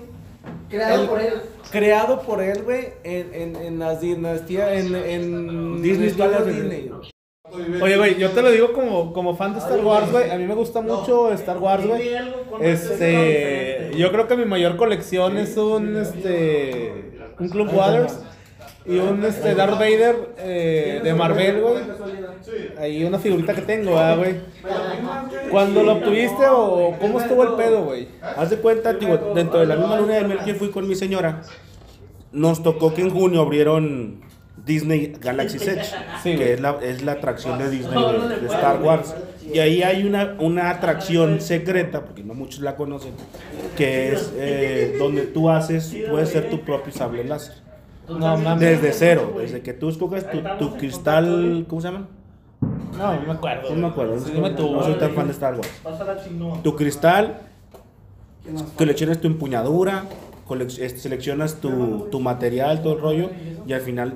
Creado 0.70 1.02
El- 1.02 1.08
por 1.08 1.20
él. 1.20 1.34
Creado 1.70 2.22
por 2.22 2.40
él, 2.42 2.62
güey, 2.62 2.88
en, 3.04 3.34
en, 3.34 3.56
en 3.56 3.78
las 3.78 4.00
dinastías, 4.00 4.70
en, 4.72 4.94
en 4.94 5.82
Disney 5.82 6.10
Studios. 6.10 6.46
Disney. 6.46 6.90
Oye, 7.52 7.96
güey, 7.96 8.18
yo 8.18 8.30
te 8.30 8.42
lo 8.42 8.50
digo 8.50 8.72
como, 8.72 9.12
como 9.12 9.36
fan 9.36 9.52
de 9.52 9.58
Star 9.58 9.84
Wars, 9.84 10.10
güey. 10.10 10.30
A 10.30 10.36
mí 10.36 10.46
me 10.46 10.54
gusta 10.54 10.80
mucho 10.80 11.32
Star 11.32 11.58
Wars, 11.58 11.86
güey. 11.86 12.10
Con 12.48 12.64
Este, 12.64 13.90
yo 13.96 14.10
creo 14.12 14.28
que 14.28 14.36
mi 14.36 14.44
mayor 14.44 14.76
colección 14.76 15.36
es 15.36 15.56
un, 15.56 15.96
este, 15.96 17.12
un 17.38 17.48
Club 17.48 17.70
Waters 17.72 18.18
y 18.86 18.96
un, 18.98 19.24
este, 19.24 19.54
Darth 19.54 19.74
Vader 19.74 20.34
eh, 20.38 21.00
de 21.02 21.14
Marvel, 21.14 21.60
güey. 21.60 21.76
Ahí 22.78 23.04
una 23.04 23.18
figurita 23.18 23.54
que 23.54 23.62
tengo, 23.62 23.94
¿verdad, 23.94 24.18
güey. 24.18 24.36
¿Cuándo 25.50 25.82
lo 25.82 25.92
obtuviste 25.92 26.44
o 26.48 26.96
cómo 27.00 27.20
estuvo 27.20 27.42
el 27.42 27.54
pedo, 27.54 27.84
güey? 27.84 28.08
Haz 28.22 28.50
de 28.50 28.56
cuenta, 28.56 28.94
digo, 28.94 29.32
dentro 29.34 29.60
de 29.60 29.66
la 29.66 29.76
misma 29.76 29.98
luna 29.98 30.14
de 30.14 30.24
miel 30.24 30.38
que 30.44 30.54
fui 30.54 30.70
con 30.70 30.88
mi 30.88 30.94
señora, 30.94 31.42
nos 32.32 32.62
tocó 32.62 32.94
que 32.94 33.02
en 33.02 33.10
junio 33.10 33.42
abrieron 33.42 34.20
Disney 34.64 35.14
Galaxy 35.20 35.56
Edge, 35.58 35.86
Sí, 36.22 36.36
que 36.36 36.54
es 36.54 36.60
la, 36.60 36.76
es 36.82 37.02
la 37.02 37.12
atracción 37.12 37.58
de 37.58 37.70
Disney 37.70 38.02
de, 38.28 38.36
de 38.40 38.46
Star 38.46 38.80
Wars. 38.82 39.14
Y 39.52 39.58
ahí 39.58 39.82
hay 39.82 40.04
una, 40.06 40.36
una 40.38 40.70
atracción 40.70 41.40
secreta, 41.40 42.04
porque 42.04 42.22
no 42.22 42.34
muchos 42.34 42.60
la 42.60 42.76
conocen, 42.76 43.12
que 43.76 44.12
es 44.12 44.32
eh, 44.36 44.94
donde 44.98 45.22
tú 45.22 45.50
haces, 45.50 45.96
puedes 46.08 46.28
ser 46.28 46.50
tu 46.50 46.60
propio 46.60 46.92
sable 46.92 47.24
láser. 47.24 47.54
Desde 48.58 48.92
cero, 48.92 49.34
desde 49.38 49.60
que 49.62 49.72
tú 49.72 49.88
escoges 49.88 50.28
tu, 50.30 50.40
tu 50.58 50.76
cristal, 50.76 51.64
¿cómo 51.68 51.80
se 51.80 51.88
llama? 51.90 52.08
No, 52.98 53.14
no 53.14 53.20
me 53.26 53.32
acuerdo. 53.32 53.70
No 53.70 53.76
me 53.76 53.86
acuerdo, 53.88 54.18
Sí, 54.20 54.32
dime 54.34 54.50
tú. 54.50 54.70
no 54.72 54.82
soy 54.82 54.94
tan 54.94 55.14
fan 55.14 55.26
de 55.26 55.32
Star 55.32 55.54
Wars. 55.54 55.68
Tu 56.62 56.76
cristal, 56.76 57.38
coleccionas 58.76 59.20
tu 59.20 59.26
empuñadura, 59.26 60.04
colec- 60.04 60.04
este, 60.04 60.29
seleccionas 60.68 61.56
tu, 61.56 62.08
tu 62.10 62.20
material, 62.20 62.82
todo 62.82 62.94
el 62.94 63.00
rollo, 63.00 63.30
y 63.66 63.72
al 63.72 63.80
final 63.80 64.14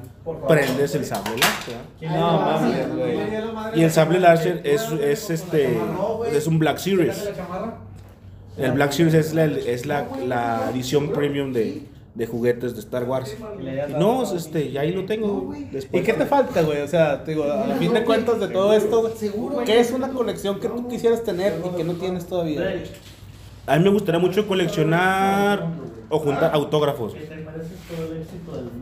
prendes 0.49 0.95
el 0.95 1.05
sable 1.05 1.37
láser. 1.39 1.77
No, 2.03 2.39
mames, 2.41 2.97
güey. 2.97 3.19
Y 3.77 3.83
el 3.83 3.91
sable 3.91 4.21
láser 4.21 4.61
es, 4.65 4.91
es, 4.93 5.31
este, 5.31 5.79
es 6.33 6.47
un 6.47 6.59
Black 6.59 6.79
Series. 6.79 7.31
El 8.57 8.73
Black 8.73 8.93
Series 8.93 9.15
es 9.15 9.35
la, 9.35 9.45
es 9.47 9.87
la, 9.87 10.07
la 10.27 10.71
edición 10.73 11.11
premium 11.11 11.53
de, 11.53 11.83
de 12.15 12.27
juguetes 12.27 12.75
de 12.75 12.81
Star 12.81 13.05
Wars. 13.05 13.37
Y 13.61 13.93
no, 13.99 14.23
este, 14.35 14.71
ya 14.71 14.83
ahí 14.83 14.93
lo 14.93 15.05
tengo. 15.07 15.53
¿Y 15.93 16.01
qué 16.03 16.13
te 16.13 16.27
falta, 16.27 16.63
güey? 16.63 16.81
O 16.83 16.89
sea, 16.89 17.25
te 17.25 17.33
digo, 17.33 17.45
a 17.45 17.75
fin 17.75 17.93
de 17.93 18.05
cuentas 18.05 18.39
de 18.39 18.49
todo 18.49 18.73
esto, 18.73 19.03
güey, 19.03 19.65
¿qué 19.65 19.81
es 19.81 19.91
una 19.91 20.09
colección 20.09 20.61
que 20.61 20.69
tú 20.69 20.87
quisieras 20.89 21.25
tener 21.25 21.61
y 21.65 21.77
que 21.77 21.85
no 21.85 21.95
tienes 21.95 22.27
todavía? 22.27 22.85
Güey? 23.67 23.77
A 23.77 23.79
mí 23.79 23.85
me 23.85 23.91
gustaría 23.91 24.21
mucho 24.21 24.47
coleccionar 24.47 25.67
o 26.11 26.19
juntar 26.19 26.51
autógrafos. 26.55 27.15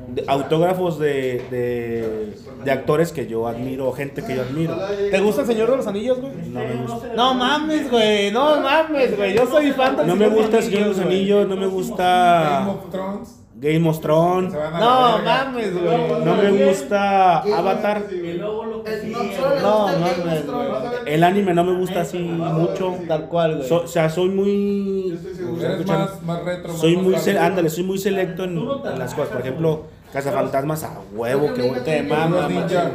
De- 0.08 0.24
autógrafos 0.26 0.98
de, 0.98 1.42
de, 1.50 2.34
de 2.64 2.70
actores 2.70 3.12
que 3.12 3.26
yo 3.26 3.46
admiro, 3.46 3.88
o 3.88 3.92
gente 3.92 4.22
que 4.22 4.36
yo 4.36 4.42
admiro. 4.42 4.76
¿Te 5.10 5.20
gusta 5.20 5.40
el 5.42 5.46
Señor 5.46 5.70
de 5.70 5.76
los 5.78 5.86
Anillos, 5.86 6.20
güey? 6.20 6.32
No 6.48 6.60
me 6.60 6.74
gusta. 6.74 7.08
No 7.16 7.34
mames, 7.34 7.90
güey. 7.90 8.30
No 8.30 8.60
mames, 8.60 9.16
güey. 9.16 9.34
Yo 9.34 9.46
soy 9.46 9.72
fan 9.72 9.96
del 9.96 10.06
No 10.06 10.16
me 10.16 10.28
gusta 10.28 10.58
el 10.58 10.62
Señor 10.64 10.80
de 10.82 10.88
los 10.88 10.96
güey. 11.00 11.06
Anillos, 11.08 11.48
no 11.48 11.54
me 11.56 11.62
Game 11.62 11.72
gusta 11.74 12.68
of 12.68 12.90
Thrones. 12.90 13.38
Game 13.54 13.88
of 13.88 14.00
Thrones, 14.00 14.52
No 14.52 15.18
mames, 15.24 15.72
güey. 15.72 16.24
no 16.24 16.34
me 16.34 16.66
gusta 16.66 17.38
Avatar. 17.42 18.02
No, 18.02 18.62
Game 18.82 19.12
mames, 19.14 20.46
Thrones. 20.46 20.91
El 21.06 21.24
anime 21.24 21.54
no 21.54 21.64
me 21.64 21.78
gusta 21.78 22.02
así 22.02 22.18
mucho. 22.18 22.96
Tal 23.08 23.28
cual, 23.28 23.56
güey. 23.56 23.68
So- 23.68 23.82
o 23.84 23.86
sea, 23.86 24.08
soy 24.10 24.28
muy. 24.28 25.18
Eres 25.60 25.86
más, 25.86 26.22
más 26.22 26.44
retro. 26.44 26.72
Soy 26.74 26.96
más 26.96 27.04
muy, 27.04 27.16
se- 27.18 27.38
ándale, 27.38 27.70
soy 27.70 27.84
muy 27.84 27.98
selecto 27.98 28.44
en, 28.44 28.58
en 28.58 28.98
las 28.98 29.14
cosas. 29.14 29.30
Por 29.30 29.40
ejemplo, 29.40 29.84
Cazafantasmas 30.12 30.84
a 30.84 31.00
huevo, 31.14 31.54
que 31.54 31.62
bueno. 31.62 31.82
Te 31.84 32.02
mama, 32.02 32.46
Ninja. 32.48 32.90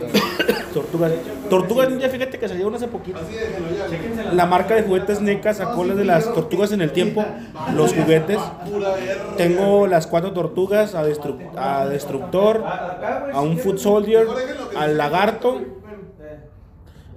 Tortugas. 0.72 1.12
Tortugas 1.49 1.89
Ninja, 1.89 2.10
fíjate 2.10 2.38
que 2.38 2.47
salieron 2.47 2.76
hace 2.76 2.88
poquito. 2.88 3.18
La 4.34 4.45
marca 4.45 4.76
de 4.76 4.84
juguetes 4.84 5.20
NECA 5.22 5.55
sacó 5.55 5.84
las 5.84 5.97
de 5.97 6.05
las 6.05 6.32
tortugas 6.32 6.72
en 6.74 6.82
el 6.82 6.91
tiempo, 6.91 7.26
los 7.74 7.93
juguetes. 7.93 8.38
Tengo 9.38 9.88
las 9.88 10.05
cuatro 10.05 10.32
tortugas, 10.34 10.93
a, 10.93 11.03
Destru- 11.08 11.38
a 11.58 11.88
Destructor, 11.88 12.64
a 13.34 13.41
un 13.41 13.58
Foot 13.58 13.80
Soldier, 13.80 14.28
al 14.78 14.97
Lagarto 14.97 15.60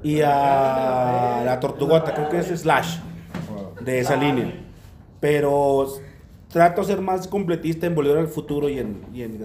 y 0.03 0.20
a 0.22 1.42
la 1.44 1.61
Tortugota, 1.61 2.14
creo 2.14 2.28
que 2.28 2.38
es 2.38 2.46
Slash, 2.46 2.98
de 3.80 4.01
esa 4.01 4.16
línea. 4.16 4.53
Pero 5.20 5.86
trato 6.53 6.80
de 6.80 6.86
ser 6.88 7.01
más 7.01 7.28
completista 7.28 7.86
en 7.86 7.94
Volver 7.94 8.18
al 8.18 8.28
Futuro 8.28 8.68
y 8.68 8.78
en, 8.78 9.05
y 9.12 9.22
en. 9.22 9.40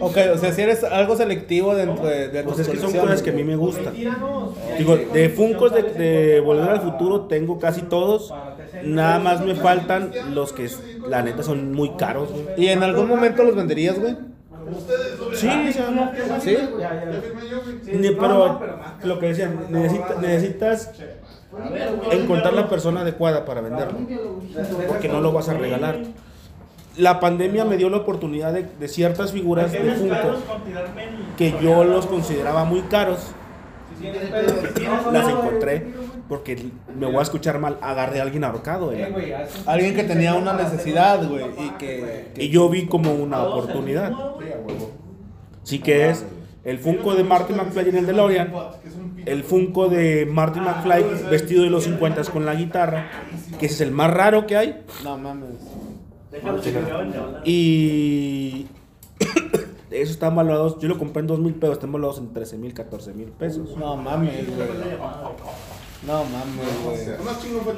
Ok, 0.00 0.16
o 0.34 0.38
sea, 0.38 0.52
si 0.52 0.62
eres 0.62 0.84
algo 0.84 1.16
selectivo 1.16 1.74
dentro 1.74 2.06
de, 2.06 2.28
de 2.28 2.42
Pues 2.44 2.60
es 2.60 2.68
que 2.68 2.76
son 2.76 2.92
colecciones, 2.92 3.10
cosas 3.10 3.22
que 3.22 3.30
a 3.30 3.32
mí 3.32 3.44
me 3.44 3.56
gustan. 3.56 3.94
Digo, 3.94 4.96
de 4.96 5.28
Funkos 5.30 5.72
de, 5.72 5.82
de 5.82 6.40
Volver 6.40 6.70
al 6.70 6.80
Futuro 6.80 7.22
tengo 7.22 7.58
casi 7.58 7.82
todos. 7.82 8.32
Nada 8.84 9.18
más 9.18 9.40
me 9.40 9.54
faltan 9.54 10.12
los 10.34 10.52
que 10.52 10.70
la 11.08 11.22
neta 11.22 11.42
son 11.42 11.72
muy 11.72 11.96
caros. 11.96 12.30
güey. 12.30 12.44
¿Y 12.56 12.68
en 12.68 12.82
algún 12.82 13.08
momento 13.08 13.42
los 13.42 13.56
venderías, 13.56 13.98
güey? 13.98 14.16
Sí, 15.34 15.72
sea, 15.72 16.40
¿Sí? 16.40 16.56
ni- 17.92 18.10
pero 18.10 18.60
lo 19.04 19.18
que 19.18 19.26
decían, 19.28 19.66
necesita- 19.70 20.14
necesitas 20.20 20.90
encontrar 22.10 22.52
la 22.54 22.68
persona 22.68 23.00
adecuada 23.02 23.44
para 23.44 23.60
venderlo. 23.60 23.98
Porque 24.88 25.08
no 25.08 25.20
lo 25.20 25.32
vas 25.32 25.48
a 25.48 25.54
regalar. 25.54 25.98
La 26.96 27.20
pandemia 27.20 27.64
me 27.66 27.76
dio 27.76 27.90
la 27.90 27.98
oportunidad 27.98 28.52
de, 28.54 28.66
de 28.80 28.88
ciertas 28.88 29.30
figuras 29.32 29.70
de 29.70 29.78
que 31.36 31.54
yo 31.62 31.84
los 31.84 32.06
consideraba 32.06 32.64
muy 32.64 32.80
caros. 32.82 33.18
Las 35.12 35.28
encontré 35.28 35.86
porque 36.28 36.70
me 36.98 37.06
voy 37.06 37.16
a 37.16 37.22
escuchar 37.22 37.58
mal. 37.58 37.78
Agarré 37.80 38.20
a 38.20 38.22
alguien 38.24 38.44
ahorcado. 38.44 38.90
de 38.90 38.98
la- 39.10 39.46
Alguien 39.66 39.94
que 39.94 40.04
tenía 40.04 40.34
una 40.34 40.52
necesidad, 40.54 41.26
güey, 41.28 41.44
y 41.58 41.70
que... 41.78 42.32
Y 42.36 42.48
yo 42.48 42.68
vi 42.68 42.86
como 42.86 43.14
una 43.14 43.42
oportunidad. 43.42 44.12
Sí 45.62 45.78
que 45.80 46.10
es 46.10 46.24
el 46.64 46.78
Funko 46.78 47.14
de 47.14 47.24
Marty 47.24 47.52
McFly 47.54 47.88
en 47.90 47.96
el 47.96 48.06
DeLorean, 48.06 48.52
el 49.24 49.44
Funko 49.44 49.88
de 49.88 50.26
Marty 50.26 50.60
McFly 50.60 51.04
vestido 51.30 51.62
de 51.64 51.70
los 51.70 51.84
50 51.84 52.22
con 52.24 52.44
la 52.46 52.54
guitarra, 52.54 53.08
que 53.58 53.66
es 53.66 53.80
el 53.80 53.90
más 53.92 54.12
raro 54.12 54.46
que 54.46 54.56
hay. 54.56 54.82
No 55.04 55.16
mames. 55.18 55.50
Y 57.44 58.66
eso 60.02 60.12
están 60.12 60.34
valorados, 60.34 60.78
yo 60.78 60.88
lo 60.88 60.98
compré 60.98 61.20
en 61.20 61.26
2 61.26 61.38
mil 61.40 61.54
pesos, 61.54 61.76
están 61.76 61.92
valorados 61.92 62.18
en 62.18 62.32
13 62.32 62.58
mil, 62.58 62.74
14 62.74 63.12
mil 63.12 63.28
pesos. 63.28 63.76
No 63.76 63.96
mames, 63.96 64.46
güey. 64.46 64.68
No 66.06 66.24
mames, 66.24 66.84
güey. 66.84 67.24
Más 67.24 67.42
chingón 67.42 67.62
fue. 67.62 67.74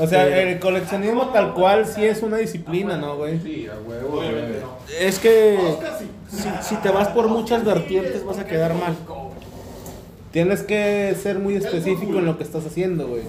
O 0.00 0.06
sea, 0.06 0.42
el 0.42 0.60
coleccionismo 0.60 1.28
tal 1.28 1.54
cual 1.54 1.86
sí 1.86 2.04
es 2.04 2.22
una 2.22 2.36
disciplina, 2.36 2.96
¿no, 2.96 3.16
güey? 3.16 3.40
Sí, 3.40 3.66
a 3.66 3.78
huevo. 3.88 4.22
Es 5.00 5.18
que 5.18 5.58
si, 6.30 6.48
si 6.62 6.76
te 6.76 6.90
vas 6.90 7.08
por 7.08 7.28
muchas 7.28 7.64
vertientes 7.64 8.24
vas 8.24 8.38
a 8.38 8.46
quedar 8.46 8.74
mal. 8.74 8.94
Tienes 10.30 10.62
que 10.62 11.16
ser 11.20 11.38
muy 11.38 11.56
específico 11.56 12.18
en 12.18 12.26
lo 12.26 12.36
que 12.36 12.44
estás 12.44 12.64
haciendo, 12.66 13.08
güey. 13.08 13.22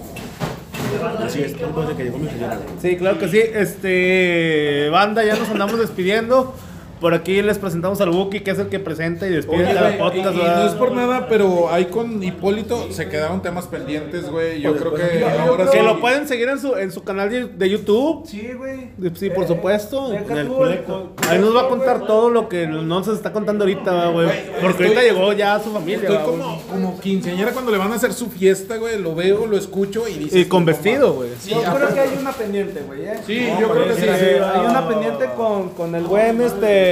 Así 1.24 1.42
es, 1.42 1.54
que 1.54 2.04
llegó 2.04 2.18
mi 2.18 2.28
señora. 2.28 2.58
Sí, 2.80 2.96
claro 2.96 3.18
que 3.18 3.28
sí. 3.28 3.38
Este, 3.38 4.88
banda, 4.90 5.24
ya 5.24 5.36
nos 5.36 5.48
andamos 5.48 5.78
despidiendo. 5.78 6.54
Por 7.00 7.14
aquí 7.14 7.40
les 7.40 7.56
presentamos 7.58 8.00
al 8.02 8.10
Buki, 8.10 8.40
que 8.40 8.50
es 8.50 8.58
el 8.58 8.68
que 8.68 8.78
presenta 8.78 9.26
y 9.26 9.30
despide 9.30 9.64
Oye, 9.64 9.94
y, 9.94 9.98
podcast. 9.98 10.34
y 10.36 10.38
¿verdad? 10.38 10.62
no 10.64 10.68
es 10.68 10.74
por 10.74 10.92
nada, 10.92 11.26
pero 11.28 11.72
ahí 11.72 11.86
con 11.86 12.22
Hipólito 12.22 12.92
se 12.92 13.08
quedaron 13.08 13.40
temas 13.40 13.66
pendientes, 13.68 14.28
güey. 14.30 14.60
Yo 14.60 14.76
creo 14.76 14.92
que 14.94 15.24
ahora 15.24 15.64
sí. 15.66 15.78
Que 15.78 15.82
lo 15.82 15.98
pueden 16.00 16.28
seguir 16.28 16.48
en 16.50 16.58
su, 16.60 16.76
en 16.76 16.92
su 16.92 17.02
canal 17.02 17.30
de, 17.30 17.46
de 17.46 17.70
YouTube. 17.70 18.26
Sí, 18.26 18.50
güey. 18.54 18.90
Sí, 19.14 19.30
por 19.30 19.46
supuesto. 19.46 20.12
El 20.12 20.46
tú, 20.46 20.54
colecto. 20.54 21.12
Ahí 21.28 21.38
nos 21.38 21.56
va 21.56 21.62
a 21.62 21.68
contar 21.68 22.06
todo 22.06 22.28
lo 22.28 22.48
que 22.50 22.66
no 22.66 23.02
se 23.02 23.12
está 23.12 23.32
contando 23.32 23.64
ahorita, 23.64 24.08
güey. 24.08 24.28
Porque 24.60 24.84
ahorita 24.84 25.02
llegó 25.02 25.32
ya 25.32 25.58
su 25.58 25.70
familia. 25.72 26.00
Estoy 26.08 26.18
como, 26.18 26.62
como 26.70 27.00
quinceañera 27.00 27.52
cuando 27.52 27.72
le 27.72 27.78
van 27.78 27.92
a 27.92 27.94
hacer 27.94 28.12
su 28.12 28.28
fiesta, 28.28 28.76
güey. 28.76 29.00
Lo 29.00 29.14
veo, 29.14 29.46
lo 29.46 29.56
escucho 29.56 30.06
y 30.06 30.14
dices. 30.18 30.38
Y 30.40 30.44
con 30.44 30.64
"No 30.64 30.66
vestido, 30.66 31.14
mames". 31.14 31.16
güey. 31.16 31.30
Sí, 31.40 31.50
Yo 31.50 31.74
creo 31.74 31.94
que 31.94 32.00
hay 32.00 32.10
una 32.20 32.32
pendiente, 32.32 32.82
güey. 32.86 33.06
¿eh? 33.06 33.20
Sí, 33.26 33.48
yo 33.58 33.70
creo 33.70 33.86
que 33.88 33.94
sí. 33.94 34.02
Sí, 34.02 34.08
hay 34.08 34.66
una 34.66 34.86
pendiente 34.86 35.24
con, 35.34 35.70
con 35.70 35.94
el 35.94 36.02
buen 36.04 36.42
este 36.42 36.89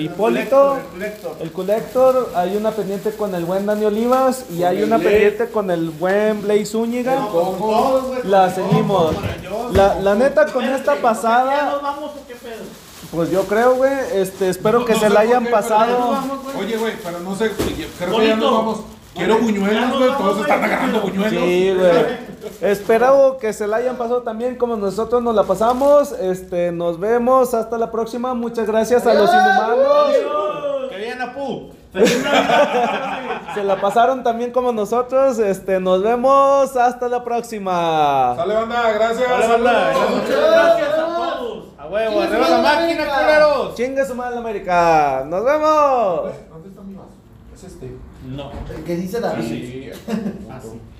Hipólito, 0.00 0.78
el 1.40 1.52
Collector, 1.52 2.30
hay 2.34 2.56
una 2.56 2.70
pendiente 2.70 3.10
con 3.12 3.34
el 3.34 3.44
buen 3.44 3.66
Dani 3.66 3.84
Olivas 3.84 4.46
y 4.50 4.62
hay 4.62 4.82
una 4.82 4.98
pendiente 4.98 5.48
con 5.48 5.70
el 5.70 5.90
buen 5.90 6.42
Blaze 6.42 6.66
Zúñiga. 6.66 7.28
La 8.24 8.50
seguimos. 8.50 9.14
La, 9.72 9.94
la 10.00 10.14
neta 10.14 10.46
con 10.46 10.64
esta 10.64 10.96
pasada, 10.96 11.78
vamos 11.82 12.12
o 12.12 12.26
qué 12.26 12.34
pedo? 12.34 12.64
pues 13.10 13.30
yo 13.30 13.42
creo, 13.44 13.74
güey, 13.74 13.92
este, 14.14 14.48
espero 14.48 14.84
que 14.84 14.94
No 14.94 15.00
se 15.00 15.10
la 15.10 15.20
hayan 15.20 15.46
pasado. 15.46 16.16
Oye, 16.58 16.76
güey, 16.76 16.94
pero 17.02 17.20
no 17.20 17.34
sé. 17.34 17.50
Creo 17.98 18.18
que 18.18 18.26
ya 18.26 18.36
nos 18.36 18.52
vamos. 18.52 18.80
Quiero 19.14 19.38
buñuelos, 19.38 19.98
güey. 19.98 20.10
Todos 20.18 20.40
están 20.40 20.64
agarrando 20.64 21.00
buñuelos. 21.00 21.42
Sí, 21.42 21.74
güey. 21.76 22.30
Espero 22.60 23.38
que 23.40 23.52
se 23.52 23.66
la 23.66 23.78
hayan 23.78 23.96
pasado 23.96 24.22
también 24.22 24.56
como 24.56 24.76
nosotros 24.76 25.22
nos 25.22 25.34
la 25.34 25.44
pasamos. 25.44 26.12
Este, 26.12 26.72
nos 26.72 26.98
vemos 27.00 27.54
hasta 27.54 27.78
la 27.78 27.90
próxima. 27.90 28.34
Muchas 28.34 28.66
gracias 28.66 29.06
a 29.06 29.14
los 29.14 29.30
inhumanos. 29.30 30.88
Que 30.90 30.96
bien, 30.96 31.20
Apu. 31.20 31.70
Se 33.54 33.64
la 33.64 33.80
pasaron 33.80 34.22
también 34.22 34.52
como 34.52 34.72
nosotros. 34.72 35.38
Este, 35.38 35.80
nos 35.80 36.02
vemos 36.02 36.76
hasta 36.76 37.08
la 37.08 37.24
próxima. 37.24 38.34
Sale, 38.36 38.54
banda, 38.54 38.92
gracias. 38.92 39.28
Dale, 39.28 39.48
banda. 39.48 39.92
Gracias 40.28 40.88
a 40.88 41.06
todos. 41.06 41.64
A 41.78 41.86
huevo, 41.88 42.20
arriba 42.20 42.48
la 42.48 42.58
máquina, 42.58 43.04
culeros. 43.06 43.74
Chinga 43.74 44.04
su 44.04 44.14
madre 44.14 44.38
América. 44.38 45.24
Nos 45.26 45.44
vemos. 45.44 46.30
¿Dónde 46.48 46.68
está 46.68 46.82
mi 46.82 46.94
vaso? 46.94 47.08
Es 47.54 47.64
este. 47.64 48.09
No. 48.28 48.50
El 48.76 48.84
que 48.84 48.96
dice 48.96 49.20
David. 49.20 49.44
Sí. 49.44 49.90